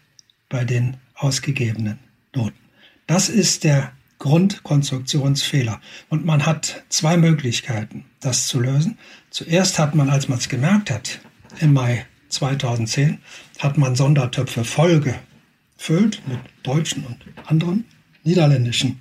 bei 0.50 0.66
den 0.66 0.98
ausgegebenen 1.14 1.98
Noten. 2.34 2.58
Das 3.06 3.30
ist 3.30 3.64
der 3.64 3.92
Grundkonstruktionsfehler. 4.18 5.80
Und 6.10 6.26
man 6.26 6.44
hat 6.44 6.84
zwei 6.90 7.16
Möglichkeiten, 7.16 8.04
das 8.20 8.48
zu 8.48 8.60
lösen. 8.60 8.98
Zuerst 9.30 9.78
hat 9.78 9.94
man, 9.94 10.10
als 10.10 10.28
man 10.28 10.38
es 10.38 10.50
gemerkt 10.50 10.90
hat, 10.90 11.20
im 11.58 11.72
Mai 11.72 12.04
2010, 12.28 13.18
hat 13.58 13.78
man 13.78 13.96
Sondertöpfe 13.96 14.64
voll 14.64 15.00
gefüllt 15.00 16.20
mit 16.28 16.38
deutschen 16.62 17.06
und 17.06 17.16
anderen 17.46 17.86
niederländischen 18.24 19.00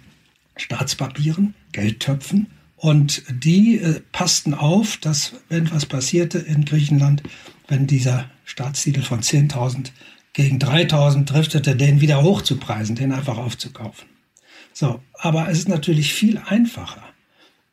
Staatspapieren, 0.56 1.54
Geldtöpfen. 1.74 2.48
Und 2.78 3.24
die 3.30 3.78
äh, 3.78 4.00
passten 4.14 4.54
auf, 4.54 4.96
dass, 4.98 5.34
wenn 5.50 5.70
was 5.70 5.86
passierte 5.86 6.40
in 6.40 6.64
Griechenland, 6.64 7.24
wenn 7.68 7.88
dieser 7.88 8.30
Staatstitel 8.52 9.02
von 9.02 9.22
10.000 9.22 9.92
gegen 10.34 10.60
3.000 10.60 11.24
driftete, 11.24 11.78
den 11.78 12.02
wieder 12.02 12.22
hochzupreisen, 12.22 12.98
den 12.98 13.14
einfach 13.14 13.38
aufzukaufen. 13.38 14.10
So, 14.74 15.02
aber 15.14 15.48
es 15.48 15.60
ist 15.60 15.70
natürlich 15.70 16.14
viel 16.14 16.38
einfacher, 16.38 17.02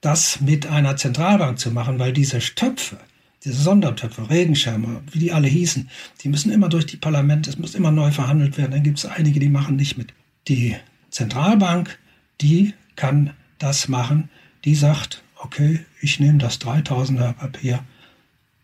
das 0.00 0.40
mit 0.40 0.68
einer 0.68 0.96
Zentralbank 0.96 1.58
zu 1.58 1.72
machen, 1.72 1.98
weil 1.98 2.12
diese 2.12 2.38
Töpfe, 2.38 2.96
diese 3.44 3.60
Sondertöpfe, 3.60 4.30
Regenschirme, 4.30 5.02
wie 5.10 5.18
die 5.18 5.32
alle 5.32 5.48
hießen, 5.48 5.90
die 6.22 6.28
müssen 6.28 6.52
immer 6.52 6.68
durch 6.68 6.86
die 6.86 6.96
Parlamente, 6.96 7.50
es 7.50 7.58
muss 7.58 7.74
immer 7.74 7.90
neu 7.90 8.12
verhandelt 8.12 8.56
werden. 8.56 8.70
Dann 8.70 8.84
gibt 8.84 8.98
es 8.98 9.04
einige, 9.04 9.40
die 9.40 9.48
machen 9.48 9.74
nicht 9.74 9.98
mit. 9.98 10.14
Die 10.46 10.76
Zentralbank, 11.10 11.98
die 12.40 12.74
kann 12.94 13.34
das 13.58 13.88
machen. 13.88 14.30
Die 14.64 14.76
sagt, 14.76 15.24
okay, 15.34 15.84
ich 16.00 16.20
nehme 16.20 16.38
das 16.38 16.60
3000er 16.60 17.32
Papier 17.32 17.84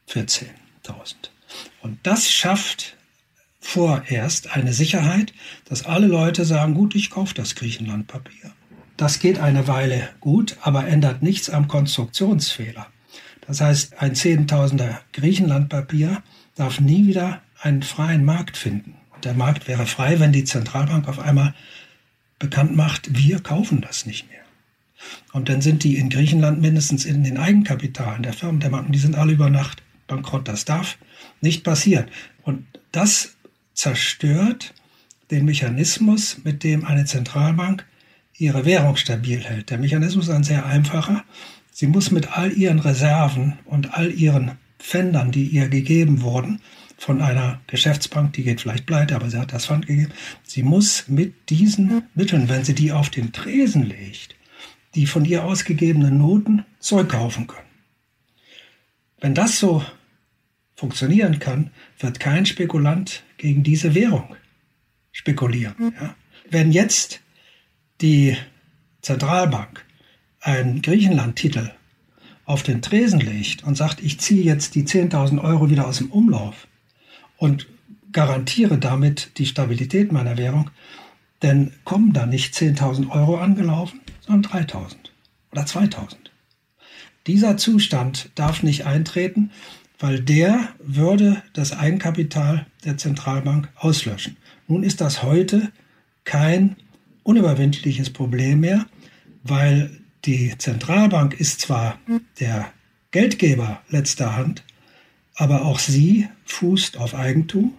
für 0.07 0.21
10.000. 0.21 1.34
Und 1.85 1.99
das 2.03 2.33
schafft 2.33 2.97
vorerst 3.61 4.57
eine 4.57 4.73
Sicherheit, 4.73 5.35
dass 5.67 5.85
alle 5.85 6.07
Leute 6.07 6.47
sagen, 6.47 6.73
gut, 6.73 6.95
ich 6.95 7.11
kaufe 7.11 7.35
das 7.35 7.55
Griechenlandpapier. 7.57 8.53
Das 8.97 9.19
geht 9.19 9.39
eine 9.39 9.69
Weile 9.69 10.09
gut, 10.21 10.57
aber 10.63 10.87
ändert 10.87 11.23
nichts 11.23 11.51
am 11.51 11.69
Konstruktionsfehler. 11.69 12.87
Das 13.47 13.61
heißt, 13.61 14.01
ein 14.01 14.15
Zehntausender 14.15 15.03
Griechenlandpapier 15.13 16.23
darf 16.55 16.81
nie 16.81 17.07
wieder 17.07 17.43
einen 17.61 17.83
freien 17.83 18.25
Markt 18.25 18.57
finden. 18.57 18.95
Der 19.23 19.35
Markt 19.35 19.69
wäre 19.69 19.85
frei, 19.85 20.19
wenn 20.21 20.33
die 20.33 20.45
Zentralbank 20.45 21.07
auf 21.07 21.19
einmal 21.19 21.53
bekannt 22.39 22.75
macht, 22.75 23.15
wir 23.15 23.41
kaufen 23.41 23.83
das 23.83 24.07
nicht 24.07 24.31
mehr. 24.31 24.41
Und 25.35 25.51
dann 25.51 25.61
sind 25.61 25.85
die 25.85 25.99
in 25.99 26.09
Griechenland 26.09 26.63
mindestens 26.63 27.05
in 27.05 27.25
den 27.25 27.37
Eigenkapitalen 27.37 28.23
der 28.23 28.33
Firmen, 28.33 28.61
der 28.61 28.71
Banken, 28.71 28.93
die 28.93 28.99
sind 28.99 29.17
alle 29.17 29.33
über 29.33 29.51
Nacht 29.51 29.83
bankrott. 30.07 30.49
Das 30.49 30.65
darf 30.65 30.97
nicht 31.45 31.63
passieren. 31.63 32.07
Und 32.43 32.67
das 32.91 33.37
zerstört 33.75 34.75
den 35.31 35.45
Mechanismus, 35.45 36.39
mit 36.43 36.65
dem 36.65 36.85
eine 36.85 37.05
Zentralbank 37.05 37.87
ihre 38.37 38.65
Währung 38.65 38.97
stabil 38.97 39.41
hält. 39.41 39.71
Der 39.71 39.79
Mechanismus 39.79 40.29
ist 40.29 40.35
ein 40.35 40.43
sehr 40.43 40.67
einfacher. 40.67 41.25
Sie 41.71 41.87
muss 41.87 42.11
mit 42.11 42.37
all 42.37 42.53
ihren 42.53 42.81
Reserven 42.81 43.59
und 43.65 43.95
all 43.95 44.13
ihren 44.13 44.59
Pfändern, 44.79 45.31
die 45.31 45.47
ihr 45.47 45.69
gegeben 45.69 46.23
wurden, 46.23 46.61
von 46.97 47.21
einer 47.21 47.61
Geschäftsbank, 47.67 48.33
die 48.35 48.45
geht 48.45 48.61
vielleicht 48.61 48.87
pleite, 48.87 49.17
aber 49.17 49.29
sie 49.29 49.39
hat 49.39 49.53
das 49.53 49.67
Pfand 49.67 49.87
gegeben. 49.87 50.13
Sie 50.43 50.63
muss 50.63 51.09
mit 51.09 51.51
diesen 51.51 52.05
Mitteln, 52.15 52.49
wenn 52.49 52.65
sie 52.65 52.75
die 52.75 52.93
auf 52.93 53.11
den 53.11 53.33
Tresen 53.33 53.83
legt, 53.85 54.37
die 54.95 55.07
von 55.07 55.25
ihr 55.25 55.45
ausgegebenen 55.45 56.19
Noten 56.19 56.65
zurückkaufen 56.79 57.47
können. 57.47 57.67
Wenn 59.21 59.35
das 59.35 59.59
so 59.59 59.85
funktionieren 60.75 61.39
kann, 61.39 61.71
wird 61.99 62.21
kein 62.21 62.47
Spekulant 62.47 63.23
gegen 63.37 63.63
diese 63.63 63.95
Währung 63.95 64.37
spekulieren. 65.13 65.75
Mhm. 65.79 65.95
Ja. 66.01 66.15
Wenn 66.51 66.73
jetzt 66.73 67.21
die 68.01 68.37
Zentralbank 69.01 69.85
einen 70.41 70.83
Griechenland-Titel 70.83 71.71
auf 72.45 72.63
den 72.63 72.83
Tresen 72.83 73.21
legt 73.21 73.65
und 73.65 73.77
sagt, 73.77 74.03
ich 74.03 74.21
ziehe 74.21 74.43
jetzt 74.43 74.75
die 74.75 74.85
10.000 74.85 75.43
Euro 75.43 75.71
wieder 75.71 75.87
aus 75.87 75.99
dem 75.99 76.11
Umlauf 76.11 76.67
und 77.39 77.67
garantiere 78.13 78.79
damit 78.79 79.39
die 79.39 79.47
Stabilität 79.47 80.13
meiner 80.13 80.37
Währung, 80.37 80.71
dann 81.41 81.73
kommen 81.85 82.13
da 82.13 82.27
nicht 82.27 82.55
10.000 82.55 83.11
Euro 83.11 83.37
angelaufen, 83.37 84.01
sondern 84.21 84.67
3.000 84.67 84.97
oder 85.53 85.63
2.000. 85.63 86.17
Dieser 87.27 87.57
Zustand 87.57 88.31
darf 88.35 88.63
nicht 88.63 88.87
eintreten 88.87 89.51
weil 89.99 90.21
der 90.21 90.69
würde 90.79 91.43
das 91.53 91.73
Eigenkapital 91.73 92.67
der 92.85 92.97
Zentralbank 92.97 93.69
auslöschen. 93.77 94.37
Nun 94.67 94.83
ist 94.83 95.01
das 95.01 95.23
heute 95.23 95.71
kein 96.25 96.77
unüberwindliches 97.23 98.11
Problem 98.11 98.61
mehr, 98.61 98.87
weil 99.43 99.91
die 100.25 100.57
Zentralbank 100.57 101.39
ist 101.39 101.61
zwar 101.61 101.99
der 102.41 102.73
Geldgeber 103.11 103.83
letzter 103.89 104.37
Hand, 104.37 104.65
aber 105.37 105.65
auch 105.65 105.79
sie 105.79 106.29
fußt 106.47 106.97
auf 106.99 107.15
Eigentum, 107.15 107.75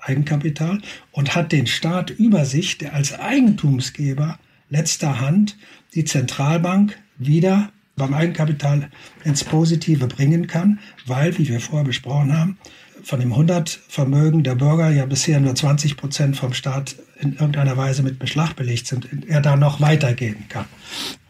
Eigenkapital 0.00 0.80
und 1.12 1.34
hat 1.34 1.52
den 1.52 1.66
Staat 1.66 2.10
über 2.10 2.44
sich, 2.44 2.78
der 2.78 2.94
als 2.94 3.18
Eigentumsgeber 3.18 4.38
letzter 4.70 5.20
Hand 5.20 5.56
die 5.94 6.04
Zentralbank 6.04 6.98
wieder 7.18 7.72
beim 7.98 8.14
Eigenkapital 8.14 8.88
ins 9.24 9.44
Positive 9.44 10.06
bringen 10.06 10.46
kann, 10.46 10.78
weil, 11.06 11.36
wie 11.36 11.48
wir 11.48 11.60
vorher 11.60 11.84
besprochen 11.84 12.36
haben, 12.36 12.58
von 13.02 13.20
dem 13.20 13.32
100 13.32 13.68
Vermögen 13.88 14.42
der 14.42 14.54
Bürger 14.54 14.90
ja 14.90 15.06
bisher 15.06 15.40
nur 15.40 15.54
20 15.54 15.96
Prozent 15.96 16.36
vom 16.36 16.52
Staat 16.52 16.96
in 17.20 17.34
irgendeiner 17.34 17.76
Weise 17.76 18.02
mit 18.02 18.18
Beschlag 18.18 18.54
belegt 18.54 18.86
sind, 18.86 19.08
er 19.28 19.40
da 19.40 19.56
noch 19.56 19.80
weitergehen 19.80 20.44
kann. 20.48 20.66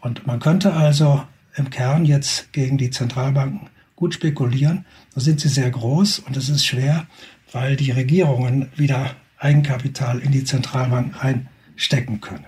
Und 0.01 0.25
man 0.25 0.39
könnte 0.39 0.73
also 0.73 1.23
im 1.55 1.69
Kern 1.69 2.05
jetzt 2.05 2.53
gegen 2.53 2.77
die 2.77 2.89
Zentralbanken 2.89 3.69
gut 3.95 4.13
spekulieren. 4.13 4.85
Da 5.13 5.21
sind 5.21 5.41
sie 5.41 5.49
sehr 5.49 5.69
groß 5.69 6.19
und 6.19 6.37
es 6.37 6.49
ist 6.49 6.65
schwer, 6.65 7.07
weil 7.51 7.75
die 7.75 7.91
Regierungen 7.91 8.69
wieder 8.75 9.15
Eigenkapital 9.37 10.19
in 10.19 10.31
die 10.31 10.43
Zentralbank 10.43 11.15
einstecken 11.23 12.21
können. 12.21 12.45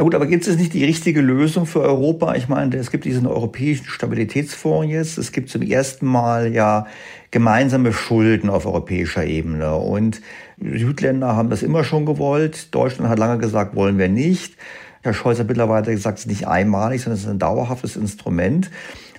Na 0.00 0.04
gut, 0.04 0.14
aber 0.14 0.24
gibt 0.24 0.46
es 0.46 0.56
nicht 0.56 0.72
die 0.72 0.86
richtige 0.86 1.20
Lösung 1.20 1.66
für 1.66 1.82
Europa? 1.82 2.34
Ich 2.34 2.48
meine, 2.48 2.74
es 2.78 2.90
gibt 2.90 3.04
diesen 3.04 3.26
europäischen 3.26 3.84
Stabilitätsfonds 3.84 4.90
jetzt. 4.90 5.18
Es 5.18 5.30
gibt 5.30 5.50
zum 5.50 5.60
ersten 5.60 6.06
Mal 6.06 6.54
ja 6.54 6.86
gemeinsame 7.30 7.92
Schulden 7.92 8.48
auf 8.48 8.64
europäischer 8.64 9.26
Ebene. 9.26 9.76
Und 9.76 10.22
Südländer 10.58 11.36
haben 11.36 11.50
das 11.50 11.62
immer 11.62 11.84
schon 11.84 12.06
gewollt. 12.06 12.74
Deutschland 12.74 13.10
hat 13.10 13.18
lange 13.18 13.36
gesagt, 13.36 13.76
wollen 13.76 13.98
wir 13.98 14.08
nicht. 14.08 14.54
Herr 15.02 15.12
Scholz 15.12 15.38
hat 15.38 15.48
mittlerweile 15.48 15.92
gesagt, 15.92 16.16
es 16.16 16.24
ist 16.24 16.30
nicht 16.30 16.48
einmalig, 16.48 17.02
sondern 17.02 17.18
es 17.18 17.24
ist 17.24 17.30
ein 17.30 17.38
dauerhaftes 17.38 17.96
Instrument. 17.96 18.70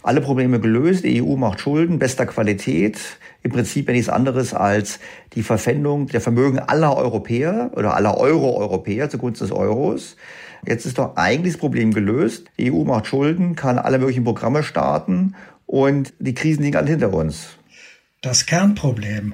Alle 0.02 0.22
Probleme 0.22 0.60
gelöst, 0.60 1.04
die 1.04 1.22
EU 1.22 1.36
macht 1.36 1.60
Schulden, 1.60 2.00
bester 2.00 2.26
Qualität, 2.26 2.98
im 3.44 3.52
Prinzip 3.52 3.88
ja 3.88 3.94
nichts 3.94 4.10
anderes 4.10 4.56
als 4.56 5.00
die 5.34 5.44
Verpfändung 5.44 6.08
der 6.08 6.22
Vermögen 6.22 6.58
aller 6.58 6.98
Europäer 6.98 7.70
oder 7.76 7.96
aller 7.96 8.18
Euro-Europäer 8.18 9.12
zugunsten 9.12 9.46
des 9.46 9.56
Euros. 9.56 10.18
Jetzt 10.66 10.86
ist 10.86 10.98
doch 10.98 11.16
eigentlich 11.16 11.54
das 11.54 11.60
Problem 11.60 11.94
gelöst. 11.94 12.46
Die 12.58 12.72
EU 12.72 12.84
macht 12.84 13.08
Schulden, 13.08 13.56
kann 13.56 13.78
alle 13.78 14.00
möglichen 14.00 14.24
Programme 14.24 14.64
starten 14.64 15.36
und 15.66 16.14
die 16.20 16.34
Krisen 16.34 16.64
liegen 16.64 16.78
alle 16.78 16.90
hinter 16.90 17.14
uns. 17.14 17.58
Das 18.22 18.46
Kernproblem 18.46 19.34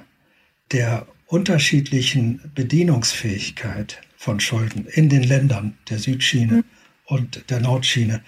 der 0.72 1.06
unterschiedlichen 1.26 2.52
Bedienungsfähigkeit 2.56 4.02
von 4.16 4.40
Schulden 4.40 4.88
in 4.88 5.10
den 5.10 5.24
Ländern 5.24 5.78
der 5.90 6.00
Südschiene 6.00 6.64
und 7.06 7.50
der 7.50 7.60
Nordschiene 7.60 8.22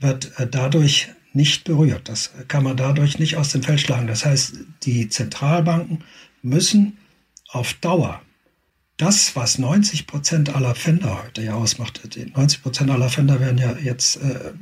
wird 0.00 0.32
äh, 0.38 0.46
dadurch 0.46 1.08
nicht 1.32 1.64
berührt. 1.64 2.08
Das 2.08 2.32
kann 2.48 2.64
man 2.64 2.76
dadurch 2.76 3.18
nicht 3.18 3.36
aus 3.36 3.52
dem 3.52 3.62
Feld 3.62 3.80
schlagen. 3.80 4.06
Das 4.06 4.24
heißt, 4.24 4.56
die 4.84 5.08
Zentralbanken 5.08 6.02
müssen 6.42 6.96
auf 7.48 7.74
Dauer 7.74 8.22
das, 8.96 9.36
was 9.36 9.58
90 9.58 10.06
Prozent 10.06 10.54
aller 10.54 10.74
Fender 10.74 11.22
heute 11.24 11.42
ja 11.42 11.54
ausmacht, 11.54 12.00
90 12.34 12.62
Prozent 12.62 12.90
aller 12.90 13.08
Fender 13.08 13.40
werden 13.40 13.58
ja 13.58 13.76
jetzt, 13.76 14.16
äh, 14.16 14.52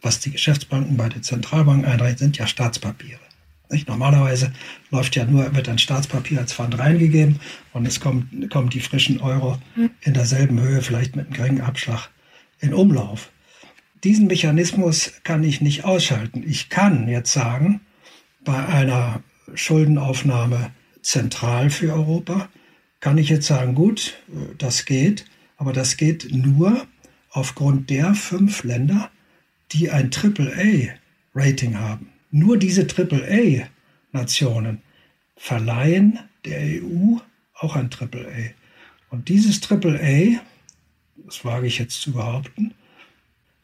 was 0.00 0.20
die 0.20 0.30
Geschäftsbanken 0.30 0.96
bei 0.96 1.08
den 1.08 1.22
Zentralbanken 1.22 1.84
einreichen, 1.84 2.18
sind 2.18 2.38
ja 2.38 2.46
Staatspapiere. 2.46 3.20
Nicht? 3.70 3.88
Normalerweise 3.88 4.52
läuft 4.90 5.14
ja 5.16 5.24
nur, 5.24 5.54
wird 5.54 5.68
ein 5.68 5.78
Staatspapier 5.78 6.40
als 6.40 6.52
Pfand 6.52 6.78
reingegeben 6.78 7.40
und 7.72 7.86
es 7.86 8.00
kommt, 8.00 8.50
kommen 8.50 8.70
die 8.70 8.80
frischen 8.80 9.20
Euro 9.20 9.58
in 10.02 10.14
derselben 10.14 10.60
Höhe, 10.60 10.82
vielleicht 10.82 11.16
mit 11.16 11.26
einem 11.26 11.34
geringen 11.34 11.60
Abschlag, 11.60 12.08
in 12.60 12.74
Umlauf. 12.74 13.30
Diesen 14.02 14.26
Mechanismus 14.26 15.12
kann 15.24 15.44
ich 15.44 15.60
nicht 15.60 15.84
ausschalten. 15.84 16.42
Ich 16.46 16.68
kann 16.68 17.08
jetzt 17.08 17.32
sagen, 17.32 17.80
bei 18.44 18.66
einer 18.66 19.22
Schuldenaufnahme 19.54 20.72
zentral 21.02 21.70
für 21.70 21.92
Europa, 21.92 22.48
kann 23.00 23.18
ich 23.18 23.28
jetzt 23.28 23.46
sagen, 23.46 23.74
gut, 23.74 24.18
das 24.58 24.84
geht, 24.84 25.24
aber 25.56 25.72
das 25.72 25.96
geht 25.96 26.32
nur 26.32 26.86
aufgrund 27.30 27.90
der 27.90 28.14
fünf 28.14 28.64
Länder, 28.64 29.10
die 29.72 29.90
ein 29.90 30.10
AAA-Rating 30.12 31.78
haben. 31.78 32.12
Nur 32.30 32.58
diese 32.58 32.86
AAA-Nationen 32.86 34.82
verleihen 35.36 36.18
der 36.44 36.60
EU 36.60 37.16
auch 37.54 37.76
ein 37.76 37.90
AAA. 37.90 38.50
Und 39.10 39.28
dieses 39.28 39.60
AAA, 39.70 40.40
das 41.16 41.44
wage 41.44 41.66
ich 41.66 41.78
jetzt 41.78 42.00
zu 42.00 42.12
behaupten, 42.12 42.74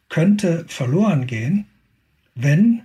könnte 0.09 0.65
verloren 0.67 1.27
gehen, 1.27 1.67
wenn 2.35 2.83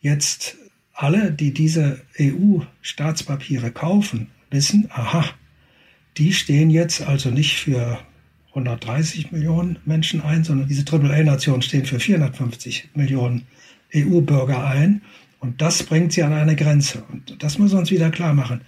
jetzt 0.00 0.56
alle, 0.92 1.32
die 1.32 1.52
diese 1.52 2.02
EU-Staatspapiere 2.18 3.70
kaufen, 3.70 4.30
wissen, 4.50 4.88
aha, 4.90 5.24
die 6.16 6.32
stehen 6.32 6.70
jetzt 6.70 7.02
also 7.02 7.30
nicht 7.30 7.56
für 7.56 7.98
130 8.48 9.32
Millionen 9.32 9.78
Menschen 9.84 10.20
ein, 10.20 10.44
sondern 10.44 10.68
diese 10.68 10.84
AAA-Nationen 10.90 11.62
stehen 11.62 11.86
für 11.86 11.98
450 11.98 12.90
Millionen 12.94 13.46
EU-Bürger 13.94 14.66
ein. 14.66 15.02
Und 15.40 15.60
das 15.62 15.82
bringt 15.82 16.12
sie 16.12 16.22
an 16.22 16.32
eine 16.32 16.54
Grenze. 16.54 17.02
Und 17.10 17.42
das 17.42 17.58
muss 17.58 17.72
uns 17.72 17.90
wieder 17.90 18.10
klar 18.10 18.34
machen. 18.34 18.60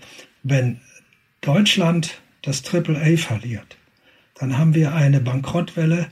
Wenn 0.43 0.81
Deutschland 1.41 2.23
das 2.43 2.63
AAA 2.65 3.17
verliert, 3.17 3.77
dann 4.35 4.59
haben 4.59 4.75
wir 4.75 4.95
eine 4.95 5.21
Bankrottwelle, 5.21 6.09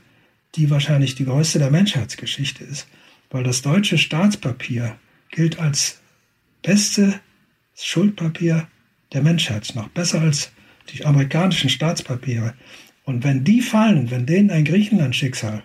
die 0.55 0.69
wahrscheinlich 0.69 1.15
die 1.15 1.25
größte 1.25 1.59
der 1.59 1.71
Menschheitsgeschichte 1.71 2.63
ist, 2.63 2.87
weil 3.31 3.43
das 3.43 3.61
deutsche 3.63 3.97
Staatspapier 3.97 4.95
gilt 5.31 5.59
als 5.59 5.99
beste 6.61 7.19
Schuldpapier 7.75 8.67
der 9.11 9.23
Menschheit, 9.23 9.73
noch 9.75 9.89
besser 9.89 10.21
als 10.21 10.51
die 10.89 11.05
amerikanischen 11.05 11.69
Staatspapiere. 11.69 12.53
Und 13.05 13.23
wenn 13.23 13.43
die 13.43 13.61
fallen, 13.61 14.11
wenn 14.11 14.25
denen 14.25 14.51
ein 14.51 14.65
Griechenland-Schicksal 14.65 15.63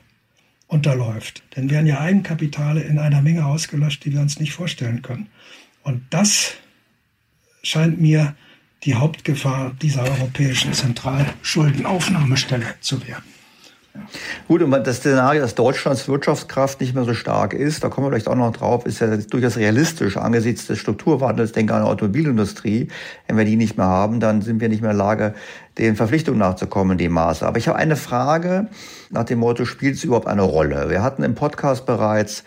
unterläuft, 0.66 1.43
dann 1.51 1.71
werden 1.71 1.87
ja 1.87 2.01
Eigenkapitale 2.01 2.83
in 2.83 2.99
einer 2.99 3.23
Menge 3.23 3.47
ausgelöscht, 3.47 4.05
die 4.05 4.12
wir 4.12 4.21
uns 4.21 4.39
nicht 4.39 4.53
vorstellen 4.53 5.03
können. 5.03 5.29
Und 5.83 6.03
das 6.11 6.55
scheint 7.62 8.01
mir 8.01 8.37
die 8.85 8.95
Hauptgefahr 8.95 9.75
dieser 9.83 10.05
europäischen 10.05 10.73
Zentralschuldenaufnahmestelle 10.73 12.75
zu 12.81 13.07
werden. 13.07 13.25
Gut, 14.46 14.62
und 14.62 14.70
das 14.70 14.96
Szenario, 14.96 15.42
dass 15.42 15.55
Deutschlands 15.55 16.09
Wirtschaftskraft 16.09 16.80
nicht 16.80 16.94
mehr 16.94 17.05
so 17.05 17.14
stark 17.14 17.53
ist, 17.53 17.84
da 17.84 17.88
kommen 17.88 18.07
wir 18.07 18.11
vielleicht 18.11 18.28
auch 18.28 18.34
noch 18.34 18.53
drauf, 18.53 18.86
ist 18.86 19.01
ja 19.01 19.16
durchaus 19.16 19.57
realistisch 19.57 20.16
angesichts 20.16 20.66
des 20.66 20.78
Strukturwandels. 20.78 21.53
Denke 21.53 21.74
an 21.74 21.82
die 21.82 21.88
Automobilindustrie. 21.88 22.88
Wenn 23.26 23.36
wir 23.36 23.44
die 23.44 23.57
nicht 23.57 23.76
mehr 23.76 23.86
haben, 23.86 24.20
dann 24.20 24.42
sind 24.42 24.61
wir 24.61 24.68
nicht 24.68 24.82
mehr 24.82 24.92
in 24.92 24.96
der 24.96 25.05
Lage, 25.05 25.34
den 25.78 25.96
Verpflichtungen 25.96 26.38
nachzukommen 26.38 26.92
in 26.92 26.99
dem 26.99 27.12
Maße. 27.12 27.46
Aber 27.46 27.59
ich 27.59 27.68
habe 27.68 27.78
eine 27.78 27.96
Frage 27.96 28.68
nach 29.11 29.24
dem 29.24 29.38
Motto, 29.38 29.64
spielt 29.64 29.96
es 29.96 30.05
überhaupt 30.05 30.26
eine 30.26 30.42
Rolle? 30.42 30.90
Wir 30.90 31.03
hatten 31.03 31.22
im 31.22 31.34
Podcast 31.34 31.86
bereits 31.86 32.44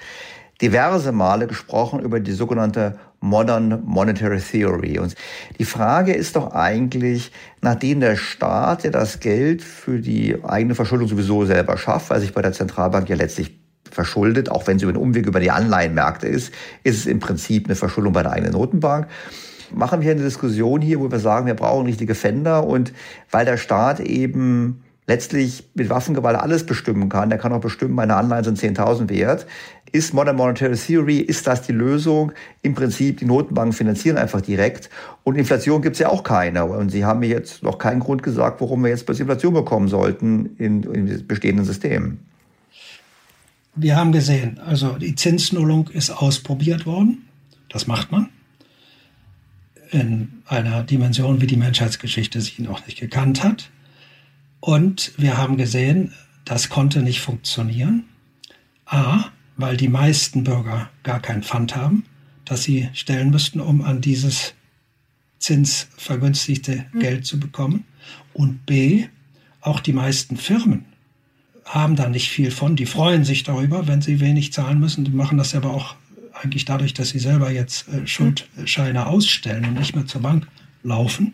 diverse 0.62 1.12
Male 1.12 1.48
gesprochen 1.48 2.00
über 2.00 2.20
die 2.20 2.34
sogenannte 2.34 3.00
Modern 3.22 3.84
Monetary 3.86 4.40
Theory. 4.40 5.00
Und 5.00 5.16
die 5.60 5.66
Frage 5.66 6.14
ist 6.14 6.36
doch 6.36 6.54
eigentlich, 6.54 7.32
nachdem 7.62 8.02
der 8.02 8.18
Staat 8.18 8.84
ja 8.84 8.90
das 8.90 9.20
Geld 9.20 9.62
für 9.62 10.00
die 10.00 10.44
eigene 10.44 10.76
Verschuldung 10.76 11.08
sowieso 11.08 11.46
selber 11.46 11.78
schafft, 11.78 12.10
weil 12.10 12.20
sich 12.20 12.34
bei 12.34 12.42
der 12.42 12.52
Zentralbank 12.52 13.08
ja 13.08 13.16
letztlich 13.16 13.58
verschuldet, 13.90 14.50
auch 14.50 14.68
wenn 14.68 14.78
es 14.78 14.84
über 14.84 14.92
den 14.92 15.02
Umweg 15.02 15.28
über 15.28 15.40
die 15.40 15.52
Anleihenmärkte 15.52 16.28
ist, 16.28 16.54
ist 16.84 16.98
es 16.98 17.06
im 17.06 17.20
Prinzip 17.20 17.66
eine 17.66 17.76
Verschuldung 17.76 18.14
bei 18.14 18.24
der 18.24 18.34
eigenen 18.34 18.54
Notenbank 18.54 19.08
machen 19.74 20.02
wir 20.02 20.12
eine 20.12 20.24
Diskussion 20.24 20.82
hier, 20.82 21.00
wo 21.00 21.10
wir 21.10 21.20
sagen, 21.20 21.46
wir 21.46 21.54
brauchen 21.54 21.86
richtige 21.86 22.16
Fender 22.16 22.66
und 22.66 22.94
weil 23.30 23.46
der 23.46 23.58
Staat 23.58 24.00
eben 24.00 24.84
letztlich 25.12 25.66
mit 25.74 25.90
Waffengewalt 25.90 26.38
alles 26.38 26.66
bestimmen 26.66 27.10
kann, 27.10 27.30
der 27.30 27.38
kann 27.38 27.52
auch 27.52 27.60
bestimmen, 27.60 27.96
meine 27.96 28.16
Anleihen 28.16 28.46
sind 28.46 28.58
10.000 28.58 29.10
wert, 29.10 29.46
ist 29.92 30.14
Modern 30.14 30.38
Monetary 30.38 30.78
Theory, 30.78 31.18
ist 31.18 31.48
das 31.48 31.64
die 31.64 31.74
Lösung? 31.74 32.32
Im 32.62 32.76
Prinzip, 32.76 33.18
die 33.18 33.26
Notenbanken 33.26 33.74
finanzieren 33.74 34.18
einfach 34.18 34.40
direkt. 34.40 34.90
Und 35.26 35.36
Inflation 35.36 35.82
gibt 35.82 35.98
es 35.98 36.00
ja 36.00 36.08
auch 36.08 36.24
keine. 36.24 36.64
Und 36.64 36.92
Sie 36.92 37.04
haben 37.04 37.20
mir 37.20 37.28
jetzt 37.28 37.62
noch 37.62 37.78
keinen 37.78 38.00
Grund 38.00 38.24
gesagt, 38.24 38.62
warum 38.62 38.84
wir 38.84 38.90
jetzt 38.90 39.06
plötzlich 39.06 39.28
Inflation 39.28 39.54
bekommen 39.54 39.90
sollten 39.90 40.56
in, 40.58 40.84
in 40.84 41.28
bestehenden 41.28 41.66
Systemen. 41.66 42.20
Wir 43.76 43.98
haben 43.98 44.14
gesehen, 44.14 44.62
also 44.66 44.98
die 44.98 45.16
Zinsnullung 45.16 45.90
ist 45.90 46.10
ausprobiert 46.10 46.86
worden. 46.86 47.28
Das 47.68 47.86
macht 47.86 48.14
man. 48.14 48.30
In 49.90 50.42
einer 50.46 50.84
Dimension, 50.84 51.42
wie 51.42 51.48
die 51.48 51.58
Menschheitsgeschichte 51.58 52.40
sie 52.40 52.62
noch 52.62 52.86
nicht 52.86 52.98
gekannt 52.98 53.44
hat. 53.44 53.70
Und 54.62 55.12
wir 55.18 55.38
haben 55.38 55.58
gesehen, 55.58 56.14
das 56.46 56.70
konnte 56.70 57.02
nicht 57.02 57.20
funktionieren. 57.20 58.06
A, 58.86 59.26
weil 59.58 59.76
die 59.76 59.90
meisten 59.90 60.44
Bürger 60.44 60.90
gar 61.04 61.20
kein 61.20 61.44
Pfand 61.44 61.76
haben, 61.76 62.06
das 62.46 62.64
sie 62.64 62.90
stellen 62.94 63.32
müssten, 63.32 63.60
um 63.60 63.82
an 63.82 64.02
dieses 64.02 64.54
zinsvergünstigte 65.40 66.86
mhm. 66.94 67.00
Geld 67.00 67.26
zu 67.26 67.40
bekommen. 67.40 67.86
Und 68.34 68.66
B, 68.66 69.08
auch 69.62 69.80
die 69.80 69.94
meisten 69.94 70.38
Firmen 70.38 70.86
haben 71.66 71.96
da 71.96 72.08
nicht 72.08 72.30
viel 72.30 72.52
von. 72.52 72.76
Die 72.76 72.86
freuen 72.86 73.24
sich 73.24 73.44
darüber, 73.44 73.88
wenn 73.88 74.02
sie 74.02 74.20
wenig 74.20 74.54
zahlen 74.54 74.80
müssen. 74.80 75.06
Die 75.06 75.12
machen 75.12 75.38
das 75.38 75.56
aber 75.56 75.72
auch 75.72 75.96
eigentlich 76.34 76.66
dadurch, 76.66 76.94
dass 76.94 77.10
sie 77.10 77.20
selber 77.20 77.52
jetzt 77.52 77.88
äh, 77.88 78.06
Schuldscheine 78.06 79.08
ausstellen 79.08 79.66
und 79.66 79.74
nicht 79.76 79.96
mehr 79.96 80.06
zur 80.06 80.22
Bank 80.22 80.48
laufen. 80.84 81.34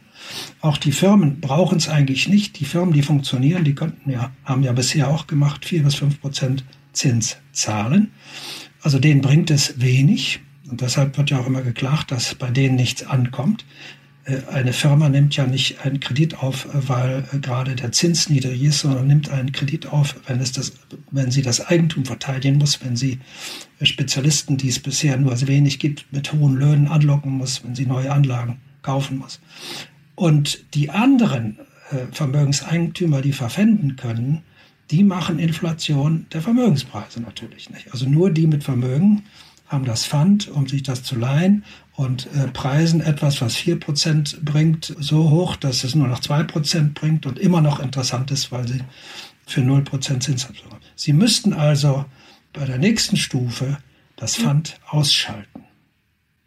Auch 0.62 0.78
die 0.78 0.92
Firmen 0.92 1.40
brauchen 1.40 1.78
es 1.78 1.90
eigentlich 1.90 2.28
nicht. 2.28 2.60
Die 2.60 2.66
Firmen, 2.66 2.94
die 2.94 3.02
funktionieren, 3.02 3.64
die 3.64 3.76
könnten 3.76 4.10
ja, 4.10 4.32
haben 4.44 4.64
ja 4.64 4.72
bisher 4.74 5.10
auch 5.10 5.28
gemacht, 5.28 5.66
vier 5.66 5.84
bis 5.84 5.96
fünf 5.96 6.20
Prozent 6.20 6.64
Zins 6.94 7.38
zahlen. 7.52 8.12
Also 8.82 9.00
denen 9.00 9.22
bringt 9.22 9.52
es 9.52 9.80
wenig. 9.80 10.40
Und 10.70 10.82
deshalb 10.82 11.18
wird 11.18 11.30
ja 11.30 11.40
auch 11.40 11.48
immer 11.48 11.62
geklagt, 11.62 12.12
dass 12.12 12.36
bei 12.36 12.50
denen 12.50 12.76
nichts 12.76 13.06
ankommt. 13.06 13.66
Äh, 14.26 14.40
eine 14.52 14.74
Firma 14.74 15.08
nimmt 15.08 15.36
ja 15.36 15.46
nicht 15.46 15.86
einen 15.86 16.00
Kredit 16.00 16.40
auf, 16.40 16.66
äh, 16.66 16.90
weil 16.90 17.24
äh, 17.32 17.40
gerade 17.40 17.76
der 17.76 17.92
Zins 17.92 18.30
niedrig 18.30 18.62
ist, 18.64 18.80
sondern 18.80 19.08
nimmt 19.08 19.30
einen 19.30 19.52
Kredit 19.54 19.88
auf, 19.88 20.16
wenn, 20.28 20.42
es 20.42 20.52
das, 20.52 20.74
wenn 21.12 21.32
sie 21.32 21.42
das 21.42 21.66
Eigentum 21.66 22.06
verteidigen 22.06 22.58
muss, 22.58 22.84
wenn 22.84 22.98
sie 22.98 23.20
Spezialisten, 23.82 24.58
die 24.58 24.70
es 24.70 24.80
bisher 24.80 25.16
nur 25.18 25.40
wenig 25.48 25.80
gibt, 25.80 26.12
mit 26.12 26.34
hohen 26.34 26.56
Löhnen 26.56 26.88
anlocken 26.88 27.32
muss, 27.32 27.64
wenn 27.64 27.76
sie 27.76 27.86
neue 27.86 28.12
Anlagen 28.12 28.60
kaufen 28.88 29.18
muss. 29.18 29.42
Und 30.16 30.74
die 30.74 30.90
anderen 30.90 31.60
Vermögenseigentümer, 32.12 33.22
die 33.22 33.34
verpfänden 33.34 33.98
können, 33.98 34.44
die 34.92 35.04
machen 35.04 35.40
Inflation 35.40 36.26
der 36.32 36.42
Vermögenspreise 36.42 37.22
natürlich 37.22 37.70
nicht. 37.70 37.92
Also 37.92 38.08
nur 38.08 38.32
die 38.32 38.48
mit 38.48 38.64
Vermögen 38.64 39.24
haben 39.68 39.84
das 39.84 40.06
Pfand, 40.06 40.48
um 40.48 40.68
sich 40.68 40.84
das 40.84 41.04
zu 41.04 41.18
leihen 41.18 41.66
und 41.96 42.28
äh, 42.28 42.48
preisen 42.48 43.02
etwas, 43.02 43.42
was 43.42 43.58
4% 43.58 44.44
bringt, 44.46 44.96
so 45.00 45.30
hoch, 45.30 45.58
dass 45.58 45.84
es 45.84 45.94
nur 45.94 46.08
noch 46.08 46.22
2% 46.22 46.94
bringt 46.94 47.26
und 47.26 47.38
immer 47.38 47.60
noch 47.60 47.82
interessant 47.82 48.32
ist, 48.32 48.52
weil 48.52 48.66
sie 48.68 48.82
für 49.46 49.62
0% 49.62 50.22
Zinsabsorption. 50.22 50.80
Sie 50.96 51.12
müssten 51.12 51.54
also 51.54 52.06
bei 52.54 52.64
der 52.64 52.78
nächsten 52.78 53.18
Stufe 53.18 53.78
das 54.16 54.38
Pfand 54.38 54.80
ausschalten. 54.88 55.66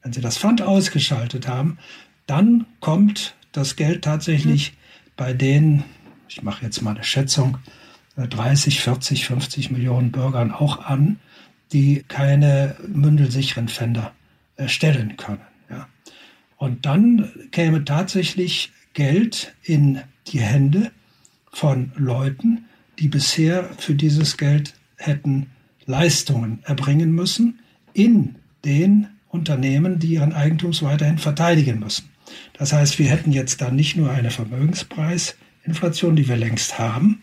Wenn 0.02 0.14
Sie 0.14 0.22
das 0.22 0.38
Pfand 0.38 0.62
ausgeschaltet 0.62 1.46
haben, 1.46 1.78
dann 2.30 2.66
kommt 2.78 3.34
das 3.50 3.74
Geld 3.74 4.04
tatsächlich 4.04 4.74
bei 5.16 5.32
den, 5.32 5.82
ich 6.28 6.42
mache 6.42 6.64
jetzt 6.64 6.80
mal 6.80 6.94
eine 6.94 7.02
Schätzung, 7.02 7.58
30, 8.16 8.80
40, 8.80 9.26
50 9.26 9.70
Millionen 9.72 10.12
Bürgern 10.12 10.52
auch 10.52 10.84
an, 10.84 11.18
die 11.72 12.04
keine 12.06 12.76
mündelsicheren 12.86 13.68
Pfänder 13.68 14.12
erstellen 14.56 15.16
können. 15.16 15.40
Ja. 15.68 15.88
Und 16.56 16.86
dann 16.86 17.32
käme 17.50 17.84
tatsächlich 17.84 18.70
Geld 18.92 19.52
in 19.64 20.00
die 20.28 20.40
Hände 20.40 20.92
von 21.50 21.90
Leuten, 21.96 22.66
die 23.00 23.08
bisher 23.08 23.64
für 23.78 23.96
dieses 23.96 24.36
Geld 24.36 24.74
hätten 24.96 25.50
Leistungen 25.86 26.60
erbringen 26.62 27.12
müssen 27.12 27.58
in 27.92 28.36
den 28.64 29.08
Unternehmen, 29.30 29.98
die 29.98 30.14
ihren 30.14 30.32
Eigentums 30.32 30.82
weiterhin 30.82 31.18
verteidigen 31.18 31.80
müssen. 31.80 32.09
Das 32.54 32.72
heißt, 32.72 32.98
wir 32.98 33.08
hätten 33.08 33.32
jetzt 33.32 33.60
dann 33.60 33.76
nicht 33.76 33.96
nur 33.96 34.10
eine 34.10 34.30
Vermögenspreisinflation, 34.30 36.16
die 36.16 36.28
wir 36.28 36.36
längst 36.36 36.78
haben, 36.78 37.22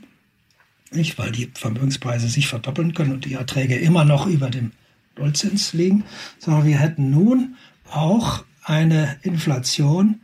nicht, 0.91 1.17
weil 1.17 1.31
die 1.31 1.51
Vermögenspreise 1.53 2.29
sich 2.29 2.47
verdoppeln 2.47 2.93
können 2.93 3.11
und 3.11 3.25
die 3.25 3.33
Erträge 3.33 3.75
immer 3.75 4.05
noch 4.05 4.25
über 4.25 4.49
dem 4.49 4.71
Nullzins 5.17 5.73
liegen, 5.73 6.05
sondern 6.39 6.65
wir 6.65 6.79
hätten 6.79 7.09
nun 7.09 7.55
auch 7.89 8.45
eine 8.63 9.17
Inflation 9.21 10.21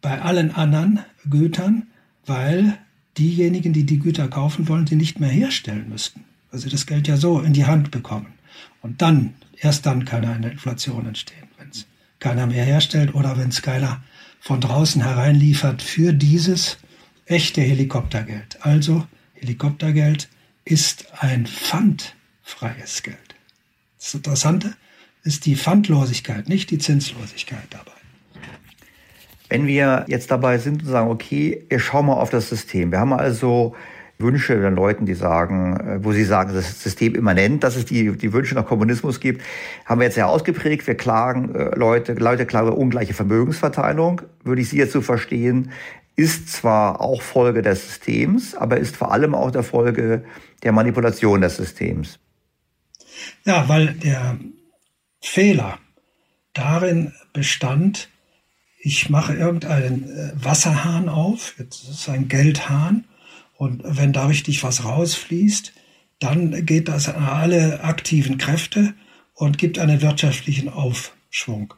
bei 0.00 0.20
allen 0.20 0.54
anderen 0.54 1.00
Gütern, 1.28 1.88
weil 2.26 2.78
diejenigen, 3.18 3.72
die 3.72 3.84
die 3.84 3.98
Güter 3.98 4.28
kaufen 4.28 4.68
wollen, 4.68 4.86
sie 4.86 4.96
nicht 4.96 5.20
mehr 5.20 5.30
herstellen 5.30 5.88
müssten, 5.88 6.24
weil 6.50 6.60
sie 6.60 6.70
das 6.70 6.86
Geld 6.86 7.08
ja 7.08 7.16
so 7.16 7.40
in 7.40 7.52
die 7.52 7.66
Hand 7.66 7.90
bekommen. 7.90 8.34
Und 8.80 9.02
dann, 9.02 9.34
erst 9.58 9.86
dann 9.86 10.04
kann 10.04 10.24
eine 10.24 10.50
Inflation 10.50 11.06
entstehen, 11.06 11.48
keiner 12.22 12.46
mehr 12.46 12.64
herstellt 12.64 13.14
oder 13.14 13.36
wenn 13.36 13.48
es 13.48 13.62
keiner 13.62 14.02
von 14.40 14.60
draußen 14.60 15.02
hereinliefert 15.02 15.82
für 15.82 16.12
dieses 16.12 16.78
echte 17.26 17.60
Helikoptergeld. 17.60 18.58
Also 18.60 19.06
Helikoptergeld 19.34 20.28
ist 20.64 21.06
ein 21.18 21.46
pfandfreies 21.46 23.02
Geld. 23.02 23.18
Das 23.98 24.14
Interessante 24.14 24.74
ist 25.24 25.46
die 25.46 25.56
Pfandlosigkeit, 25.56 26.48
nicht 26.48 26.70
die 26.70 26.78
Zinslosigkeit 26.78 27.66
dabei. 27.70 27.90
Wenn 29.48 29.66
wir 29.66 30.04
jetzt 30.06 30.30
dabei 30.30 30.58
sind 30.58 30.82
und 30.82 30.88
sagen, 30.88 31.10
okay, 31.10 31.64
wir 31.68 31.80
schauen 31.80 32.06
mal 32.06 32.14
auf 32.14 32.30
das 32.30 32.48
System. 32.48 32.92
Wir 32.92 33.00
haben 33.00 33.12
also 33.12 33.74
Wünsche 34.22 34.58
den 34.58 34.74
Leuten, 34.74 35.06
die 35.06 35.14
sagen, 35.14 35.76
äh, 35.76 36.04
wo 36.04 36.12
sie 36.12 36.24
sagen, 36.24 36.54
das 36.54 36.70
ist 36.70 36.82
System 36.82 37.14
immanent, 37.14 37.62
dass 37.64 37.76
es 37.76 37.84
die, 37.84 38.16
die 38.16 38.32
Wünsche 38.32 38.54
nach 38.54 38.66
Kommunismus 38.66 39.20
gibt, 39.20 39.42
haben 39.84 40.00
wir 40.00 40.06
jetzt 40.06 40.16
ja 40.16 40.26
ausgeprägt. 40.26 40.86
Wir 40.86 40.96
klagen, 40.96 41.54
äh, 41.54 41.76
Leute, 41.76 42.14
Leute 42.14 42.46
klagen 42.46 42.70
ungleiche 42.70 43.14
Vermögensverteilung. 43.14 44.22
Würde 44.44 44.62
ich 44.62 44.68
Sie 44.68 44.78
jetzt 44.78 44.92
so 44.92 45.00
verstehen, 45.00 45.70
ist 46.16 46.50
zwar 46.50 47.00
auch 47.00 47.22
Folge 47.22 47.62
des 47.62 47.86
Systems, 47.86 48.54
aber 48.54 48.76
ist 48.76 48.96
vor 48.96 49.12
allem 49.12 49.34
auch 49.34 49.50
der 49.50 49.62
Folge 49.62 50.24
der 50.62 50.72
Manipulation 50.72 51.40
des 51.40 51.56
Systems. 51.56 52.18
Ja, 53.44 53.68
weil 53.68 53.94
der 53.94 54.38
Fehler 55.20 55.78
darin 56.52 57.12
bestand, 57.32 58.08
ich 58.78 59.10
mache 59.10 59.34
irgendeinen 59.34 60.04
äh, 60.04 60.32
Wasserhahn 60.34 61.08
auf, 61.08 61.54
jetzt 61.58 61.84
ist 61.84 61.90
es 61.90 62.08
ein 62.08 62.28
Geldhahn, 62.28 63.04
und 63.62 63.82
wenn 63.84 64.12
da 64.12 64.26
richtig 64.26 64.64
was 64.64 64.84
rausfließt, 64.84 65.72
dann 66.18 66.66
geht 66.66 66.88
das 66.88 67.08
an 67.08 67.22
alle 67.22 67.84
aktiven 67.84 68.36
Kräfte 68.36 68.92
und 69.34 69.56
gibt 69.56 69.78
einen 69.78 70.02
wirtschaftlichen 70.02 70.68
Aufschwung. 70.68 71.72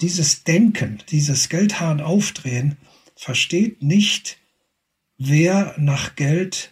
Dieses 0.00 0.44
Denken, 0.44 1.02
dieses 1.10 1.48
Geldhahn 1.48 2.00
aufdrehen, 2.00 2.76
versteht 3.16 3.82
nicht, 3.82 4.38
wer 5.18 5.74
nach 5.76 6.14
Geld 6.14 6.70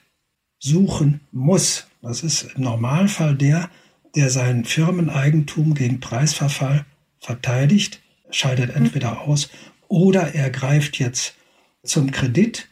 suchen 0.61 1.23
muss. 1.33 1.89
Das 2.01 2.23
ist 2.23 2.55
im 2.55 2.63
Normalfall 2.63 3.35
der, 3.35 3.69
der 4.15 4.31
sein 4.31 4.65
Firmeneigentum 4.65 5.75
gegen 5.75 5.99
Preisverfall 5.99 6.87
verteidigt, 7.19 8.01
scheidet 8.31 8.77
entweder 8.77 9.23
aus 9.23 9.51
oder 9.89 10.37
er 10.37 10.51
greift 10.51 11.01
jetzt 11.01 11.35
zum 11.83 12.13
Kredit 12.13 12.69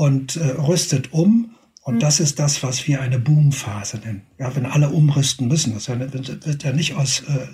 und 0.00 0.36
äh, 0.36 0.52
rüstet 0.52 1.12
um. 1.12 1.56
Und 1.82 2.02
das 2.02 2.20
ist 2.20 2.38
das, 2.38 2.62
was 2.62 2.86
wir 2.86 3.02
eine 3.02 3.18
Boomphase 3.18 3.98
nennen. 3.98 4.22
Ja, 4.38 4.56
wenn 4.56 4.64
alle 4.64 4.88
umrüsten 4.88 5.46
müssen, 5.46 5.74
das 5.74 5.90
wird 5.90 6.62
ja 6.62 6.72
nicht 6.72 6.94
aus 6.94 7.20
äh, 7.20 7.48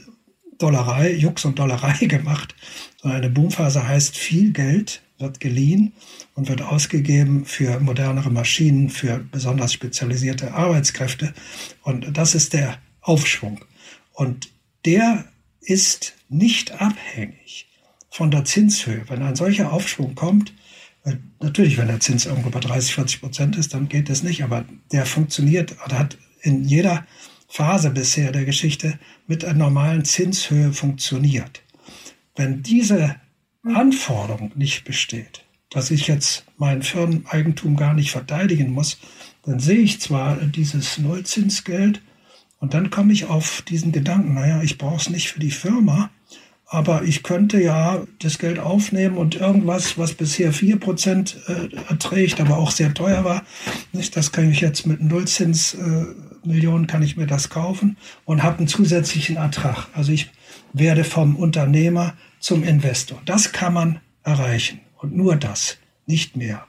Dollerei, 0.56 1.12
Jux 1.12 1.44
und 1.44 1.58
Dollerei 1.58 1.94
gemacht, 2.06 2.54
sondern 3.02 3.22
eine 3.22 3.30
Boomphase 3.30 3.88
heißt, 3.88 4.16
viel 4.16 4.52
Geld 4.52 5.02
wird 5.18 5.40
geliehen 5.40 5.92
und 6.36 6.48
wird 6.48 6.62
ausgegeben 6.62 7.46
für 7.46 7.80
modernere 7.80 8.30
Maschinen, 8.30 8.90
für 8.90 9.18
besonders 9.18 9.72
spezialisierte 9.72 10.54
Arbeitskräfte. 10.54 11.34
Und 11.82 12.16
das 12.16 12.36
ist 12.36 12.52
der 12.52 12.78
Aufschwung. 13.00 13.64
Und 14.12 14.50
der 14.84 15.24
ist 15.60 16.14
nicht 16.28 16.80
abhängig 16.80 17.66
von 18.08 18.30
der 18.30 18.44
Zinshöhe. 18.44 19.02
Wenn 19.08 19.22
ein 19.22 19.34
solcher 19.34 19.72
Aufschwung 19.72 20.14
kommt, 20.14 20.52
natürlich, 21.40 21.78
wenn 21.78 21.88
der 21.88 22.00
Zins 22.00 22.26
irgendwo 22.26 22.50
bei 22.50 22.60
30, 22.60 22.94
40 22.94 23.20
Prozent 23.20 23.56
ist, 23.56 23.74
dann 23.74 23.88
geht 23.88 24.08
das 24.08 24.22
nicht. 24.22 24.42
Aber 24.42 24.64
der 24.92 25.06
funktioniert 25.06 25.76
oder 25.84 25.98
hat 25.98 26.18
in 26.42 26.64
jeder 26.64 27.06
Phase 27.48 27.90
bisher 27.90 28.32
der 28.32 28.44
Geschichte 28.44 28.98
mit 29.26 29.44
einer 29.44 29.58
normalen 29.58 30.04
Zinshöhe 30.04 30.72
funktioniert. 30.72 31.62
Wenn 32.34 32.62
diese 32.62 33.16
Anforderung 33.62 34.52
nicht 34.54 34.84
besteht, 34.84 35.44
dass 35.70 35.90
ich 35.90 36.06
jetzt 36.06 36.44
mein 36.56 36.82
Firmeneigentum 36.82 37.76
gar 37.76 37.94
nicht 37.94 38.10
verteidigen 38.10 38.72
muss, 38.72 38.98
dann 39.44 39.60
sehe 39.60 39.78
ich 39.78 40.00
zwar 40.00 40.36
dieses 40.36 40.98
Nullzinsgeld 40.98 42.02
und 42.58 42.74
dann 42.74 42.90
komme 42.90 43.12
ich 43.12 43.26
auf 43.26 43.62
diesen 43.62 43.92
Gedanken, 43.92 44.34
naja, 44.34 44.62
ich 44.62 44.78
brauche 44.78 44.96
es 44.96 45.10
nicht 45.10 45.30
für 45.30 45.40
die 45.40 45.50
Firma, 45.50 46.10
aber 46.68 47.04
ich 47.04 47.22
könnte 47.22 47.62
ja 47.62 48.04
das 48.18 48.38
Geld 48.38 48.58
aufnehmen 48.58 49.16
und 49.16 49.36
irgendwas, 49.36 49.98
was 49.98 50.14
bisher 50.14 50.52
4% 50.52 51.36
äh, 51.46 51.76
erträgt, 51.88 52.40
aber 52.40 52.58
auch 52.58 52.72
sehr 52.72 52.92
teuer 52.92 53.24
war, 53.24 53.44
nicht, 53.92 54.16
das 54.16 54.32
kann 54.32 54.50
ich 54.50 54.60
jetzt 54.60 54.86
mit 54.86 55.00
Nullzins 55.00 55.74
äh, 55.74 56.06
Millionen 56.44 56.86
kann 56.86 57.02
ich 57.02 57.16
mir 57.16 57.26
das 57.26 57.50
kaufen 57.50 57.96
und 58.24 58.42
habe 58.42 58.58
einen 58.58 58.68
zusätzlichen 58.68 59.36
Ertrag. 59.36 59.88
Also 59.92 60.12
ich 60.12 60.30
werde 60.72 61.04
vom 61.04 61.36
Unternehmer 61.36 62.14
zum 62.40 62.62
Investor. 62.62 63.20
Das 63.24 63.52
kann 63.52 63.74
man 63.74 64.00
erreichen 64.22 64.80
und 64.98 65.16
nur 65.16 65.36
das, 65.36 65.78
nicht 66.06 66.36
mehr. 66.36 66.66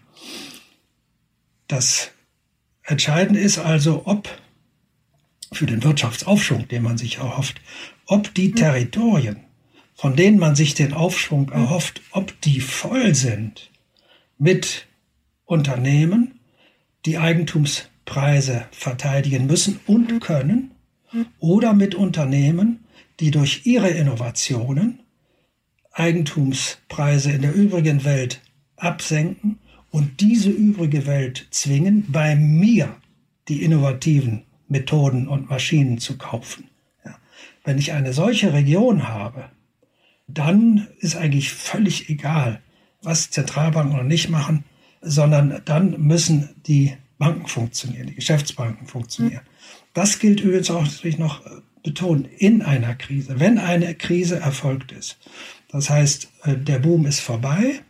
Das 1.68 2.12
Entscheidende 2.84 3.40
ist 3.40 3.60
also, 3.60 4.04
ob 4.06 4.30
für 5.52 5.66
den 5.66 5.84
Wirtschaftsaufschwung, 5.84 6.68
den 6.68 6.84
man 6.84 6.98
sich 6.98 7.18
erhofft, 7.18 7.62
ob 8.06 8.34
die 8.34 8.52
Territorien, 8.52 9.47
von 9.98 10.16
denen 10.16 10.38
man 10.38 10.56
sich 10.56 10.76
den 10.76 10.94
Aufschwung 10.94 11.50
erhofft, 11.50 12.02
ob 12.12 12.40
die 12.42 12.62
voll 12.62 13.16
sind 13.16 13.72
mit 14.38 14.86
Unternehmen, 15.46 16.40
die 17.08 17.18
Eigentumspreise 17.18 18.68
verteidigen 18.70 19.48
müssen 19.48 19.80
und 19.88 20.22
können, 20.22 20.72
oder 21.40 21.74
mit 21.74 21.96
Unternehmen, 21.96 22.84
die 23.20 23.32
durch 23.32 23.66
ihre 23.66 23.90
Innovationen 23.90 25.00
Eigentumspreise 25.94 27.32
in 27.32 27.42
der 27.42 27.56
übrigen 27.56 28.04
Welt 28.04 28.42
absenken 28.76 29.58
und 29.90 30.22
diese 30.22 30.52
übrige 30.52 31.08
Welt 31.08 31.48
zwingen, 31.50 32.06
bei 32.12 32.36
mir 32.36 32.96
die 33.48 33.64
innovativen 33.64 34.44
Methoden 34.68 35.28
und 35.28 35.50
Maschinen 35.50 35.98
zu 35.98 36.20
kaufen. 36.20 36.70
Ja. 37.04 37.18
Wenn 37.64 37.80
ich 37.80 37.94
eine 37.94 38.14
solche 38.14 38.54
Region 38.54 39.08
habe, 39.08 39.50
dann 40.28 40.88
ist 41.00 41.16
eigentlich 41.16 41.52
völlig 41.54 42.10
egal, 42.10 42.62
was 43.02 43.32
Zentralbanken 43.32 43.98
noch 43.98 44.04
nicht 44.04 44.30
machen, 44.30 44.66
sondern 45.02 45.62
dann 45.66 46.00
müssen 46.02 46.50
die 46.68 46.96
Banken 47.18 47.48
funktionieren, 47.48 48.08
die 48.08 48.16
Geschäftsbanken 48.16 48.88
funktionieren. 48.88 49.42
Das 49.94 50.20
gilt 50.20 50.42
übrigens 50.42 50.70
auch 50.70 50.84
natürlich 50.84 51.18
noch 51.18 51.46
äh, 51.46 51.62
betonen 51.84 52.26
in 52.26 52.62
einer 52.62 52.94
Krise. 52.96 53.40
Wenn 53.40 53.58
eine 53.58 53.96
Krise 53.96 54.40
erfolgt 54.40 54.92
ist, 54.92 55.18
das 55.70 55.90
heißt, 55.90 56.30
äh, 56.44 56.58
der 56.58 56.80
Boom 56.80 57.06
ist 57.06 57.20
vorbei. 57.20 57.82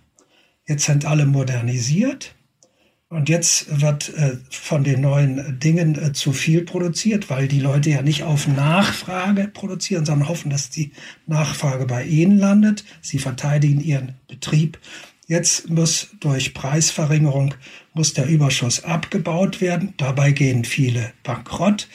Jetzt 0.65 0.85
sind 0.85 1.05
alle 1.05 1.25
modernisiert. 1.25 2.35
Und 3.09 3.29
jetzt 3.29 3.81
wird 3.81 4.13
äh, 4.15 4.37
von 4.49 4.83
den 4.83 4.99
neuen 4.99 5.59
Dingen 5.59 5.95
äh, 5.95 6.11
zu 6.11 6.33
viel 6.33 6.63
produziert, 6.63 7.29
weil 7.29 7.47
die 7.47 7.61
Leute 7.61 7.89
ja 7.89 8.01
nicht 8.01 8.23
auf 8.23 8.47
Nachfrage 8.47 9.47
produzieren, 9.47 10.05
sondern 10.05 10.27
hoffen, 10.27 10.49
dass 10.49 10.69
die 10.69 10.91
Nachfrage 11.25 11.85
bei 11.85 12.03
ihnen 12.03 12.37
landet. 12.37 12.83
Sie 13.01 13.19
verteidigen 13.19 13.79
ihren 13.79 14.15
Betrieb 14.27 14.77
Jetzt 15.27 15.69
muss 15.69 16.07
durch 16.21 16.53
Preisverringerung 16.53 17.53
muss 17.93 18.13
der 18.13 18.27
Überschuss 18.27 18.85
abgebaut 18.85 19.59
werden. 19.59 19.93
Dabei 19.97 20.31
gehen 20.31 20.63
viele 20.63 21.11
bankrott. 21.23 21.89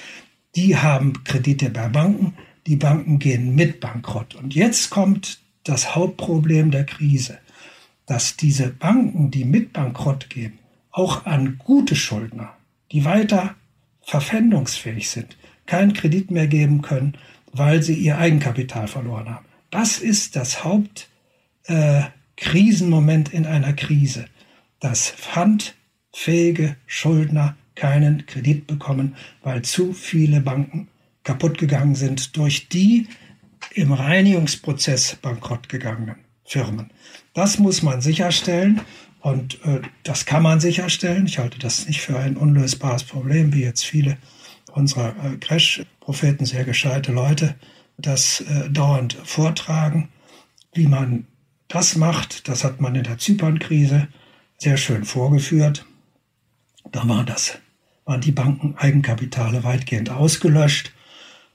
Die 0.54 0.76
haben 0.76 1.24
Kredite 1.24 1.70
bei 1.70 1.88
Banken. 1.88 2.34
Die 2.66 2.76
Banken 2.76 3.18
gehen 3.18 3.54
mit 3.54 3.80
bankrott. 3.80 4.34
Und 4.34 4.54
jetzt 4.54 4.90
kommt 4.90 5.40
das 5.64 5.94
Hauptproblem 5.94 6.70
der 6.70 6.84
Krise, 6.84 7.38
dass 8.04 8.36
diese 8.36 8.68
Banken, 8.68 9.30
die 9.30 9.46
mit 9.46 9.72
bankrott 9.72 10.28
gehen, 10.28 10.58
auch 10.92 11.26
an 11.26 11.58
gute 11.58 11.96
Schuldner, 11.96 12.56
die 12.92 13.04
weiter 13.04 13.56
verpfändungsfähig 14.02 15.10
sind, 15.10 15.36
keinen 15.66 15.94
Kredit 15.94 16.30
mehr 16.30 16.46
geben 16.46 16.82
können, 16.82 17.18
weil 17.52 17.82
sie 17.82 17.94
ihr 17.94 18.18
Eigenkapital 18.18 18.86
verloren 18.86 19.30
haben. 19.30 19.46
Das 19.70 19.98
ist 19.98 20.36
das 20.36 20.62
Hauptkrisenmoment 20.64 23.32
äh, 23.32 23.36
in 23.36 23.46
einer 23.46 23.72
Krise, 23.72 24.26
dass 24.80 25.10
pfandfähige 25.10 26.76
Schuldner 26.86 27.56
keinen 27.74 28.26
Kredit 28.26 28.66
bekommen, 28.66 29.16
weil 29.42 29.62
zu 29.62 29.94
viele 29.94 30.40
Banken 30.40 30.88
kaputt 31.24 31.58
gegangen 31.58 31.94
sind 31.94 32.36
durch 32.36 32.68
die 32.68 33.06
im 33.74 33.92
Reinigungsprozess 33.92 35.16
bankrott 35.16 35.68
gegangenen 35.68 36.16
Firmen. 36.44 36.90
Das 37.32 37.58
muss 37.58 37.82
man 37.82 38.02
sicherstellen 38.02 38.82
und 39.22 39.64
äh, 39.64 39.80
das 40.02 40.26
kann 40.26 40.42
man 40.42 40.58
sicherstellen. 40.58 41.26
Ich 41.26 41.38
halte 41.38 41.58
das 41.60 41.86
nicht 41.86 42.00
für 42.00 42.18
ein 42.18 42.36
unlösbares 42.36 43.04
Problem, 43.04 43.54
wie 43.54 43.62
jetzt 43.62 43.84
viele 43.84 44.18
unserer 44.72 45.14
äh, 45.24 45.36
Crash-Propheten, 45.36 46.44
sehr 46.44 46.64
gescheite 46.64 47.12
Leute, 47.12 47.54
das 47.96 48.40
äh, 48.40 48.68
dauernd 48.68 49.12
vortragen. 49.24 50.08
Wie 50.74 50.88
man 50.88 51.26
das 51.68 51.94
macht, 51.94 52.48
das 52.48 52.64
hat 52.64 52.80
man 52.80 52.96
in 52.96 53.04
der 53.04 53.18
Zypern-Krise 53.18 54.08
sehr 54.58 54.76
schön 54.76 55.04
vorgeführt. 55.04 55.86
Da 56.90 57.08
war 57.08 57.24
das, 57.24 57.58
waren 58.04 58.20
die 58.20 58.32
Banken 58.32 58.74
Eigenkapitale 58.76 59.62
weitgehend 59.62 60.10
ausgelöscht. 60.10 60.92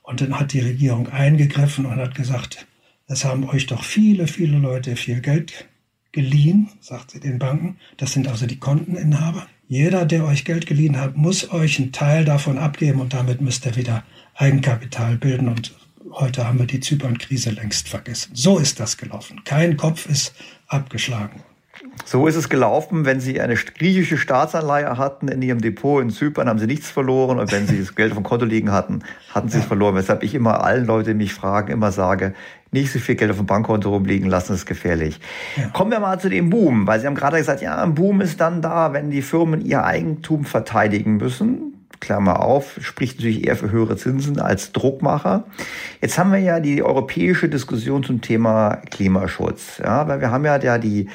Und 0.03 0.22
dann 0.22 0.39
hat 0.39 0.53
die 0.53 0.61
Regierung 0.61 1.09
eingegriffen 1.09 1.86
und 1.86 1.97
hat 1.97 2.15
gesagt, 2.15 2.65
es 3.07 3.26
haben 3.26 3.43
euch 3.49 3.65
doch 3.65 3.84
viele, 3.84 4.28
viele 4.28 4.57
Leute 4.57 4.95
viel 4.95 5.20
Geld 5.20 5.68
geliehen, 6.18 6.70
sagt 6.80 7.11
sie 7.11 7.20
den 7.20 7.38
Banken. 7.38 7.78
Das 7.97 8.13
sind 8.13 8.28
also 8.28 8.47
die 8.47 8.57
Konteninhaber. 8.57 9.45
Jeder, 9.68 10.03
der 10.03 10.26
euch 10.26 10.45
Geld 10.45 10.65
geliehen 10.65 10.99
hat, 10.99 11.15
muss 11.15 11.51
euch 11.51 11.78
einen 11.78 11.91
Teil 11.91 12.26
davon 12.26 12.57
abgeben 12.57 13.01
und 13.01 13.13
damit 13.13 13.39
müsst 13.39 13.68
ihr 13.68 13.76
wieder 13.76 14.03
Eigenkapital 14.34 15.18
bilden. 15.18 15.47
Und 15.47 15.76
heute 16.11 16.47
haben 16.47 16.57
wir 16.57 16.65
die 16.65 16.80
Zypern-Krise 16.80 17.51
längst 17.51 17.88
vergessen. 17.88 18.32
So 18.34 18.57
ist 18.57 18.80
das 18.80 18.97
gelaufen. 18.97 19.43
Kein 19.43 19.78
Kopf 19.78 20.09
ist 20.09 20.34
abgeschlagen. 20.65 21.43
So 22.05 22.28
ist 22.28 22.36
es 22.36 22.49
gelaufen. 22.49 23.05
Wenn 23.05 23.19
Sie 23.19 23.41
eine 23.41 23.55
griechische 23.55 24.17
Staatsanleihe 24.17 24.97
hatten 24.97 25.28
in 25.28 25.41
Ihrem 25.41 25.61
Depot 25.61 26.01
in 26.01 26.09
Zypern, 26.09 26.47
haben 26.47 26.59
Sie 26.59 26.67
nichts 26.67 26.89
verloren. 26.89 27.39
Und 27.39 27.51
wenn 27.51 27.67
Sie 27.67 27.80
das 27.80 27.95
Geld 27.95 28.11
auf 28.11 28.17
dem 28.17 28.23
Konto 28.23 28.45
liegen 28.45 28.71
hatten, 28.71 29.03
hatten 29.34 29.49
Sie 29.49 29.59
es 29.59 29.65
verloren. 29.65 29.95
Weshalb 29.95 30.23
ich 30.23 30.34
immer 30.34 30.63
allen 30.63 30.86
Leuten, 30.86 31.09
die 31.09 31.15
mich 31.15 31.34
fragen, 31.34 31.71
immer 31.71 31.91
sage, 31.91 32.34
nicht 32.71 32.91
so 32.91 32.99
viel 32.99 33.15
Geld 33.15 33.32
auf 33.32 33.38
dem 33.38 33.45
Bankkonto 33.45 33.89
rumliegen 33.89 34.30
lassen, 34.30 34.53
ist 34.53 34.65
gefährlich. 34.65 35.19
Ja. 35.55 35.69
Kommen 35.69 35.91
wir 35.91 35.99
mal 35.99 36.19
zu 36.19 36.30
dem 36.30 36.49
Boom, 36.49 36.88
weil 36.88 36.99
Sie 36.99 37.07
haben 37.07 37.15
gerade 37.15 37.38
gesagt, 37.38 37.61
ja, 37.61 37.82
ein 37.82 37.95
Boom 37.95 38.21
ist 38.21 38.41
dann 38.41 38.61
da, 38.61 38.93
wenn 38.93 39.11
die 39.11 39.21
Firmen 39.21 39.65
ihr 39.65 39.84
Eigentum 39.84 40.45
verteidigen 40.45 41.17
müssen. 41.17 41.73
Klammer 41.99 42.41
auf, 42.41 42.78
spricht 42.82 43.17
natürlich 43.17 43.47
eher 43.47 43.55
für 43.55 43.71
höhere 43.71 43.97
Zinsen 43.97 44.39
als 44.39 44.71
Druckmacher. 44.71 45.45
Jetzt 45.99 46.19
haben 46.19 46.32
wir 46.32 46.39
ja 46.39 46.59
die 46.59 46.84
europäische 46.84 47.49
Diskussion 47.49 48.03
zum 48.03 48.21
Thema 48.21 48.82
Klimaschutz. 48.91 49.80
Ja, 49.84 50.07
weil 50.07 50.21
wir 50.21 50.30
haben 50.30 50.45
ja 50.45 50.78
die 50.78 51.09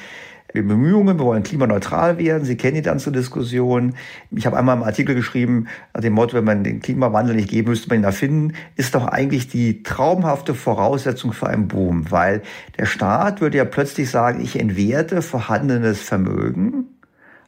Bemühungen, 0.61 1.17
wir 1.17 1.25
wollen 1.25 1.43
klimaneutral 1.43 2.17
werden. 2.17 2.45
Sie 2.45 2.57
kennen 2.57 2.75
die 2.75 2.81
ganze 2.81 3.11
Diskussion. 3.11 3.95
Ich 4.31 4.45
habe 4.45 4.57
einmal 4.57 4.75
einen 4.75 4.83
Artikel 4.83 5.15
geschrieben, 5.15 5.67
nach 5.93 6.01
dem 6.01 6.13
Motto, 6.13 6.37
wenn 6.37 6.43
man 6.43 6.63
den 6.63 6.79
Klimawandel 6.79 7.35
nicht 7.35 7.49
geben, 7.49 7.69
müsste 7.69 7.89
man 7.89 7.99
ihn 7.99 8.03
erfinden, 8.03 8.53
ist 8.75 8.93
doch 8.93 9.07
eigentlich 9.07 9.47
die 9.47 9.83
traumhafte 9.83 10.53
Voraussetzung 10.53 11.33
für 11.33 11.47
einen 11.47 11.67
Boom, 11.67 12.11
weil 12.11 12.43
der 12.77 12.85
Staat 12.85 13.41
würde 13.41 13.57
ja 13.57 13.65
plötzlich 13.65 14.09
sagen, 14.09 14.41
ich 14.41 14.59
entwerte 14.59 15.21
vorhandenes 15.21 16.01
Vermögen 16.01 16.92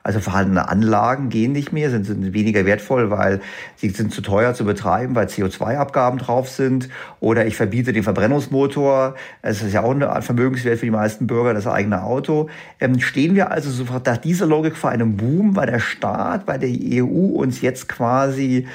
also 0.06 0.20
vorhandene 0.20 0.70
Anlagen 0.70 1.30
gehen 1.30 1.52
nicht 1.52 1.74
mehr, 1.74 1.90
sind, 1.90 2.06
sind 2.06 2.32
weniger 2.32 2.68
wertvoll, 2.68 3.10
weil 3.10 3.42
sie 3.76 3.90
sind 3.90 4.14
zu 4.14 4.22
teuer 4.22 4.54
zu 4.54 4.64
betreiben, 4.64 5.16
weil 5.16 5.26
CO2-Abgaben 5.26 6.20
drauf 6.20 6.48
sind. 6.48 6.90
Oder 7.20 7.48
ich 7.48 7.56
verbiete 7.56 7.92
den 7.92 8.04
Verbrennungsmotor. 8.04 9.16
Es 9.42 9.64
ist 9.64 9.74
ja 9.74 9.82
auch 9.82 10.00
Art 10.00 10.24
Vermögenswert 10.24 10.78
für 10.78 10.86
die 10.86 10.92
meisten 10.92 11.26
Bürger, 11.26 11.56
das 11.56 11.66
eigene 11.66 12.04
Auto. 12.04 12.50
Ähm, 12.80 13.00
stehen 13.00 13.34
wir 13.34 13.50
also 13.50 13.72
sofort 13.72 14.06
nach 14.06 14.18
dieser 14.18 14.46
Logik 14.46 14.76
vor 14.78 14.92
einem 14.92 15.18
Boom, 15.18 15.56
weil 15.56 15.66
der 15.66 15.80
Staat, 15.80 16.46
weil 16.46 16.60
die 16.60 17.02
EU 17.02 17.08
uns 17.08 17.62
jetzt 17.62 17.90
quasi 17.90 18.68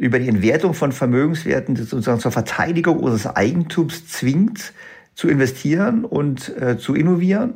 über 0.00 0.18
die 0.18 0.26
Entwertung 0.26 0.74
von 0.74 0.90
Vermögenswerten 0.90 1.76
sozusagen 1.76 2.18
zur 2.18 2.32
Verteidigung 2.32 2.98
unseres 2.98 3.26
Eigentums 3.36 4.08
zwingt, 4.08 4.72
zu 5.14 5.28
investieren 5.28 6.04
und 6.04 6.60
äh, 6.60 6.76
zu 6.76 6.96
innovieren? 6.96 7.54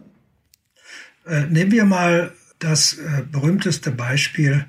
Äh, 1.27 1.47
nehmen 1.47 1.73
wir 1.73 1.85
mal 1.87 2.33
das 2.59 2.95
äh, 2.95 3.23
berühmteste 3.31 3.91
Beispiel 3.91 4.67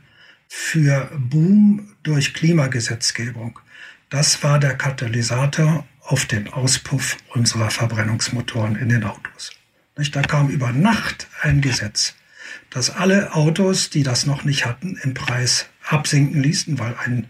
für 0.48 1.10
Boom 1.18 1.94
durch 2.04 2.34
Klimagesetzgebung. 2.34 3.60
Das 4.10 4.44
war 4.44 4.60
der 4.60 4.76
Katalysator 4.76 5.86
auf 6.02 6.26
den 6.26 6.48
Auspuff 6.48 7.18
unserer 7.34 7.70
Verbrennungsmotoren 7.70 8.76
in 8.78 8.90
den 8.90 9.04
Autos. 9.04 9.52
Da 10.12 10.22
kam 10.22 10.50
über 10.50 10.72
Nacht 10.72 11.28
ein 11.42 11.60
Gesetz, 11.60 12.16
das 12.70 12.90
alle 12.90 13.34
Autos, 13.34 13.90
die 13.90 14.04
das 14.04 14.26
noch 14.26 14.44
nicht 14.44 14.66
hatten, 14.66 14.98
im 15.04 15.14
Preis 15.14 15.68
absinken 15.90 16.42
ließen, 16.42 16.80
weil 16.80 16.96
ein 17.04 17.30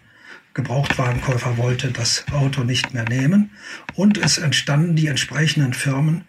Gebrauchtwagenkäufer 0.53 1.58
wollte 1.58 1.91
das 1.91 2.26
Auto 2.32 2.64
nicht 2.64 2.93
mehr 2.93 3.05
nehmen. 3.05 3.51
Und 3.93 4.18
es 4.18 4.38
entstanden 4.38 4.95
die 4.95 5.08
entsprechenden 5.08 5.74
Firmen, 5.74 6.26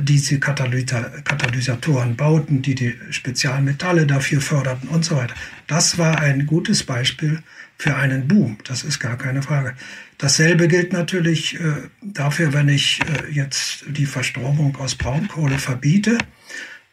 diese 0.00 0.38
Katalysatoren 0.38 2.14
bauten, 2.14 2.62
die 2.62 2.76
die 2.76 2.94
Spezialmetalle 3.10 4.06
dafür 4.06 4.40
förderten 4.40 4.88
und 4.88 5.04
so 5.04 5.16
weiter. 5.16 5.34
Das 5.66 5.98
war 5.98 6.20
ein 6.20 6.46
gutes 6.46 6.84
Beispiel 6.84 7.42
für 7.78 7.96
einen 7.96 8.28
Boom. 8.28 8.58
Das 8.64 8.84
ist 8.84 9.00
gar 9.00 9.18
keine 9.18 9.42
Frage. 9.42 9.74
Dasselbe 10.18 10.68
gilt 10.68 10.92
natürlich 10.92 11.60
äh, 11.60 11.74
dafür, 12.02 12.52
wenn 12.52 12.68
ich 12.68 13.00
äh, 13.00 13.30
jetzt 13.30 13.84
die 13.88 14.06
Verstromung 14.06 14.76
aus 14.76 14.94
Braunkohle 14.94 15.58
verbiete. 15.58 16.16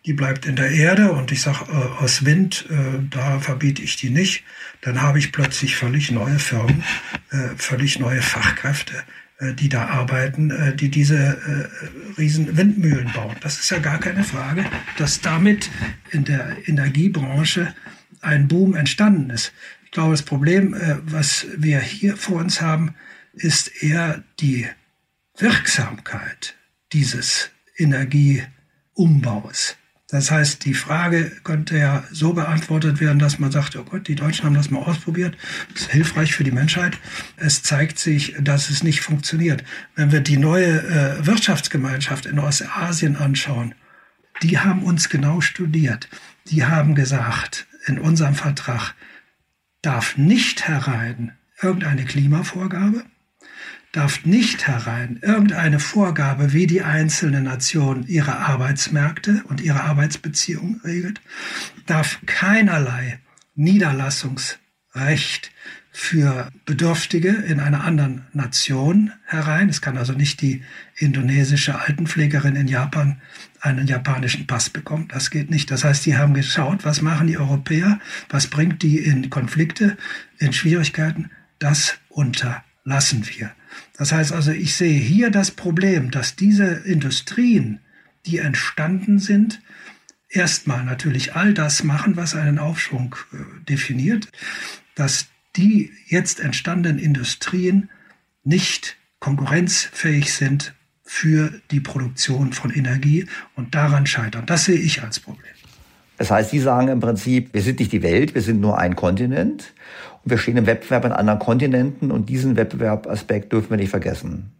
Die 0.05 0.13
bleibt 0.13 0.45
in 0.45 0.57
der 0.57 0.71
Erde 0.71 1.13
und 1.13 1.31
ich 1.31 1.41
sage, 1.41 1.65
äh, 1.71 2.03
aus 2.03 2.25
Wind, 2.25 2.65
äh, 2.69 2.99
da 3.09 3.39
verbiete 3.39 3.81
ich 3.81 3.95
die 3.95 4.09
nicht. 4.09 4.43
Dann 4.81 5.01
habe 5.01 5.19
ich 5.19 5.31
plötzlich 5.31 5.77
völlig 5.77 6.11
neue 6.11 6.39
Firmen, 6.39 6.83
äh, 7.31 7.55
völlig 7.55 7.99
neue 7.99 8.21
Fachkräfte, 8.21 8.93
äh, 8.97 9.01
die 9.51 9.69
da 9.69 9.87
arbeiten, 9.87 10.51
äh, 10.51 10.75
die 10.75 10.89
diese 10.89 11.17
äh, 11.17 11.67
riesen 12.17 12.55
Windmühlen 12.55 13.11
bauen. 13.13 13.35
Das 13.41 13.59
ist 13.59 13.69
ja 13.69 13.79
gar 13.79 13.99
keine 13.99 14.23
Frage, 14.23 14.65
dass 14.97 15.21
damit 15.21 15.69
in 16.11 16.23
der 16.23 16.57
Energiebranche 16.67 17.73
ein 18.21 18.47
Boom 18.47 18.75
entstanden 18.75 19.29
ist. 19.29 19.51
Ich 19.85 19.91
glaube, 19.91 20.11
das 20.11 20.23
Problem, 20.23 20.75
was 21.05 21.45
wir 21.55 21.79
hier 21.79 22.15
vor 22.17 22.39
uns 22.39 22.61
haben, 22.61 22.95
ist 23.33 23.83
eher 23.83 24.23
die 24.39 24.67
Wirksamkeit 25.37 26.55
dieses 26.93 27.51
Energieumbaus. 27.77 29.75
Das 30.13 30.29
heißt, 30.29 30.63
die 30.65 30.75
Frage 30.75 31.31
könnte 31.43 31.75
ja 31.75 32.03
so 32.11 32.33
beantwortet 32.33 33.01
werden, 33.01 33.17
dass 33.17 33.39
man 33.39 33.51
sagt, 33.51 33.75
oh 33.75 33.83
Gott, 33.83 34.07
die 34.07 34.13
Deutschen 34.13 34.45
haben 34.45 34.53
das 34.53 34.69
mal 34.69 34.83
ausprobiert, 34.83 35.35
das 35.73 35.81
ist 35.81 35.91
hilfreich 35.91 36.35
für 36.35 36.43
die 36.43 36.51
Menschheit. 36.51 36.99
Es 37.35 37.63
zeigt 37.63 37.97
sich, 37.97 38.35
dass 38.39 38.69
es 38.69 38.83
nicht 38.83 39.01
funktioniert. 39.01 39.63
Wenn 39.95 40.11
wir 40.11 40.19
die 40.19 40.37
neue 40.37 40.83
äh, 40.83 41.25
Wirtschaftsgemeinschaft 41.25 42.27
in 42.27 42.37
Ostasien 42.37 43.15
anschauen, 43.15 43.73
die 44.43 44.59
haben 44.59 44.83
uns 44.83 45.09
genau 45.09 45.41
studiert. 45.41 46.07
Die 46.45 46.63
haben 46.63 46.93
gesagt, 46.93 47.65
in 47.87 47.97
unserem 47.97 48.35
Vertrag 48.35 48.93
darf 49.81 50.15
nicht 50.15 50.67
herein 50.67 51.35
irgendeine 51.59 52.05
Klimavorgabe, 52.05 53.03
darf 53.93 54.25
nicht 54.25 54.67
herein 54.67 55.19
irgendeine 55.21 55.79
Vorgabe, 55.79 56.51
wie 56.51 56.67
die 56.67 56.81
einzelne 56.81 57.41
Nation 57.41 58.05
ihre 58.07 58.37
Arbeitsmärkte 58.39 59.43
und 59.47 59.61
ihre 59.61 59.83
Arbeitsbeziehungen 59.83 60.81
regelt, 60.83 61.21
darf 61.85 62.19
keinerlei 62.25 63.19
Niederlassungsrecht 63.55 65.51
für 65.95 66.49
Bedürftige 66.65 67.29
in 67.29 67.59
einer 67.59 67.83
anderen 67.83 68.25
Nation 68.33 69.13
herein. 69.25 69.69
Es 69.69 69.79
kann 69.79 69.95
also 69.95 70.13
nicht 70.13 70.41
die 70.41 70.63
indonesische 70.95 71.79
Altenpflegerin 71.79 72.55
in 72.55 72.67
Japan 72.67 73.21
einen 73.61 73.85
japanischen 73.85 74.47
Pass 74.47 74.71
bekommen. 74.71 75.07
Das 75.09 75.29
geht 75.29 75.51
nicht. 75.51 75.69
Das 75.69 75.83
heißt, 75.83 76.03
die 76.07 76.17
haben 76.17 76.33
geschaut, 76.33 76.83
was 76.83 77.03
machen 77.03 77.27
die 77.27 77.37
Europäer, 77.37 77.99
was 78.27 78.47
bringt 78.47 78.81
die 78.81 78.97
in 78.97 79.29
Konflikte, 79.29 79.95
in 80.39 80.51
Schwierigkeiten. 80.51 81.29
Das 81.59 81.99
unterlassen 82.09 83.27
wir. 83.27 83.51
Das 83.97 84.11
heißt 84.11 84.31
also, 84.31 84.51
ich 84.51 84.75
sehe 84.75 84.99
hier 84.99 85.29
das 85.29 85.51
Problem, 85.51 86.11
dass 86.11 86.35
diese 86.35 86.65
Industrien, 86.65 87.79
die 88.25 88.39
entstanden 88.39 89.19
sind, 89.19 89.61
erstmal 90.29 90.83
natürlich 90.83 91.35
all 91.35 91.53
das 91.53 91.83
machen, 91.83 92.15
was 92.15 92.35
einen 92.35 92.59
Aufschwung 92.59 93.15
äh, 93.31 93.37
definiert, 93.65 94.29
dass 94.95 95.27
die 95.55 95.91
jetzt 96.07 96.39
entstandenen 96.39 96.97
Industrien 96.97 97.89
nicht 98.43 98.97
konkurrenzfähig 99.19 100.33
sind 100.33 100.73
für 101.03 101.61
die 101.69 101.79
Produktion 101.79 102.53
von 102.53 102.71
Energie 102.71 103.27
und 103.55 103.75
daran 103.75 104.07
scheitern. 104.07 104.45
Das 104.45 104.65
sehe 104.65 104.79
ich 104.79 105.03
als 105.03 105.19
Problem. 105.19 105.53
Das 106.17 106.31
heißt, 106.31 106.51
Sie 106.51 106.59
sagen 106.59 106.87
im 106.87 106.99
Prinzip, 106.99 107.53
wir 107.53 107.61
sind 107.61 107.79
nicht 107.79 107.91
die 107.91 108.01
Welt, 108.01 108.33
wir 108.33 108.41
sind 108.41 108.61
nur 108.61 108.77
ein 108.77 108.95
Kontinent 108.95 109.73
und 110.23 110.31
wir 110.31 110.37
stehen 110.37 110.57
im 110.57 110.65
Wettbewerb 110.65 111.05
an 111.05 111.11
anderen 111.11 111.39
Kontinenten 111.39 112.11
und 112.11 112.29
diesen 112.29 112.55
Wettbewerbaspekt 112.55 113.51
dürfen 113.51 113.71
wir 113.71 113.77
nicht 113.77 113.89
vergessen. 113.89 114.51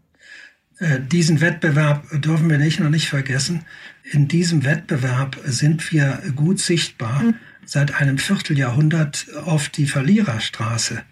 Äh, 0.80 1.00
diesen 1.00 1.42
Wettbewerb 1.42 2.04
dürfen 2.22 2.50
wir 2.50 2.58
nicht 2.58 2.80
noch 2.80 2.90
nicht 2.90 3.10
vergessen. 3.10 3.66
In 4.12 4.28
diesem 4.28 4.66
Wettbewerb 4.66 5.38
sind 5.46 5.92
wir 5.92 6.22
gut 6.36 6.60
sichtbar 6.60 7.24
mhm. 7.24 7.36
seit 7.66 8.00
einem 8.00 8.18
Vierteljahrhundert 8.18 9.28
auf 9.46 9.70
die 9.70 9.88
Verliererstraße 9.88 11.04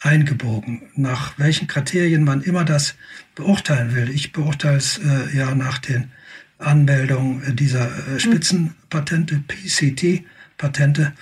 eingebogen. 0.00 0.82
Nach 0.94 1.38
welchen 1.38 1.66
Kriterien 1.66 2.24
man 2.24 2.42
immer 2.42 2.64
das 2.64 2.94
beurteilen 3.34 3.94
will. 3.94 4.10
Ich 4.10 4.32
beurteile 4.32 4.76
es 4.76 4.98
äh, 4.98 5.36
ja 5.36 5.54
nach 5.54 5.78
den 5.78 6.10
Anmeldungen 6.58 7.56
dieser 7.56 7.86
äh, 7.86 8.20
Spitzenpatente, 8.20 9.42
PCT-Patente. 9.48 11.12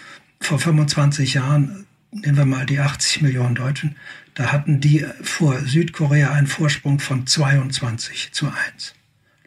Vor 0.41 0.59
25 0.59 1.35
Jahren, 1.35 1.87
nehmen 2.13 2.37
wir 2.37 2.45
mal 2.45 2.67
die 2.67 2.79
80 2.79 3.23
Millionen 3.23 3.55
Deutschen, 3.55 3.97
da 4.35 4.53
hatten 4.53 4.81
die 4.81 5.05
vor 5.23 5.61
Südkorea 5.61 6.33
einen 6.33 6.47
Vorsprung 6.47 7.01
von 7.01 7.27
22 7.27 8.33
zu 8.33 8.47
1. 8.47 8.95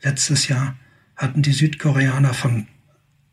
Letztes 0.02 0.48
Jahr 0.48 0.76
hatten 1.16 1.42
die 1.42 1.54
Südkoreaner 1.54 2.34
von 2.34 2.68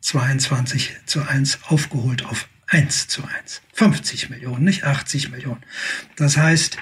22 0.01 0.97
zu 1.07 1.23
1 1.23 1.61
aufgeholt 1.65 2.25
auf 2.25 2.49
1 2.67 3.09
zu 3.09 3.23
1. 3.25 3.63
50 3.75 4.31
Millionen, 4.31 4.65
nicht 4.65 4.85
80 4.85 5.31
Millionen. 5.31 5.63
Das 6.17 6.37
heißt, 6.37 6.77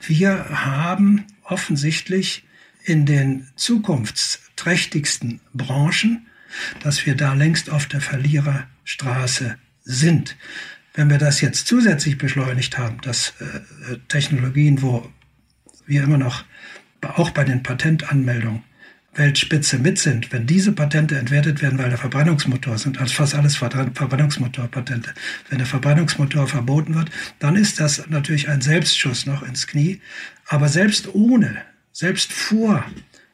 wir 0.00 0.46
haben 0.50 1.24
offensichtlich 1.44 2.44
in 2.84 3.06
den 3.06 3.48
zukunftsträchtigsten 3.56 5.40
Branchen, 5.52 6.26
dass 6.82 7.06
wir 7.06 7.16
da 7.16 7.34
längst 7.34 7.70
auf 7.70 7.86
der 7.86 8.00
Verliererstraße 8.00 9.58
sind. 9.84 10.36
Wenn 10.96 11.10
wir 11.10 11.18
das 11.18 11.40
jetzt 11.40 11.66
zusätzlich 11.66 12.18
beschleunigt 12.18 12.78
haben, 12.78 13.00
dass 13.02 13.34
äh, 13.38 13.98
Technologien, 14.08 14.82
wo 14.82 15.08
wir 15.86 16.02
immer 16.02 16.18
noch 16.18 16.44
auch 17.02 17.30
bei 17.30 17.44
den 17.44 17.62
Patentanmeldungen 17.62 18.64
Weltspitze 19.14 19.78
mit 19.78 19.98
sind, 19.98 20.32
wenn 20.32 20.46
diese 20.46 20.72
Patente 20.72 21.18
entwertet 21.18 21.62
werden, 21.62 21.78
weil 21.78 21.88
der 21.88 21.98
Verbrennungsmotor 21.98 22.78
sind, 22.78 22.98
also 23.00 23.14
fast 23.14 23.34
alles 23.34 23.56
Verbrennungsmotorpatente, 23.56 25.14
wenn 25.48 25.58
der 25.58 25.66
Verbrennungsmotor 25.66 26.46
verboten 26.48 26.94
wird, 26.94 27.10
dann 27.38 27.56
ist 27.56 27.80
das 27.80 28.08
natürlich 28.08 28.48
ein 28.48 28.60
Selbstschuss 28.60 29.26
noch 29.26 29.42
ins 29.42 29.66
Knie. 29.66 30.00
Aber 30.46 30.68
selbst 30.68 31.14
ohne, 31.14 31.62
selbst 31.92 32.32
vor 32.32 32.84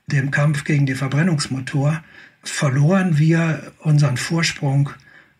dem 0.06 0.30
Kampf 0.30 0.64
gegen 0.64 0.86
die 0.86 0.94
Verbrennungsmotor 0.94 2.02
verloren 2.42 3.18
wir 3.18 3.72
unseren 3.80 4.16
Vorsprung 4.16 4.90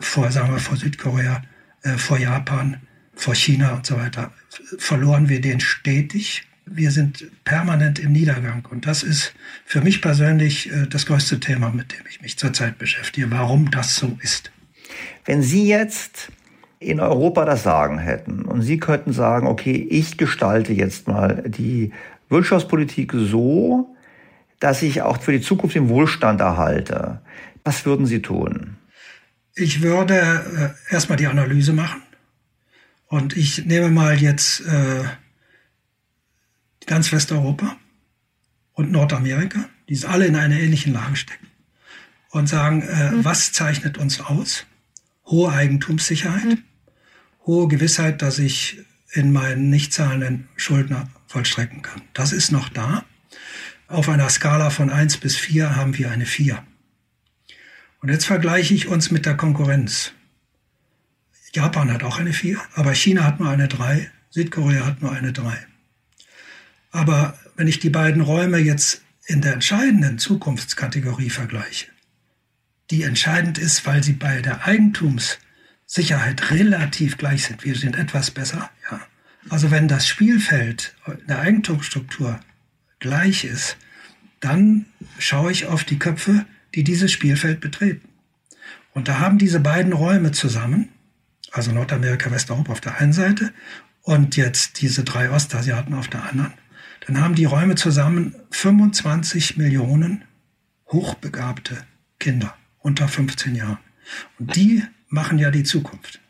vor, 0.01 0.31
sagen 0.33 0.53
wir, 0.53 0.59
vor 0.59 0.77
Südkorea, 0.77 1.43
äh, 1.83 1.97
vor 1.99 2.19
Japan, 2.19 2.81
vor 3.15 3.35
China 3.35 3.75
und 3.75 3.87
so 3.87 3.97
weiter. 3.97 4.33
Verloren 4.79 5.29
wir 5.29 5.41
den 5.41 5.61
stetig 5.61 6.47
wir 6.67 6.91
sind 6.91 7.31
permanent 7.45 7.99
im 7.99 8.13
Niedergang. 8.13 8.67
Und 8.71 8.87
das 8.87 9.03
ist 9.03 9.35
für 9.65 9.81
mich 9.81 10.01
persönlich 10.01 10.71
äh, 10.73 10.87
das 10.89 11.07
größte 11.07 11.41
Thema, 11.41 11.71
mit 11.71 11.93
dem 11.93 12.07
ich 12.09 12.23
mich 12.23 12.39
zurzeit 12.39 12.79
beschäftige, 12.79 13.31
warum 13.31 13.71
das 13.71 13.97
so 13.97 14.17
ist. 14.23 14.53
Wenn 15.25 15.43
Sie 15.43 15.67
jetzt 15.67 16.31
in 16.79 17.01
Europa 17.01 17.45
das 17.45 17.63
Sagen 17.63 17.99
hätten 17.99 18.43
und 18.43 18.63
Sie 18.63 18.79
könnten 18.79 19.13
sagen, 19.13 19.47
okay, 19.47 19.87
ich 19.91 20.17
gestalte 20.17 20.73
jetzt 20.73 21.09
mal 21.09 21.45
die 21.47 21.93
Wirtschaftspolitik 22.29 23.13
so, 23.15 23.95
dass 24.59 24.83
ich 24.83 25.03
auch 25.03 25.21
für 25.21 25.33
die 25.33 25.41
Zukunft 25.41 25.77
den 25.77 25.89
Wohlstand 25.89 26.41
erhalte, 26.41 27.21
was 27.65 27.85
würden 27.87 28.07
Sie 28.07 28.23
tun? 28.23 28.77
Ich 29.55 29.83
würde 29.83 30.75
äh, 30.89 30.93
erstmal 30.95 31.19
die 31.19 31.27
Analyse 31.27 31.73
machen. 31.73 32.03
Und 33.07 33.37
ich 33.37 33.67
nehme 33.67 33.91
mal 33.91 34.21
jetzt 34.21 34.61
äh, 34.61 35.05
ganz 36.87 37.13
Westeuropa 37.13 37.77
und 38.73 38.91
Nordamerika, 38.91 39.69
die 39.89 40.05
alle 40.07 40.27
in 40.27 40.37
einer 40.37 40.59
ähnlichen 40.59 40.95
Lage 40.95 41.17
stecken 41.17 41.47
und 42.31 42.49
sagen, 42.49 42.83
äh, 42.83 43.11
mhm. 43.11 43.25
was 43.25 43.53
zeichnet 43.53 43.99
uns 43.99 44.21
aus? 44.21 44.65
Hohe 45.27 45.53
Eigentumssicherheit, 45.53 46.45
mhm. 46.45 46.65
hohe 47.45 47.69
Gewissheit, 47.69 48.23
dass 48.23 48.39
ich 48.39 48.79
in 49.13 49.31
meinen 49.31 49.69
nicht 49.69 49.93
zahlenden 49.93 50.49
Schuldner 50.57 51.11
vollstrecken 51.27 51.83
kann. 51.83 52.01
Das 52.15 52.33
ist 52.33 52.51
noch 52.51 52.71
da. 52.71 53.05
Auf 53.89 54.09
einer 54.09 54.31
Skala 54.31 54.71
von 54.71 54.89
1 54.89 55.19
bis 55.19 55.37
4 55.37 55.77
haben 55.77 55.99
wir 55.99 56.11
eine 56.11 56.25
4. 56.25 56.63
Und 58.03 58.09
jetzt 58.09 58.27
vergleiche 58.27 58.75
ich 58.75 58.89
uns 58.89 59.13
mit 59.13 59.27
der 59.27 59.37
Konkurrenz. 59.37 60.13
Japan 61.55 61.93
hat 61.93 62.03
auch 62.03 62.19
eine 62.19 62.33
4, 62.33 62.61
aber 62.75 62.95
China 62.95 63.25
hat 63.25 63.39
nur 63.39 63.49
eine 63.49 63.69
3, 63.69 64.11
Südkorea 64.31 64.85
hat 64.87 65.03
nur 65.03 65.13
eine 65.13 65.33
3. 65.33 65.67
Aber 66.91 67.39
wenn 67.57 67.69
ich 67.69 67.79
die 67.79 67.91
beiden 67.91 68.23
Räume 68.23 68.59
jetzt 68.59 69.03
in 69.27 69.41
der 69.41 69.53
entscheidenden 69.53 70.19
Zukunftskategorie 70.19 71.31
vergleiche, 71.31 71.87
die 72.91 73.05
entscheidend 73.05 73.59
ist, 73.59 73.87
weil 73.87 74.03
sie 74.03 74.15
bei 74.15 74.43
der 74.43 74.67
Eigentumssicherheit 74.67 76.51
relativ 76.51 77.19
gleich 77.19 77.45
sind. 77.45 77.65
Wir 77.65 77.77
sind 77.77 77.97
etwas 77.97 78.33
besser, 78.33 78.69
ja. 78.91 79.01
Also 79.49 79.71
wenn 79.71 79.89
das 79.89 80.07
Spielfeld 80.07 80.95
der 81.29 81.41
Eigentumsstruktur 81.41 82.41
gleich 82.99 83.45
ist, 83.45 83.77
dann 84.41 84.87
schaue 85.19 85.53
ich 85.53 85.67
auf 85.67 85.85
die 85.85 85.99
Köpfe, 85.99 86.47
die 86.75 86.85
dieses 86.85 87.13
Spielfeld 87.13 87.61
betreten. 87.61 88.09
Und 88.95 89.09
da 89.09 89.19
haben 89.19 89.39
diese 89.39 89.61
beiden 89.61 89.93
Räume 89.93 90.33
zusammen, 90.33 90.89
also 91.51 91.73
Nordamerika, 91.73 92.31
Westeuropa 92.31 92.73
auf 92.73 92.81
der 92.81 92.99
einen 92.99 93.13
Seite 93.13 93.53
und 94.03 94.37
jetzt 94.37 94.81
diese 94.81 95.05
drei 95.05 95.31
Ostasiaten 95.31 95.95
auf 95.95 96.09
der 96.09 96.25
anderen, 96.25 96.53
dann 97.07 97.21
haben 97.21 97.35
die 97.35 97.45
Räume 97.45 97.75
zusammen 97.75 98.35
25 98.51 99.57
Millionen 99.57 100.25
hochbegabte 100.89 101.85
Kinder 102.19 102.55
unter 102.79 103.09
15 103.09 103.55
Jahren. 103.55 103.79
Und 104.39 104.55
die 104.57 104.85
machen 105.09 105.39
ja 105.39 105.51
die 105.51 105.65
Zukunft. 105.65 106.21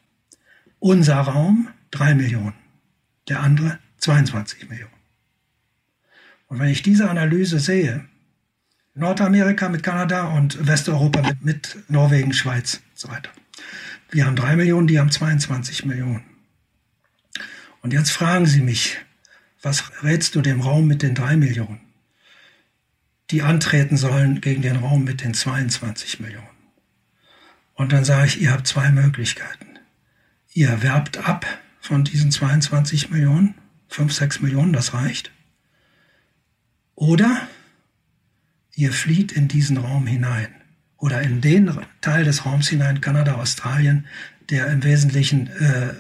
Unser 0.79 1.17
Raum 1.17 1.69
3 1.91 2.15
Millionen, 2.15 2.55
der 3.29 3.41
andere 3.41 3.79
22 3.99 4.69
Millionen. 4.69 4.93
Und 6.49 6.59
wenn 6.59 6.69
ich 6.69 6.83
diese 6.83 7.09
Analyse 7.09 7.61
sehe, 7.61 8.05
Nordamerika 8.95 9.69
mit 9.71 9.83
Kanada 9.83 10.35
und 10.35 10.67
Westeuropa 10.67 11.23
mit, 11.23 11.45
mit 11.45 11.77
Norwegen, 11.89 12.35
Schweiz 12.35 12.75
und 12.75 12.99
so 12.99 13.09
weiter. 13.09 13.31
Wir 14.11 14.27
haben 14.27 14.37
3 14.37 14.57
Millionen, 14.57 14.87
die 14.87 14.99
haben 14.99 15.11
22 15.11 15.87
Millionen. 15.87 16.25
Und 17.81 17.93
jetzt 17.93 18.11
fragen 18.11 18.45
Sie 18.45 18.61
mich, 18.61 18.99
was 19.63 20.03
rätst 20.03 20.35
du 20.35 20.43
dem 20.43 20.61
Raum 20.61 20.87
mit 20.87 21.03
den 21.03 21.15
drei 21.15 21.37
Millionen, 21.37 21.81
die 23.31 23.43
antreten 23.43 23.97
sollen 23.97 24.41
gegen 24.41 24.61
den 24.61 24.77
Raum 24.77 25.05
mit 25.05 25.23
den 25.23 25.33
22 25.33 26.21
Millionen? 26.21 26.47
Und 27.75 27.93
dann 27.93 28.05
sage 28.05 28.27
ich, 28.27 28.41
ihr 28.43 28.53
habt 28.53 28.67
zwei 28.67 28.91
Möglichkeiten. 28.91 29.79
Ihr 30.53 30.83
werbt 30.83 31.27
ab 31.27 31.47
von 31.81 32.05
diesen 32.05 32.31
22 32.31 33.11
Millionen, 33.11 33.55
5, 33.89 34.13
6 34.13 34.41
Millionen, 34.41 34.73
das 34.75 34.93
reicht. 34.93 35.33
Oder 36.95 37.49
ihr 38.75 38.93
flieht 38.93 39.33
in 39.33 39.49
diesen 39.49 39.77
Raum 39.77 40.07
hinein 40.07 40.49
oder 40.97 41.21
in 41.21 41.41
den 41.41 41.71
Teil 42.01 42.25
des 42.25 42.47
Raums 42.47 42.69
hinein, 42.69 43.01
Kanada, 43.01 43.35
Australien, 43.35 44.07
der 44.51 44.67
im 44.69 44.83
Wesentlichen 44.85 45.49
äh, 45.49 45.95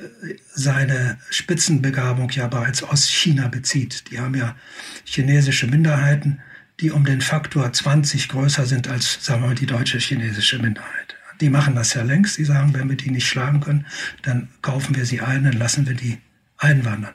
seine 0.54 1.18
Spitzenbegabung 1.30 2.30
ja 2.30 2.48
bereits 2.48 2.82
aus 2.82 3.08
China 3.08 3.48
bezieht. 3.48 4.10
Die 4.10 4.20
haben 4.20 4.34
ja 4.34 4.56
chinesische 5.04 5.66
Minderheiten, 5.66 6.40
die 6.80 6.90
um 6.90 7.04
den 7.04 7.20
Faktor 7.20 7.72
20 7.72 8.28
größer 8.28 8.66
sind 8.66 8.88
als, 8.88 9.24
sagen 9.24 9.42
wir 9.42 9.48
mal, 9.48 9.54
die 9.54 9.66
deutsche 9.66 9.98
chinesische 9.98 10.58
Minderheit. 10.58 11.16
Die 11.40 11.50
machen 11.50 11.74
das 11.74 11.94
ja 11.94 12.02
längst. 12.02 12.38
Die 12.38 12.44
sagen, 12.44 12.74
wenn 12.74 12.88
wir 12.88 12.96
die 12.96 13.10
nicht 13.10 13.26
schlagen 13.26 13.60
können, 13.60 13.86
dann 14.22 14.48
kaufen 14.62 14.94
wir 14.96 15.06
sie 15.06 15.20
ein, 15.20 15.44
dann 15.44 15.54
lassen 15.54 15.86
wir 15.86 15.94
die 15.94 16.18
einwandern. 16.58 17.14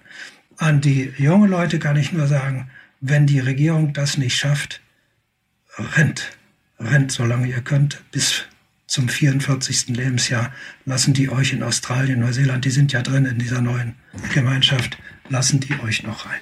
An 0.57 0.81
die 0.81 1.13
jungen 1.17 1.49
Leute 1.49 1.79
kann 1.79 1.97
ich 1.97 2.11
nur 2.11 2.27
sagen, 2.27 2.69
wenn 2.99 3.27
die 3.27 3.39
Regierung 3.39 3.93
das 3.93 4.17
nicht 4.17 4.37
schafft, 4.37 4.81
rennt. 5.77 6.37
Rennt, 6.79 7.11
solange 7.11 7.47
ihr 7.47 7.61
könnt, 7.61 8.03
bis 8.11 8.45
zum 8.87 9.09
44. 9.09 9.89
Lebensjahr 9.89 10.53
lassen 10.85 11.13
die 11.13 11.29
euch 11.29 11.53
in 11.53 11.63
Australien, 11.63 12.19
Neuseeland, 12.19 12.63
die 12.65 12.69
sind 12.69 12.93
ja 12.93 13.01
drin 13.01 13.25
in 13.25 13.37
dieser 13.37 13.61
neuen 13.61 13.95
Gemeinschaft, 14.33 14.97
lassen 15.29 15.59
die 15.59 15.77
euch 15.83 16.03
noch 16.03 16.25
rein. 16.25 16.39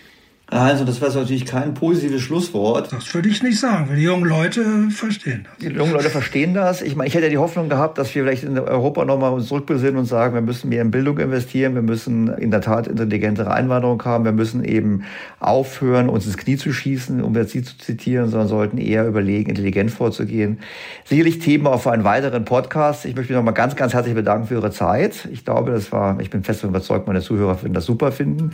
Also 0.55 0.85
das 0.85 1.01
war 1.01 1.09
natürlich 1.09 1.45
kein 1.45 1.73
positives 1.73 2.21
Schlusswort. 2.21 2.93
Das 2.93 3.13
würde 3.13 3.27
ich 3.27 3.43
nicht 3.43 3.59
sagen, 3.59 3.89
weil 3.89 3.97
die 3.97 4.03
jungen 4.03 4.23
Leute 4.23 4.89
verstehen 4.89 5.45
das. 5.49 5.57
Die 5.57 5.75
jungen 5.75 5.91
Leute 5.91 6.09
verstehen 6.09 6.53
das. 6.53 6.81
Ich 6.81 6.95
meine, 6.95 7.09
ich 7.09 7.13
hätte 7.13 7.25
ja 7.25 7.29
die 7.29 7.37
Hoffnung 7.37 7.67
gehabt, 7.67 7.97
dass 7.97 8.15
wir 8.15 8.23
vielleicht 8.23 8.45
in 8.45 8.57
Europa 8.57 9.03
nochmal 9.03 9.33
uns 9.33 9.47
zurückbesinnen 9.47 9.97
und 9.97 10.05
sagen, 10.05 10.33
wir 10.33 10.41
müssen 10.41 10.69
mehr 10.69 10.81
in 10.81 10.91
Bildung 10.91 11.17
investieren, 11.17 11.75
wir 11.75 11.81
müssen 11.81 12.29
in 12.29 12.51
der 12.51 12.61
Tat 12.61 12.87
intelligentere 12.87 13.51
Einwanderung 13.51 14.01
haben, 14.05 14.23
wir 14.23 14.31
müssen 14.31 14.63
eben 14.63 15.03
aufhören, 15.41 16.07
uns 16.07 16.25
ins 16.25 16.37
Knie 16.37 16.55
zu 16.55 16.71
schießen, 16.71 17.21
um 17.21 17.35
jetzt 17.35 17.51
Sie 17.51 17.61
zu 17.61 17.77
zitieren, 17.77 18.29
sondern 18.29 18.47
sollten 18.47 18.77
eher 18.77 19.05
überlegen, 19.05 19.49
intelligent 19.49 19.91
vorzugehen. 19.91 20.59
Sicherlich 21.03 21.39
Themen 21.39 21.67
auch 21.67 21.81
für 21.81 21.91
einen 21.91 22.05
weiteren 22.05 22.45
Podcast. 22.45 23.03
Ich 23.03 23.13
möchte 23.17 23.33
mich 23.33 23.37
nochmal 23.37 23.53
ganz, 23.53 23.75
ganz 23.75 23.93
herzlich 23.93 24.15
bedanken 24.15 24.47
für 24.47 24.53
Ihre 24.53 24.71
Zeit. 24.71 25.27
Ich 25.33 25.43
glaube, 25.43 25.71
das 25.71 25.91
war, 25.91 26.17
ich 26.21 26.29
bin 26.29 26.45
fest 26.45 26.63
überzeugt, 26.63 27.07
meine 27.07 27.19
Zuhörer 27.19 27.55
finden 27.55 27.73
das 27.73 27.85
super 27.85 28.13
finden. 28.13 28.51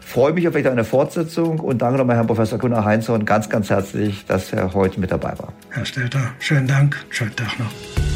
Freue 0.00 0.32
mich 0.32 0.48
auf 0.48 0.56
eine 0.56 0.84
Fortsetzung 0.84 1.41
und 1.44 1.82
danke 1.82 1.98
nochmal 1.98 2.16
Herrn 2.16 2.26
Professor 2.26 2.58
Gunnar 2.58 2.84
Heinzorn 2.84 3.24
ganz, 3.24 3.48
ganz 3.48 3.70
herzlich, 3.70 4.24
dass 4.26 4.52
er 4.52 4.72
heute 4.74 5.00
mit 5.00 5.10
dabei 5.10 5.38
war. 5.38 5.52
Herr 5.70 5.84
Stelter, 5.84 6.32
schönen 6.38 6.66
Dank, 6.66 7.04
schönen 7.10 7.34
Tag 7.36 7.58
noch. 7.58 8.11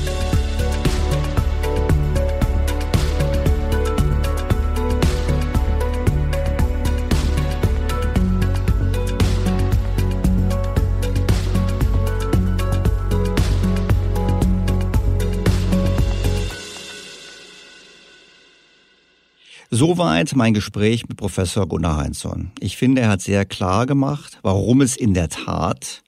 Soweit 19.70 20.36
mein 20.36 20.54
Gespräch 20.54 21.08
mit 21.08 21.16
Professor 21.16 21.66
Gunnar 21.66 21.96
Heinzson. 21.96 22.52
Ich 22.60 22.76
finde, 22.76 23.02
er 23.02 23.08
hat 23.08 23.20
sehr 23.20 23.44
klar 23.44 23.86
gemacht, 23.86 24.38
warum 24.42 24.80
es 24.80 24.96
in 24.96 25.12
der 25.12 25.28
Tat 25.28 26.02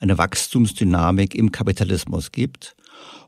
eine 0.00 0.18
Wachstumsdynamik 0.18 1.34
im 1.34 1.50
Kapitalismus 1.50 2.30
gibt. 2.30 2.76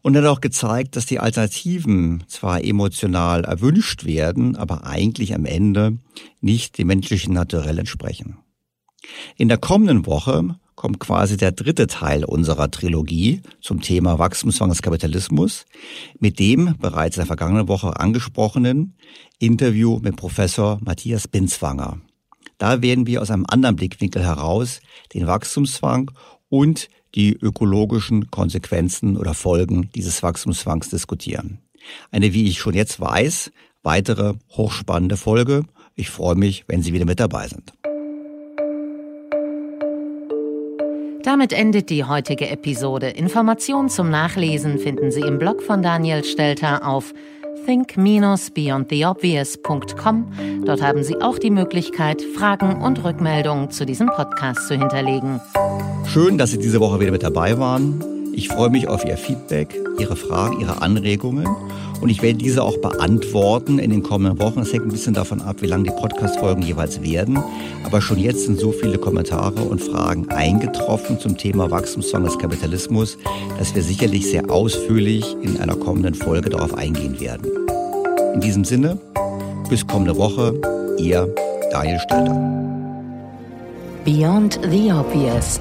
Und 0.03 0.17
hat 0.17 0.27
auch 0.27 0.41
gezeigt, 0.41 0.97
dass 0.97 1.07
die 1.07 1.21
Alternativen 1.21 2.25
zwar 2.27 2.63
emotional 2.63 3.45
erwünscht 3.45 4.05
werden, 4.05 4.57
aber 4.57 4.85
eigentlich 4.85 5.35
am 5.35 5.47
Ende 5.47 5.97
nicht 6.41 6.77
dem 6.77 6.89
menschlichen 6.89 7.33
Naturell 7.33 7.79
entsprechen. 7.79 8.39
In 9.37 9.49
der 9.49 9.59
kommenden 9.59 10.05
Woche 10.05 10.57
kommt 10.75 10.99
quasi 10.99 11.37
der 11.37 11.53
dritte 11.53 11.87
Teil 11.87 12.25
unserer 12.25 12.71
Trilogie 12.71 13.41
zum 13.61 13.81
Thema 13.81 14.19
Wachstumszwang 14.19 14.71
des 14.71 14.83
Kapitalismus 14.83 15.67
mit 16.19 16.39
dem 16.39 16.77
bereits 16.79 17.17
in 17.17 17.21
der 17.21 17.27
vergangenen 17.27 17.69
Woche 17.69 18.01
angesprochenen 18.01 18.97
Interview 19.43 19.99
mit 20.01 20.15
Professor 20.15 20.79
Matthias 20.83 21.27
Binzwanger. 21.27 21.99
Da 22.59 22.81
werden 22.81 23.09
wir 23.09 23.21
aus 23.21 23.33
einem 23.33 23.45
anderen 23.49 23.75
Blickwinkel 23.75 24.23
heraus 24.23 24.81
den 25.15 25.27
Wachstumszwang 25.27 26.13
und 26.49 26.89
die 27.17 27.33
ökologischen 27.33 28.31
Konsequenzen 28.31 29.17
oder 29.17 29.35
Folgen 29.35 29.91
dieses 29.97 30.23
Wachstumszwangs 30.23 30.91
diskutieren. 30.91 31.59
Eine, 32.13 32.33
wie 32.33 32.49
ich 32.49 32.61
schon 32.61 32.75
jetzt 32.75 33.01
weiß, 33.01 33.51
weitere 33.83 34.35
hochspannende 34.51 35.17
Folge. 35.17 35.65
Ich 35.97 36.09
freue 36.09 36.37
mich, 36.37 36.63
wenn 36.69 36.83
Sie 36.83 36.93
wieder 36.93 37.05
mit 37.05 37.19
dabei 37.19 37.49
sind. 37.49 37.73
Damit 41.25 41.53
endet 41.53 41.91
die 41.91 42.05
heutige 42.05 42.49
Episode. 42.49 43.09
Informationen 43.09 43.89
zum 43.89 44.09
Nachlesen 44.09 44.79
finden 44.79 45.11
Sie 45.11 45.23
im 45.23 45.39
Blog 45.39 45.63
von 45.63 45.83
Daniel 45.83 46.23
Stelter 46.23 46.87
auf 46.87 47.13
think-beyondtheobvious.com. 47.65 50.65
Dort 50.65 50.83
haben 50.83 51.03
Sie 51.03 51.21
auch 51.21 51.39
die 51.39 51.51
Möglichkeit, 51.51 52.23
Fragen 52.23 52.81
und 52.83 53.05
Rückmeldungen 53.05 53.71
zu 53.71 53.87
diesem 53.87 54.09
Podcast 54.09 54.69
zu 54.69 54.75
hinterlegen. 54.75 55.41
Schön, 56.07 56.39
dass 56.39 56.51
Sie 56.51 56.59
diese 56.59 56.81
Woche 56.81 57.01
wieder 57.01 57.13
mit 57.13 57.23
dabei 57.23 57.59
waren. 57.59 58.12
Ich 58.35 58.49
freue 58.49 58.71
mich 58.71 58.89
auf 58.89 59.05
Ihr 59.05 59.17
Feedback, 59.17 59.79
Ihre 59.99 60.17
Fragen, 60.17 60.61
Ihre 60.61 60.81
Anregungen 60.81 61.47
und 62.01 62.09
ich 62.09 62.23
werde 62.23 62.39
diese 62.39 62.63
auch 62.63 62.79
beantworten 62.79 63.79
in 63.79 63.91
den 63.91 64.03
kommenden 64.03 64.41
Wochen. 64.41 64.61
Es 64.61 64.73
hängt 64.73 64.87
ein 64.87 64.91
bisschen 64.91 65.15
davon 65.15 65.41
ab, 65.41 65.57
wie 65.61 65.67
lang 65.67 65.85
die 65.85 65.91
Podcast-Folgen 65.91 66.63
jeweils 66.63 67.03
werden. 67.03 67.39
Aber 67.85 68.01
schon 68.01 68.19
jetzt 68.19 68.47
sind 68.47 68.59
so 68.59 68.73
viele 68.73 68.99
Kommentare 68.99 69.61
und 69.63 69.81
Fragen 69.81 70.29
eingetroffen 70.31 71.21
zum 71.21 71.37
Thema 71.37 71.71
Wachstumszwang 71.71 72.25
des 72.25 72.39
Kapitalismus, 72.39 73.19
dass 73.59 73.75
wir 73.75 73.83
sicherlich 73.83 74.27
sehr 74.29 74.51
ausführlich 74.51 75.37
in 75.43 75.61
einer 75.61 75.77
kommenden 75.77 76.15
Folge 76.15 76.51
darauf 76.51 76.75
eingehen 76.75 77.21
werden. 77.21 77.47
In 78.35 78.41
diesem 78.41 78.65
Sinne, 78.65 78.99
bis 79.69 79.87
kommende 79.87 80.17
Woche, 80.17 80.55
Ihr 80.99 81.33
Daniel 81.71 82.01
Stelter. 82.01 82.35
Beyond 84.05 84.59
the 84.69 84.91
Obvious, 84.91 85.61